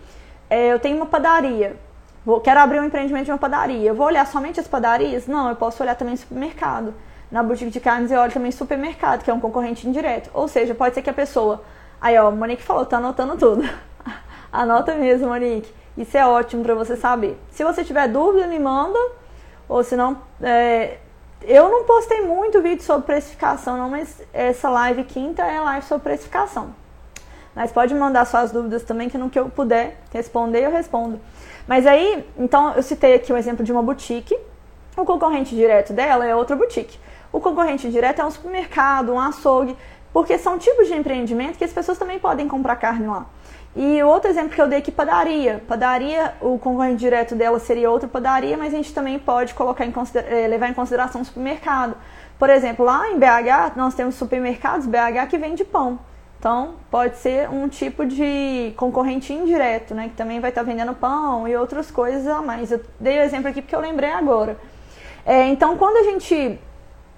é, 0.51 0.73
eu 0.73 0.81
tenho 0.81 0.97
uma 0.97 1.07
padaria, 1.07 1.77
vou, 2.25 2.41
quero 2.41 2.59
abrir 2.59 2.81
um 2.81 2.85
empreendimento 2.85 3.27
de 3.27 3.31
uma 3.31 3.39
padaria. 3.39 3.89
Eu 3.89 3.95
vou 3.95 4.07
olhar 4.07 4.27
somente 4.27 4.59
as 4.59 4.67
padarias? 4.67 5.29
Não, 5.29 5.49
eu 5.51 5.55
posso 5.55 5.81
olhar 5.83 5.95
também 5.95 6.17
supermercado. 6.17 6.93
Na 7.31 7.43
boutique 7.43 7.71
de 7.71 7.81
carnes 7.81 8.11
eu 8.11 8.21
olho 8.21 8.33
também 8.33 8.51
supermercado, 8.51 9.23
que 9.23 9.31
é 9.31 9.35
um 9.35 9.41
concorrente 9.41 9.87
indireto. 9.87 10.31
Ou 10.33 10.49
seja, 10.49 10.75
pode 10.75 10.95
ser 10.95 11.03
que 11.03 11.11
a 11.11 11.15
pessoa. 11.15 11.63
Aí, 12.01 12.19
ó, 12.19 12.31
Monique 12.31 12.63
falou, 12.63 12.87
tá 12.87 12.97
anotando 12.99 13.37
tudo. 13.37 13.69
Anota 14.53 14.95
mesmo, 14.95 15.29
Monique. 15.29 15.73
Isso 15.97 16.17
é 16.17 16.27
ótimo 16.27 16.63
para 16.63 16.75
você 16.75 16.97
saber. 16.97 17.39
Se 17.51 17.65
você 17.65 17.85
tiver 17.85 18.09
dúvida, 18.09 18.47
me 18.47 18.59
manda 18.59 18.99
ou 19.69 19.85
se 19.85 19.95
não, 19.97 20.19
é, 20.43 20.99
eu 21.43 21.69
não 21.69 21.85
postei 21.85 22.23
muito 22.23 22.63
vídeo 22.63 22.83
sobre 22.83 23.07
precificação, 23.07 23.77
não, 23.77 23.91
mas 23.91 24.23
essa 24.33 24.71
live 24.71 25.05
quinta 25.05 25.43
é 25.43 25.61
live 25.61 25.87
sobre 25.87 26.05
precificação. 26.05 26.75
Mas 27.55 27.71
pode 27.71 27.95
mandar 27.95 28.25
suas 28.25 28.51
dúvidas 28.51 28.83
também, 28.83 29.09
que 29.09 29.19
no 29.19 29.29
que 29.29 29.39
eu 29.39 29.49
puder 29.49 30.01
responder, 30.13 30.65
eu 30.65 30.71
respondo. 30.71 31.21
Mas 31.67 31.87
aí, 31.87 32.27
então, 32.39 32.73
eu 32.75 32.83
citei 32.83 33.15
aqui 33.15 33.33
o 33.33 33.37
exemplo 33.37 33.65
de 33.65 33.73
uma 33.73 33.83
boutique. 33.83 34.37
O 34.97 35.05
concorrente 35.05 35.55
direto 35.55 35.93
dela 35.93 36.25
é 36.25 36.35
outra 36.35 36.57
boutique. 36.57 36.99
O 37.33 37.41
concorrente 37.41 37.91
direto 37.91 38.21
é 38.21 38.25
um 38.25 38.31
supermercado, 38.31 39.13
um 39.13 39.21
açougue. 39.21 39.77
Porque 40.13 40.39
são 40.39 40.59
tipos 40.59 40.87
de 40.87 40.95
empreendimento 40.95 41.59
que 41.59 41.65
as 41.65 41.73
pessoas 41.73 41.99
também 41.99 42.19
podem 42.19 42.49
comprar 42.49 42.77
carne 42.77 43.07
lá. 43.07 43.27
E 43.77 44.03
outro 44.03 44.31
exemplo 44.31 44.51
que 44.51 44.61
eu 44.61 44.67
dei 44.67 44.79
aqui, 44.79 44.91
padaria. 44.91 45.63
Padaria, 45.69 46.35
o 46.41 46.59
concorrente 46.59 46.97
direto 46.97 47.35
dela 47.35 47.61
seria 47.61 47.91
outra 47.91 48.09
padaria, 48.09 48.57
mas 48.57 48.73
a 48.73 48.77
gente 48.77 48.93
também 48.93 49.19
pode 49.19 49.55
colocar 49.55 49.85
em 49.85 49.93
eh, 50.15 50.49
levar 50.49 50.69
em 50.69 50.75
consideração 50.75 51.21
o 51.21 51.25
supermercado. 51.25 51.95
Por 52.39 52.51
exemplo, 52.51 52.85
lá 52.85 53.09
em 53.11 53.19
BH, 53.19 53.77
nós 53.77 53.95
temos 53.95 54.15
supermercados 54.15 54.87
BH 54.87 55.29
que 55.29 55.39
vende 55.39 55.65
pão. 55.65 55.99
Então, 56.39 56.77
pode 56.91 57.17
ser 57.19 57.51
um 57.51 57.69
tipo 57.69 58.07
de 58.07 58.73
concorrente 58.77 59.33
indireto, 59.33 59.95
né? 59.95 60.09
Que 60.09 60.15
também 60.15 60.39
vai 60.39 60.51
estar 60.51 60.63
vendendo 60.63 60.95
pão 60.95 61.49
e 61.49 61.57
outras 61.57 61.91
coisas 61.91 62.27
a 62.29 62.41
mais. 62.41 62.71
Eu 62.71 62.81
dei 62.99 63.19
o 63.19 63.23
exemplo 63.23 63.49
aqui 63.49 63.61
porque 63.61 63.75
eu 63.75 63.81
lembrei 63.81 64.11
agora. 64.11 64.57
É, 65.27 65.49
então, 65.49 65.77
quando 65.77 65.97
a 65.97 66.05
gente 66.05 66.59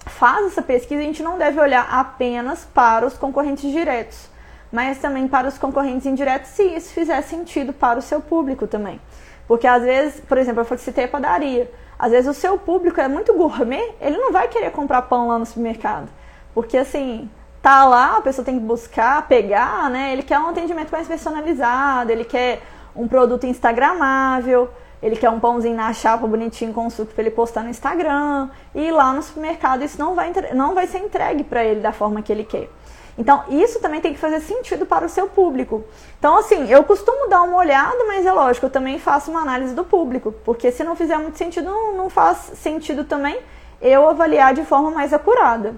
faz 0.05 0.47
essa 0.47 0.61
pesquisa, 0.61 1.01
a 1.01 1.05
gente 1.05 1.23
não 1.23 1.37
deve 1.37 1.59
olhar 1.59 1.87
apenas 1.91 2.65
para 2.73 3.05
os 3.05 3.17
concorrentes 3.17 3.71
diretos, 3.71 4.29
mas 4.71 4.97
também 4.97 5.27
para 5.27 5.47
os 5.47 5.57
concorrentes 5.57 6.05
indiretos, 6.05 6.49
se 6.51 6.63
isso 6.63 6.93
fizer 6.93 7.21
sentido 7.21 7.73
para 7.73 7.99
o 7.99 8.01
seu 8.01 8.21
público 8.21 8.67
também. 8.67 8.99
Porque 9.47 9.67
às 9.67 9.83
vezes, 9.83 10.19
por 10.21 10.37
exemplo, 10.37 10.65
eu 10.69 10.77
citei 10.77 11.05
a 11.05 11.07
padaria. 11.07 11.69
Às 11.99 12.11
vezes 12.11 12.29
o 12.29 12.33
seu 12.33 12.57
público 12.57 12.99
é 12.99 13.07
muito 13.07 13.33
gourmet, 13.33 13.93
ele 13.99 14.17
não 14.17 14.31
vai 14.31 14.47
querer 14.47 14.71
comprar 14.71 15.03
pão 15.03 15.27
lá 15.27 15.37
no 15.37 15.45
supermercado. 15.45 16.09
Porque 16.53 16.77
assim, 16.77 17.29
tá 17.61 17.85
lá, 17.85 18.17
a 18.17 18.21
pessoa 18.21 18.43
tem 18.43 18.57
que 18.59 18.65
buscar, 18.65 19.27
pegar, 19.27 19.89
né? 19.89 20.13
Ele 20.13 20.23
quer 20.23 20.39
um 20.39 20.47
atendimento 20.47 20.89
mais 20.89 21.07
personalizado, 21.07 22.11
ele 22.11 22.25
quer 22.25 22.61
um 22.95 23.07
produto 23.07 23.45
instagramável, 23.45 24.69
ele 25.01 25.15
quer 25.15 25.29
um 25.29 25.39
pãozinho 25.39 25.75
na 25.75 25.91
chapa 25.93 26.27
bonitinho 26.27 26.73
com 26.73 26.89
suco 26.89 27.13
para 27.13 27.23
ele 27.23 27.31
postar 27.31 27.63
no 27.63 27.69
Instagram. 27.69 28.49
E 28.75 28.91
lá 28.91 29.13
no 29.13 29.21
supermercado 29.21 29.83
isso 29.83 29.99
não 29.99 30.13
vai, 30.13 30.31
não 30.53 30.75
vai 30.75 30.87
ser 30.87 30.99
entregue 30.99 31.43
para 31.43 31.63
ele 31.63 31.79
da 31.79 31.91
forma 31.91 32.21
que 32.21 32.31
ele 32.31 32.43
quer. 32.43 32.69
Então, 33.17 33.43
isso 33.49 33.79
também 33.79 33.99
tem 33.99 34.13
que 34.13 34.19
fazer 34.19 34.39
sentido 34.39 34.85
para 34.85 35.05
o 35.05 35.09
seu 35.09 35.27
público. 35.27 35.83
Então, 36.17 36.37
assim, 36.37 36.71
eu 36.71 36.83
costumo 36.83 37.29
dar 37.29 37.41
uma 37.41 37.57
olhada, 37.57 37.97
mas 38.07 38.25
é 38.25 38.31
lógico, 38.31 38.67
eu 38.67 38.69
também 38.69 38.97
faço 38.99 39.29
uma 39.29 39.41
análise 39.41 39.75
do 39.75 39.83
público, 39.83 40.33
porque 40.45 40.71
se 40.71 40.83
não 40.83 40.95
fizer 40.95 41.17
muito 41.17 41.37
sentido, 41.37 41.65
não, 41.65 41.97
não 41.97 42.09
faz 42.09 42.37
sentido 42.55 43.03
também 43.03 43.37
eu 43.81 44.07
avaliar 44.07 44.53
de 44.53 44.63
forma 44.63 44.91
mais 44.91 45.13
acurada. 45.13 45.75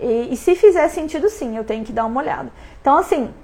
E, 0.00 0.32
e, 0.32 0.36
se 0.36 0.54
fizer 0.54 0.88
sentido, 0.88 1.28
sim, 1.28 1.56
eu 1.56 1.64
tenho 1.64 1.84
que 1.84 1.92
dar 1.92 2.04
uma 2.04 2.20
olhada. 2.20 2.52
Então, 2.80 2.96
assim, 2.96 3.34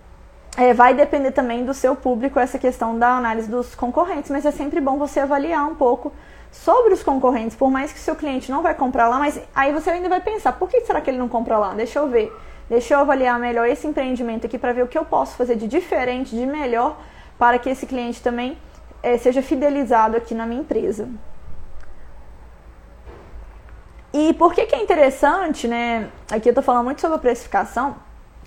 é, 0.57 0.73
vai 0.73 0.95
depender 0.95 1.33
também 1.33 1.65
do 1.65 1.75
seu 1.75 1.97
público 1.97 2.39
essa 2.39 2.59
questão 2.59 2.99
da 2.99 3.17
análise 3.17 3.51
dos 3.51 3.75
concorrentes, 3.75 4.31
mas 4.31 4.47
é 4.47 4.51
sempre 4.51 4.81
bom 4.81 4.99
você 4.99 5.21
avaliar 5.21 5.67
um 5.67 5.75
pouco 5.75 6.13
sobre 6.51 6.95
os 6.95 7.03
concorrentes, 7.03 7.57
por 7.57 7.71
mais 7.71 7.93
que 7.93 7.99
seu 7.99 8.15
cliente 8.15 8.51
não 8.51 8.63
vai 8.63 8.75
comprar 8.75 9.09
lá, 9.09 9.19
mas 9.19 9.41
aí 9.55 9.73
você 9.73 9.91
ainda 9.91 10.09
vai 10.09 10.21
pensar, 10.21 10.53
por 10.53 10.69
que 10.69 10.81
será 10.83 11.01
que 11.01 11.11
ele 11.11 11.19
não 11.19 11.29
compra 11.29 11.59
lá? 11.59 11.75
Deixa 11.75 11.99
eu 11.99 12.09
ver. 12.09 12.33
Deixa 12.69 12.95
eu 12.95 13.01
avaliar 13.01 13.39
melhor 13.39 13.69
esse 13.69 13.87
empreendimento 13.87 14.47
aqui 14.47 14.57
para 14.57 14.73
ver 14.73 14.83
o 14.83 14.89
que 14.89 14.97
eu 14.97 15.05
posso 15.05 15.37
fazer 15.37 15.57
de 15.57 15.67
diferente, 15.67 16.35
de 16.35 16.47
melhor, 16.47 16.97
para 17.39 17.59
que 17.59 17.69
esse 17.69 17.87
cliente 17.87 18.23
também 18.23 18.57
é, 19.03 19.19
seja 19.19 19.43
fidelizado 19.43 20.17
aqui 20.17 20.35
na 20.35 20.47
minha 20.47 20.61
empresa. 20.61 21.09
E 24.13 24.33
por 24.35 24.55
que, 24.55 24.65
que 24.65 24.77
é 24.77 24.81
interessante, 24.81 25.67
né? 25.67 26.09
Aqui 26.31 26.49
eu 26.49 26.53
estou 26.53 26.63
falando 26.63 26.85
muito 26.85 27.01
sobre 27.01 27.17
a 27.17 27.21
precificação, 27.21 27.97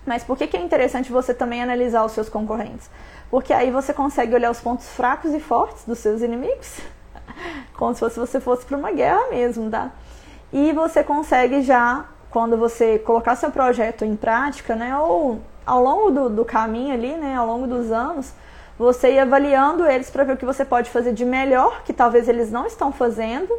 mas 0.07 0.23
por 0.23 0.37
que, 0.37 0.47
que 0.47 0.57
é 0.57 0.61
interessante 0.61 1.11
você 1.11 1.33
também 1.33 1.61
analisar 1.61 2.03
os 2.05 2.13
seus 2.13 2.29
concorrentes? 2.29 2.89
Porque 3.29 3.53
aí 3.53 3.69
você 3.69 3.93
consegue 3.93 4.33
olhar 4.33 4.49
os 4.49 4.59
pontos 4.59 4.87
fracos 4.87 5.33
e 5.33 5.39
fortes 5.39 5.83
dos 5.85 5.99
seus 5.99 6.21
inimigos, 6.21 6.79
como 7.75 7.93
se 7.93 8.01
você 8.01 8.39
fosse 8.39 8.65
para 8.65 8.77
uma 8.77 8.91
guerra 8.91 9.29
mesmo, 9.29 9.69
tá? 9.69 9.91
E 10.51 10.71
você 10.71 11.03
consegue 11.03 11.61
já, 11.61 12.05
quando 12.29 12.55
você 12.55 12.97
colocar 12.99 13.35
seu 13.35 13.51
projeto 13.51 14.05
em 14.05 14.15
prática, 14.15 14.75
né? 14.75 14.97
Ou 14.97 15.41
ao 15.65 15.83
longo 15.83 16.09
do, 16.09 16.29
do 16.29 16.45
caminho 16.45 16.93
ali, 16.93 17.15
né? 17.17 17.35
Ao 17.35 17.45
longo 17.45 17.67
dos 17.67 17.91
anos, 17.91 18.31
você 18.79 19.13
ir 19.13 19.19
avaliando 19.19 19.85
eles 19.85 20.09
para 20.09 20.23
ver 20.23 20.33
o 20.33 20.37
que 20.37 20.45
você 20.45 20.63
pode 20.63 20.89
fazer 20.89 21.11
de 21.11 21.25
melhor, 21.25 21.83
que 21.83 21.91
talvez 21.91 22.29
eles 22.29 22.49
não 22.49 22.65
estão 22.65 22.93
fazendo, 22.93 23.53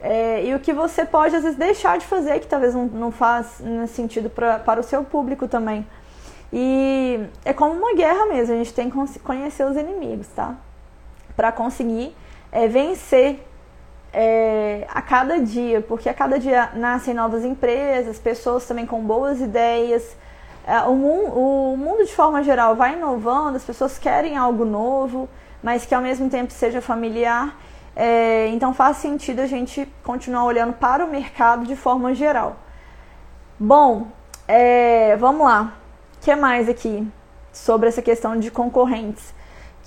é, 0.00 0.44
e 0.44 0.54
o 0.54 0.60
que 0.60 0.72
você 0.72 1.04
pode, 1.04 1.34
às 1.34 1.42
vezes, 1.42 1.58
deixar 1.58 1.98
de 1.98 2.06
fazer, 2.06 2.38
que 2.40 2.46
talvez 2.46 2.74
não, 2.74 2.86
não 2.86 3.10
faz 3.10 3.60
sentido 3.88 4.30
pra, 4.30 4.58
para 4.58 4.80
o 4.80 4.82
seu 4.82 5.02
público 5.04 5.48
também. 5.48 5.86
E 6.52 7.20
é 7.44 7.52
como 7.52 7.74
uma 7.74 7.94
guerra 7.94 8.26
mesmo, 8.26 8.54
a 8.54 8.58
gente 8.58 8.72
tem 8.72 8.88
que 8.88 9.18
conhecer 9.20 9.64
os 9.64 9.76
inimigos, 9.76 10.28
tá? 10.28 10.54
Para 11.36 11.52
conseguir 11.52 12.14
é, 12.50 12.66
vencer 12.68 13.44
é, 14.12 14.86
a 14.88 15.02
cada 15.02 15.38
dia, 15.40 15.80
porque 15.80 16.08
a 16.08 16.14
cada 16.14 16.38
dia 16.38 16.70
nascem 16.74 17.12
novas 17.12 17.44
empresas, 17.44 18.18
pessoas 18.18 18.66
também 18.66 18.86
com 18.86 19.00
boas 19.02 19.40
ideias. 19.40 20.16
É, 20.66 20.80
o, 20.82 20.94
mundo, 20.94 21.32
o 21.32 21.76
mundo, 21.76 22.04
de 22.04 22.14
forma 22.14 22.42
geral, 22.42 22.74
vai 22.74 22.94
inovando, 22.94 23.56
as 23.56 23.64
pessoas 23.64 23.98
querem 23.98 24.36
algo 24.36 24.64
novo, 24.64 25.28
mas 25.62 25.84
que 25.84 25.94
ao 25.94 26.00
mesmo 26.00 26.30
tempo 26.30 26.52
seja 26.52 26.80
familiar. 26.80 27.56
É, 28.00 28.46
então 28.50 28.72
faz 28.72 28.98
sentido 28.98 29.40
a 29.40 29.46
gente 29.48 29.84
continuar 30.04 30.44
olhando 30.44 30.72
para 30.72 31.04
o 31.04 31.10
mercado 31.10 31.66
de 31.66 31.74
forma 31.74 32.14
geral. 32.14 32.54
Bom, 33.58 34.06
é, 34.46 35.16
vamos 35.16 35.44
lá. 35.44 35.74
O 36.16 36.20
que 36.20 36.32
mais 36.36 36.68
aqui 36.68 37.04
sobre 37.52 37.88
essa 37.88 38.00
questão 38.00 38.38
de 38.38 38.52
concorrentes? 38.52 39.34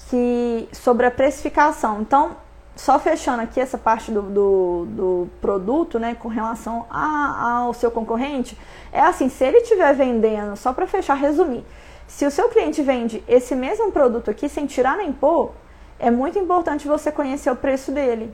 Que, 0.10 0.68
sobre 0.74 1.06
a 1.06 1.12
precificação. 1.12 2.02
Então, 2.02 2.36
só 2.76 3.00
fechando 3.00 3.44
aqui 3.44 3.62
essa 3.62 3.78
parte 3.78 4.12
do, 4.12 4.24
do, 4.24 4.86
do 4.90 5.30
produto, 5.40 5.98
né, 5.98 6.14
com 6.14 6.28
relação 6.28 6.86
a, 6.90 7.60
ao 7.62 7.74
seu 7.74 7.90
concorrente, 7.90 8.58
é 8.92 9.00
assim, 9.00 9.30
se 9.30 9.46
ele 9.46 9.60
estiver 9.60 9.94
vendendo, 9.94 10.58
só 10.58 10.74
para 10.74 10.86
fechar, 10.86 11.14
resumir, 11.14 11.64
se 12.08 12.26
o 12.26 12.32
seu 12.32 12.50
cliente 12.50 12.82
vende 12.82 13.24
esse 13.26 13.56
mesmo 13.56 13.90
produto 13.90 14.30
aqui 14.30 14.50
sem 14.50 14.66
tirar 14.66 14.98
nem 14.98 15.14
pôr, 15.14 15.54
é 16.02 16.10
muito 16.10 16.40
importante 16.40 16.88
você 16.88 17.12
conhecer 17.12 17.52
o 17.52 17.56
preço 17.56 17.92
dele. 17.92 18.34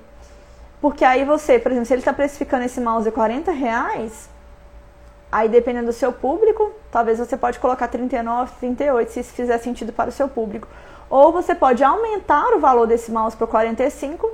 Porque 0.80 1.04
aí 1.04 1.26
você, 1.26 1.60
por 1.60 1.72
exemplo, 1.72 1.86
se 1.86 1.94
ele 1.94 2.02
está 2.02 2.14
precificando 2.14 2.64
esse 2.64 2.80
mouse 2.80 3.10
a 3.10 3.12
40 3.12 3.52
reais, 3.52 4.30
aí 5.30 5.50
dependendo 5.50 5.88
do 5.88 5.94
seu 5.94 6.14
público, 6.14 6.72
talvez 6.90 7.20
você 7.20 7.36
pode 7.36 7.60
colocar 7.60 7.90
39, 7.90 8.54
38, 8.60 9.12
se 9.12 9.20
isso 9.20 9.34
fizer 9.34 9.58
sentido 9.58 9.92
para 9.92 10.10
o 10.10 10.14
seu 10.14 10.30
público. 10.30 10.68
Ou 11.10 11.32
você 11.32 11.54
pode 11.54 11.84
aumentar 11.84 12.54
o 12.56 12.60
valor 12.60 12.88
desse 12.88 13.12
mouse 13.12 13.36
para 13.36 13.48
45 13.48 14.32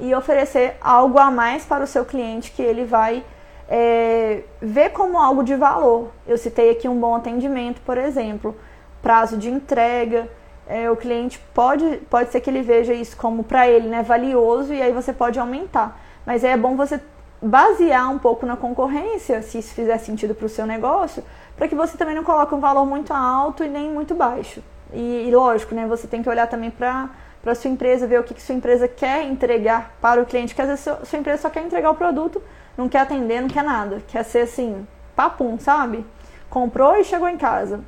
e 0.00 0.14
oferecer 0.14 0.76
algo 0.80 1.18
a 1.18 1.30
mais 1.30 1.64
para 1.64 1.82
o 1.82 1.86
seu 1.86 2.04
cliente 2.04 2.52
que 2.52 2.62
ele 2.62 2.84
vai 2.84 3.24
é, 3.68 4.44
ver 4.60 4.90
como 4.90 5.18
algo 5.18 5.42
de 5.42 5.56
valor. 5.56 6.10
Eu 6.26 6.38
citei 6.38 6.70
aqui 6.70 6.88
um 6.88 6.98
bom 6.98 7.16
atendimento, 7.16 7.80
por 7.80 7.98
exemplo, 7.98 8.56
prazo 9.02 9.36
de 9.36 9.50
entrega, 9.50 10.28
é, 10.70 10.88
o 10.88 10.94
cliente 10.96 11.40
pode, 11.52 11.96
pode 12.08 12.30
ser 12.30 12.40
que 12.40 12.48
ele 12.48 12.62
veja 12.62 12.94
isso 12.94 13.16
como 13.16 13.42
para 13.42 13.68
ele 13.68 13.88
né, 13.88 14.04
valioso 14.04 14.72
e 14.72 14.80
aí 14.80 14.92
você 14.92 15.12
pode 15.12 15.38
aumentar. 15.38 16.00
Mas 16.24 16.44
é 16.44 16.56
bom 16.56 16.76
você 16.76 17.00
basear 17.42 18.08
um 18.08 18.18
pouco 18.18 18.46
na 18.46 18.56
concorrência, 18.56 19.42
se 19.42 19.58
isso 19.58 19.74
fizer 19.74 19.98
sentido 19.98 20.32
para 20.32 20.46
o 20.46 20.48
seu 20.48 20.66
negócio, 20.66 21.24
para 21.56 21.66
que 21.66 21.74
você 21.74 21.98
também 21.98 22.14
não 22.14 22.22
coloque 22.22 22.54
um 22.54 22.60
valor 22.60 22.86
muito 22.86 23.12
alto 23.12 23.64
e 23.64 23.68
nem 23.68 23.90
muito 23.90 24.14
baixo. 24.14 24.62
E, 24.92 25.26
e 25.26 25.34
lógico, 25.34 25.74
né, 25.74 25.86
você 25.86 26.06
tem 26.06 26.22
que 26.22 26.28
olhar 26.28 26.46
também 26.46 26.70
para 26.70 27.10
para 27.42 27.54
sua 27.54 27.70
empresa, 27.70 28.06
ver 28.06 28.20
o 28.20 28.22
que, 28.22 28.34
que 28.34 28.42
sua 28.42 28.54
empresa 28.54 28.86
quer 28.86 29.24
entregar 29.24 29.94
para 29.98 30.20
o 30.20 30.26
cliente, 30.26 30.48
porque 30.48 30.60
às 30.60 30.68
vezes 30.68 30.84
sua, 30.84 31.04
sua 31.06 31.18
empresa 31.18 31.40
só 31.40 31.48
quer 31.48 31.64
entregar 31.64 31.90
o 31.90 31.94
produto, 31.94 32.42
não 32.76 32.86
quer 32.86 33.00
atender, 33.00 33.40
não 33.40 33.48
quer 33.48 33.64
nada, 33.64 34.02
quer 34.06 34.22
ser 34.24 34.40
assim, 34.40 34.86
papum, 35.16 35.58
sabe? 35.58 36.04
Comprou 36.50 36.96
e 36.96 37.04
chegou 37.04 37.26
em 37.26 37.38
casa. 37.38 37.80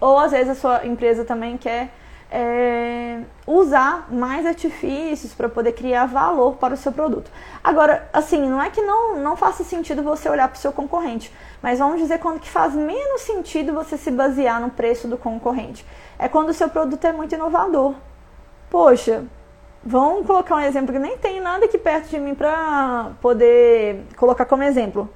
Ou 0.00 0.18
às 0.18 0.32
vezes 0.32 0.48
a 0.48 0.54
sua 0.56 0.84
empresa 0.84 1.24
também 1.24 1.56
quer 1.56 1.90
é, 2.30 3.20
usar 3.46 4.06
mais 4.10 4.46
artifícios 4.46 5.34
para 5.34 5.48
poder 5.48 5.72
criar 5.72 6.06
valor 6.06 6.56
para 6.56 6.74
o 6.74 6.76
seu 6.76 6.92
produto. 6.92 7.30
Agora, 7.62 8.08
assim, 8.12 8.48
não 8.48 8.62
é 8.62 8.70
que 8.70 8.80
não, 8.80 9.16
não 9.16 9.36
faça 9.36 9.64
sentido 9.64 10.02
você 10.02 10.28
olhar 10.28 10.48
para 10.48 10.56
o 10.56 10.60
seu 10.60 10.72
concorrente, 10.72 11.32
mas 11.60 11.80
vamos 11.80 12.00
dizer 12.00 12.18
quando 12.18 12.38
que 12.38 12.48
faz 12.48 12.74
menos 12.74 13.22
sentido 13.22 13.72
você 13.72 13.96
se 13.96 14.10
basear 14.10 14.60
no 14.60 14.70
preço 14.70 15.08
do 15.08 15.18
concorrente. 15.18 15.84
É 16.18 16.28
quando 16.28 16.50
o 16.50 16.54
seu 16.54 16.68
produto 16.68 17.04
é 17.04 17.12
muito 17.12 17.34
inovador. 17.34 17.94
Poxa, 18.70 19.24
vamos 19.84 20.26
colocar 20.26 20.54
um 20.54 20.60
exemplo 20.60 20.92
que 20.92 20.98
nem 20.98 21.18
tem 21.18 21.40
nada 21.40 21.64
aqui 21.64 21.78
perto 21.78 22.08
de 22.08 22.18
mim 22.20 22.34
para 22.34 23.10
poder 23.20 24.04
colocar 24.16 24.44
como 24.44 24.62
exemplo. 24.62 25.10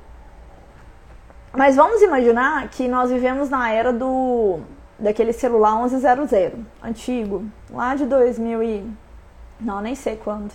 Mas 1.53 1.77
vamos 1.77 2.03
imaginar 2.03 2.69
que 2.69 2.89
nós 2.89 3.13
vivemos 3.13 3.49
na 3.49 3.71
era 3.71 3.93
do 3.93 4.59
daquele 4.99 5.33
celular 5.33 5.77
1100, 5.81 6.67
antigo, 6.83 7.45
lá 7.71 7.95
de 7.95 8.07
2000 8.07 8.63
e... 8.63 8.91
não, 9.61 9.81
nem 9.81 9.95
sei 9.95 10.17
quando, 10.17 10.53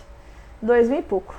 2000 0.62 1.00
e 1.00 1.02
pouco. 1.02 1.36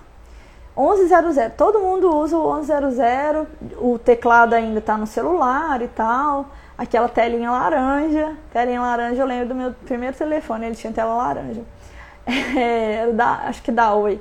1100, 0.77 1.51
todo 1.51 1.81
mundo 1.81 2.15
usa 2.17 2.37
o 2.37 2.55
1100, 2.55 3.47
o 3.79 3.99
teclado 3.99 4.55
ainda 4.55 4.79
está 4.79 4.97
no 4.97 5.07
celular 5.07 5.83
e 5.83 5.89
tal, 5.89 6.47
aquela 6.79 7.09
telinha 7.09 7.51
laranja, 7.51 8.37
telinha 8.53 8.81
laranja 8.81 9.21
eu 9.21 9.27
lembro 9.27 9.49
do 9.49 9.55
meu 9.55 9.73
primeiro 9.73 10.17
telefone, 10.17 10.67
ele 10.67 10.75
tinha 10.75 10.93
tela 10.93 11.15
laranja, 11.15 11.63
é, 12.57 13.11
da, 13.13 13.49
acho 13.49 13.63
que 13.63 13.73
da 13.73 13.95
Oi. 13.95 14.21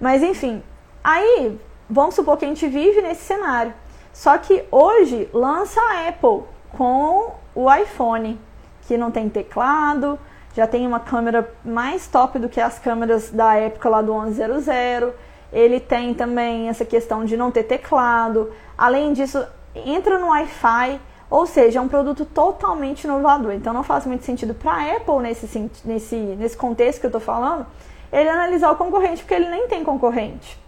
Mas 0.00 0.22
enfim, 0.22 0.62
aí 1.04 1.58
vamos 1.88 2.14
supor 2.14 2.36
que 2.36 2.44
a 2.44 2.48
gente 2.48 2.66
vive 2.66 3.02
nesse 3.02 3.22
cenário, 3.22 3.72
só 4.12 4.36
que 4.38 4.64
hoje 4.70 5.28
lança 5.32 5.80
a 5.80 6.08
Apple 6.08 6.42
com 6.76 7.34
o 7.54 7.72
iPhone, 7.72 8.38
que 8.86 8.96
não 8.96 9.10
tem 9.10 9.28
teclado, 9.28 10.18
já 10.54 10.66
tem 10.66 10.86
uma 10.86 11.00
câmera 11.00 11.52
mais 11.64 12.06
top 12.06 12.38
do 12.38 12.48
que 12.48 12.60
as 12.60 12.78
câmeras 12.78 13.30
da 13.30 13.54
época 13.54 13.88
lá 13.88 14.02
do 14.02 14.12
1100. 14.20 15.12
Ele 15.52 15.80
tem 15.80 16.14
também 16.14 16.68
essa 16.68 16.84
questão 16.84 17.24
de 17.24 17.36
não 17.36 17.50
ter 17.50 17.64
teclado. 17.64 18.52
Além 18.76 19.12
disso, 19.12 19.44
entra 19.74 20.18
no 20.18 20.28
Wi-Fi, 20.28 21.00
ou 21.28 21.46
seja, 21.46 21.78
é 21.78 21.82
um 21.82 21.88
produto 21.88 22.24
totalmente 22.24 23.04
inovador. 23.04 23.52
Então 23.52 23.72
não 23.72 23.82
faz 23.82 24.06
muito 24.06 24.24
sentido 24.24 24.54
para 24.54 24.72
a 24.72 24.96
Apple 24.96 25.18
nesse, 25.22 25.70
nesse, 25.84 26.16
nesse 26.16 26.56
contexto 26.56 27.00
que 27.00 27.06
eu 27.06 27.10
estou 27.10 27.20
falando, 27.20 27.66
ele 28.12 28.28
analisar 28.28 28.72
o 28.72 28.76
concorrente, 28.76 29.22
porque 29.22 29.34
ele 29.34 29.48
nem 29.48 29.68
tem 29.68 29.84
concorrente. 29.84 30.58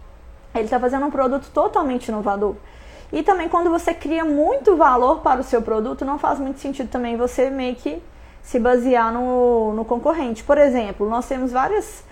Ele 0.55 0.65
está 0.65 0.79
fazendo 0.79 1.05
um 1.05 1.11
produto 1.11 1.49
totalmente 1.53 2.07
inovador. 2.07 2.55
E 3.11 3.21
também 3.23 3.47
quando 3.49 3.69
você 3.69 3.93
cria 3.93 4.25
muito 4.25 4.75
valor 4.75 5.19
para 5.19 5.41
o 5.41 5.43
seu 5.43 5.61
produto, 5.61 6.03
não 6.03 6.17
faz 6.17 6.39
muito 6.39 6.59
sentido 6.59 6.89
também 6.89 7.15
você 7.15 7.49
meio 7.49 7.75
que 7.75 8.01
se 8.41 8.59
basear 8.59 9.11
no, 9.13 9.73
no 9.73 9.85
concorrente. 9.85 10.43
Por 10.43 10.57
exemplo, 10.57 11.09
nós 11.09 11.27
temos 11.27 11.51
várias 11.51 12.03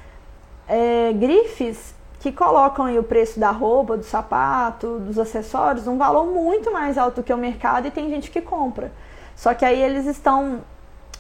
é, 0.67 1.11
grifes 1.13 1.93
que 2.19 2.31
colocam 2.31 2.95
o 2.97 3.03
preço 3.03 3.39
da 3.39 3.49
roupa, 3.49 3.97
do 3.97 4.03
sapato, 4.03 4.99
dos 4.99 5.17
acessórios, 5.17 5.87
um 5.87 5.97
valor 5.97 6.25
muito 6.27 6.71
mais 6.71 6.97
alto 6.97 7.23
que 7.23 7.33
o 7.33 7.37
mercado 7.37 7.87
e 7.87 7.91
tem 7.91 8.09
gente 8.09 8.29
que 8.29 8.39
compra. 8.39 8.91
Só 9.35 9.55
que 9.55 9.65
aí 9.65 9.81
eles 9.81 10.05
estão, 10.05 10.59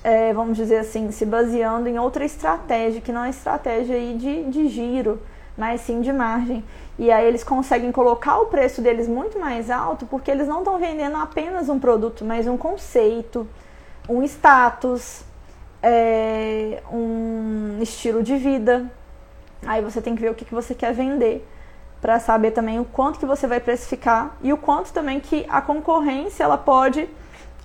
é, 0.03 0.31
vamos 0.31 0.55
dizer 0.55 0.77
assim, 0.77 1.11
se 1.11 1.25
baseando 1.25 1.89
em 1.89 1.97
outra 1.97 2.23
estratégia, 2.23 3.01
que 3.01 3.11
não 3.11 3.23
é 3.23 3.31
estratégia 3.31 3.95
aí 3.95 4.15
de, 4.15 4.43
de 4.43 4.67
giro, 4.67 5.19
mas 5.57 5.81
sim 5.81 6.01
de 6.01 6.13
margem. 6.13 6.63
E 7.01 7.09
aí 7.09 7.27
eles 7.27 7.43
conseguem 7.43 7.91
colocar 7.91 8.37
o 8.37 8.45
preço 8.45 8.79
deles 8.79 9.07
muito 9.07 9.39
mais 9.39 9.71
alto 9.71 10.05
porque 10.05 10.29
eles 10.29 10.47
não 10.47 10.59
estão 10.59 10.77
vendendo 10.77 11.17
apenas 11.17 11.67
um 11.67 11.79
produto, 11.79 12.23
mas 12.23 12.45
um 12.45 12.55
conceito, 12.55 13.47
um 14.07 14.21
status, 14.21 15.23
é, 15.81 16.79
um 16.91 17.79
estilo 17.81 18.21
de 18.21 18.37
vida. 18.37 18.85
Aí 19.65 19.81
você 19.81 19.99
tem 19.99 20.15
que 20.15 20.21
ver 20.21 20.29
o 20.29 20.35
que, 20.35 20.45
que 20.45 20.53
você 20.53 20.75
quer 20.75 20.93
vender 20.93 21.43
para 21.99 22.19
saber 22.19 22.51
também 22.51 22.79
o 22.79 22.85
quanto 22.85 23.17
que 23.17 23.25
você 23.25 23.47
vai 23.47 23.59
precificar 23.59 24.37
e 24.43 24.53
o 24.53 24.57
quanto 24.57 24.93
também 24.93 25.19
que 25.19 25.43
a 25.49 25.59
concorrência 25.59 26.43
ela 26.43 26.57
pode 26.57 27.09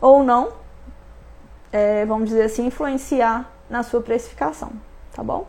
ou 0.01 0.25
não, 0.25 0.49
é, 1.71 2.07
vamos 2.07 2.31
dizer 2.31 2.45
assim, 2.45 2.65
influenciar 2.65 3.53
na 3.69 3.83
sua 3.83 4.01
precificação, 4.01 4.73
tá 5.13 5.23
bom? 5.23 5.47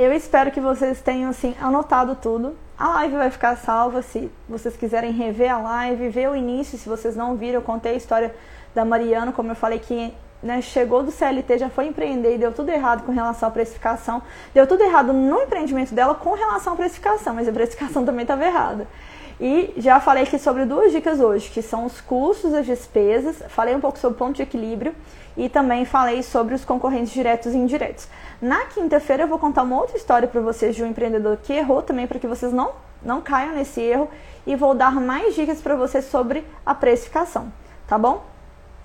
Eu 0.00 0.12
espero 0.12 0.52
que 0.52 0.60
vocês 0.60 1.00
tenham 1.00 1.28
assim 1.28 1.56
anotado 1.60 2.14
tudo. 2.14 2.54
A 2.78 2.86
live 2.90 3.16
vai 3.16 3.32
ficar 3.32 3.56
salva 3.56 4.00
se 4.00 4.30
vocês 4.48 4.76
quiserem 4.76 5.10
rever 5.10 5.52
a 5.52 5.58
live, 5.58 6.08
ver 6.08 6.30
o 6.30 6.36
início, 6.36 6.78
se 6.78 6.88
vocês 6.88 7.16
não 7.16 7.34
viram, 7.34 7.54
eu 7.54 7.62
contei 7.62 7.94
a 7.94 7.96
história 7.96 8.32
da 8.72 8.84
Mariana, 8.84 9.32
como 9.32 9.50
eu 9.50 9.56
falei 9.56 9.80
que 9.80 10.14
né, 10.40 10.62
chegou 10.62 11.02
do 11.02 11.10
CLT, 11.10 11.58
já 11.58 11.68
foi 11.68 11.86
empreender 11.86 12.36
e 12.36 12.38
deu 12.38 12.52
tudo 12.52 12.68
errado 12.68 13.04
com 13.04 13.10
relação 13.10 13.48
à 13.48 13.50
precificação. 13.50 14.22
Deu 14.54 14.68
tudo 14.68 14.84
errado 14.84 15.12
no 15.12 15.42
empreendimento 15.42 15.92
dela 15.92 16.14
com 16.14 16.32
relação 16.32 16.74
à 16.74 16.76
precificação, 16.76 17.34
mas 17.34 17.48
a 17.48 17.52
precificação 17.52 18.04
também 18.04 18.22
estava 18.22 18.44
errada. 18.44 18.86
E 19.40 19.72
já 19.76 19.98
falei 19.98 20.22
aqui 20.22 20.38
sobre 20.38 20.64
duas 20.64 20.92
dicas 20.92 21.18
hoje, 21.18 21.50
que 21.50 21.62
são 21.62 21.84
os 21.84 22.00
custos, 22.00 22.54
as 22.54 22.66
despesas, 22.66 23.42
falei 23.48 23.74
um 23.74 23.80
pouco 23.80 23.98
sobre 23.98 24.14
o 24.14 24.18
ponto 24.18 24.36
de 24.36 24.42
equilíbrio 24.42 24.94
e 25.36 25.48
também 25.48 25.84
falei 25.84 26.24
sobre 26.24 26.54
os 26.54 26.64
concorrentes 26.64 27.12
diretos 27.12 27.54
e 27.54 27.56
indiretos. 27.56 28.08
Na 28.40 28.66
quinta-feira 28.66 29.24
eu 29.24 29.28
vou 29.28 29.38
contar 29.38 29.64
uma 29.64 29.76
outra 29.76 29.96
história 29.96 30.28
para 30.28 30.40
vocês 30.40 30.76
de 30.76 30.82
um 30.82 30.86
empreendedor 30.86 31.38
que 31.42 31.52
errou 31.52 31.82
também, 31.82 32.06
para 32.06 32.20
que 32.20 32.26
vocês 32.26 32.52
não, 32.52 32.70
não 33.02 33.20
caiam 33.20 33.54
nesse 33.54 33.80
erro 33.80 34.08
e 34.46 34.54
vou 34.54 34.74
dar 34.74 34.92
mais 34.92 35.34
dicas 35.34 35.60
para 35.60 35.74
vocês 35.74 36.04
sobre 36.04 36.46
a 36.64 36.72
precificação, 36.72 37.52
tá 37.88 37.98
bom? 37.98 38.24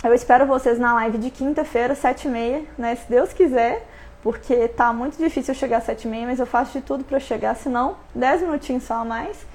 Eu 0.03 0.13
espero 0.13 0.47
vocês 0.47 0.79
na 0.79 0.95
live 0.95 1.19
de 1.19 1.29
quinta-feira, 1.29 1.93
7h30, 1.93 2.65
né? 2.77 2.95
Se 2.95 3.07
Deus 3.07 3.31
quiser, 3.31 3.87
porque 4.23 4.67
tá 4.69 4.91
muito 4.91 5.17
difícil 5.17 5.53
chegar 5.53 5.77
às 5.77 5.87
7h30, 5.87 6.25
mas 6.25 6.39
eu 6.39 6.47
faço 6.47 6.73
de 6.73 6.81
tudo 6.83 7.03
para 7.03 7.19
chegar, 7.19 7.55
senão 7.55 7.95
10 8.15 8.41
minutinhos 8.41 8.83
só 8.83 8.95
a 8.95 9.05
mais. 9.05 9.45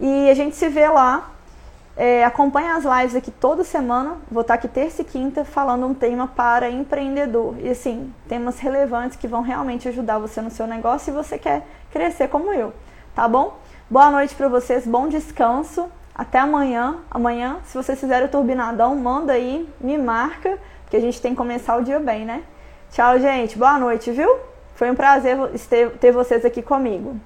E 0.00 0.30
a 0.30 0.34
gente 0.34 0.56
se 0.56 0.68
vê 0.68 0.88
lá. 0.88 1.30
É, 1.96 2.24
acompanha 2.24 2.74
as 2.74 2.84
lives 2.84 3.14
aqui 3.14 3.30
toda 3.30 3.64
semana. 3.64 4.16
Vou 4.30 4.40
estar 4.40 4.54
aqui 4.54 4.68
terça 4.68 5.02
e 5.02 5.04
quinta 5.04 5.44
falando 5.44 5.86
um 5.86 5.94
tema 5.94 6.26
para 6.26 6.70
empreendedor. 6.70 7.56
E 7.60 7.68
assim, 7.68 8.12
temas 8.28 8.58
relevantes 8.58 9.16
que 9.16 9.28
vão 9.28 9.42
realmente 9.42 9.88
ajudar 9.88 10.18
você 10.18 10.40
no 10.40 10.50
seu 10.50 10.66
negócio 10.66 11.06
se 11.06 11.10
você 11.10 11.38
quer 11.38 11.66
crescer 11.90 12.28
como 12.28 12.52
eu. 12.52 12.72
Tá 13.14 13.28
bom? 13.28 13.58
Boa 13.90 14.10
noite 14.10 14.34
para 14.34 14.48
vocês, 14.48 14.86
bom 14.86 15.06
descanso. 15.06 15.90
Até 16.14 16.38
amanhã. 16.38 16.96
Amanhã, 17.10 17.58
se 17.64 17.76
vocês 17.76 18.00
fizerem 18.00 18.26
o 18.26 18.30
turbinadão, 18.30 18.96
manda 18.96 19.34
aí, 19.34 19.68
me 19.80 19.98
marca, 19.98 20.58
porque 20.82 20.96
a 20.96 21.00
gente 21.00 21.20
tem 21.20 21.32
que 21.32 21.38
começar 21.38 21.76
o 21.76 21.84
dia 21.84 22.00
bem, 22.00 22.24
né? 22.24 22.42
Tchau, 22.90 23.18
gente. 23.18 23.58
Boa 23.58 23.78
noite, 23.78 24.10
viu? 24.10 24.38
Foi 24.74 24.90
um 24.90 24.94
prazer 24.94 25.36
ter 26.00 26.12
vocês 26.12 26.44
aqui 26.44 26.62
comigo. 26.62 27.16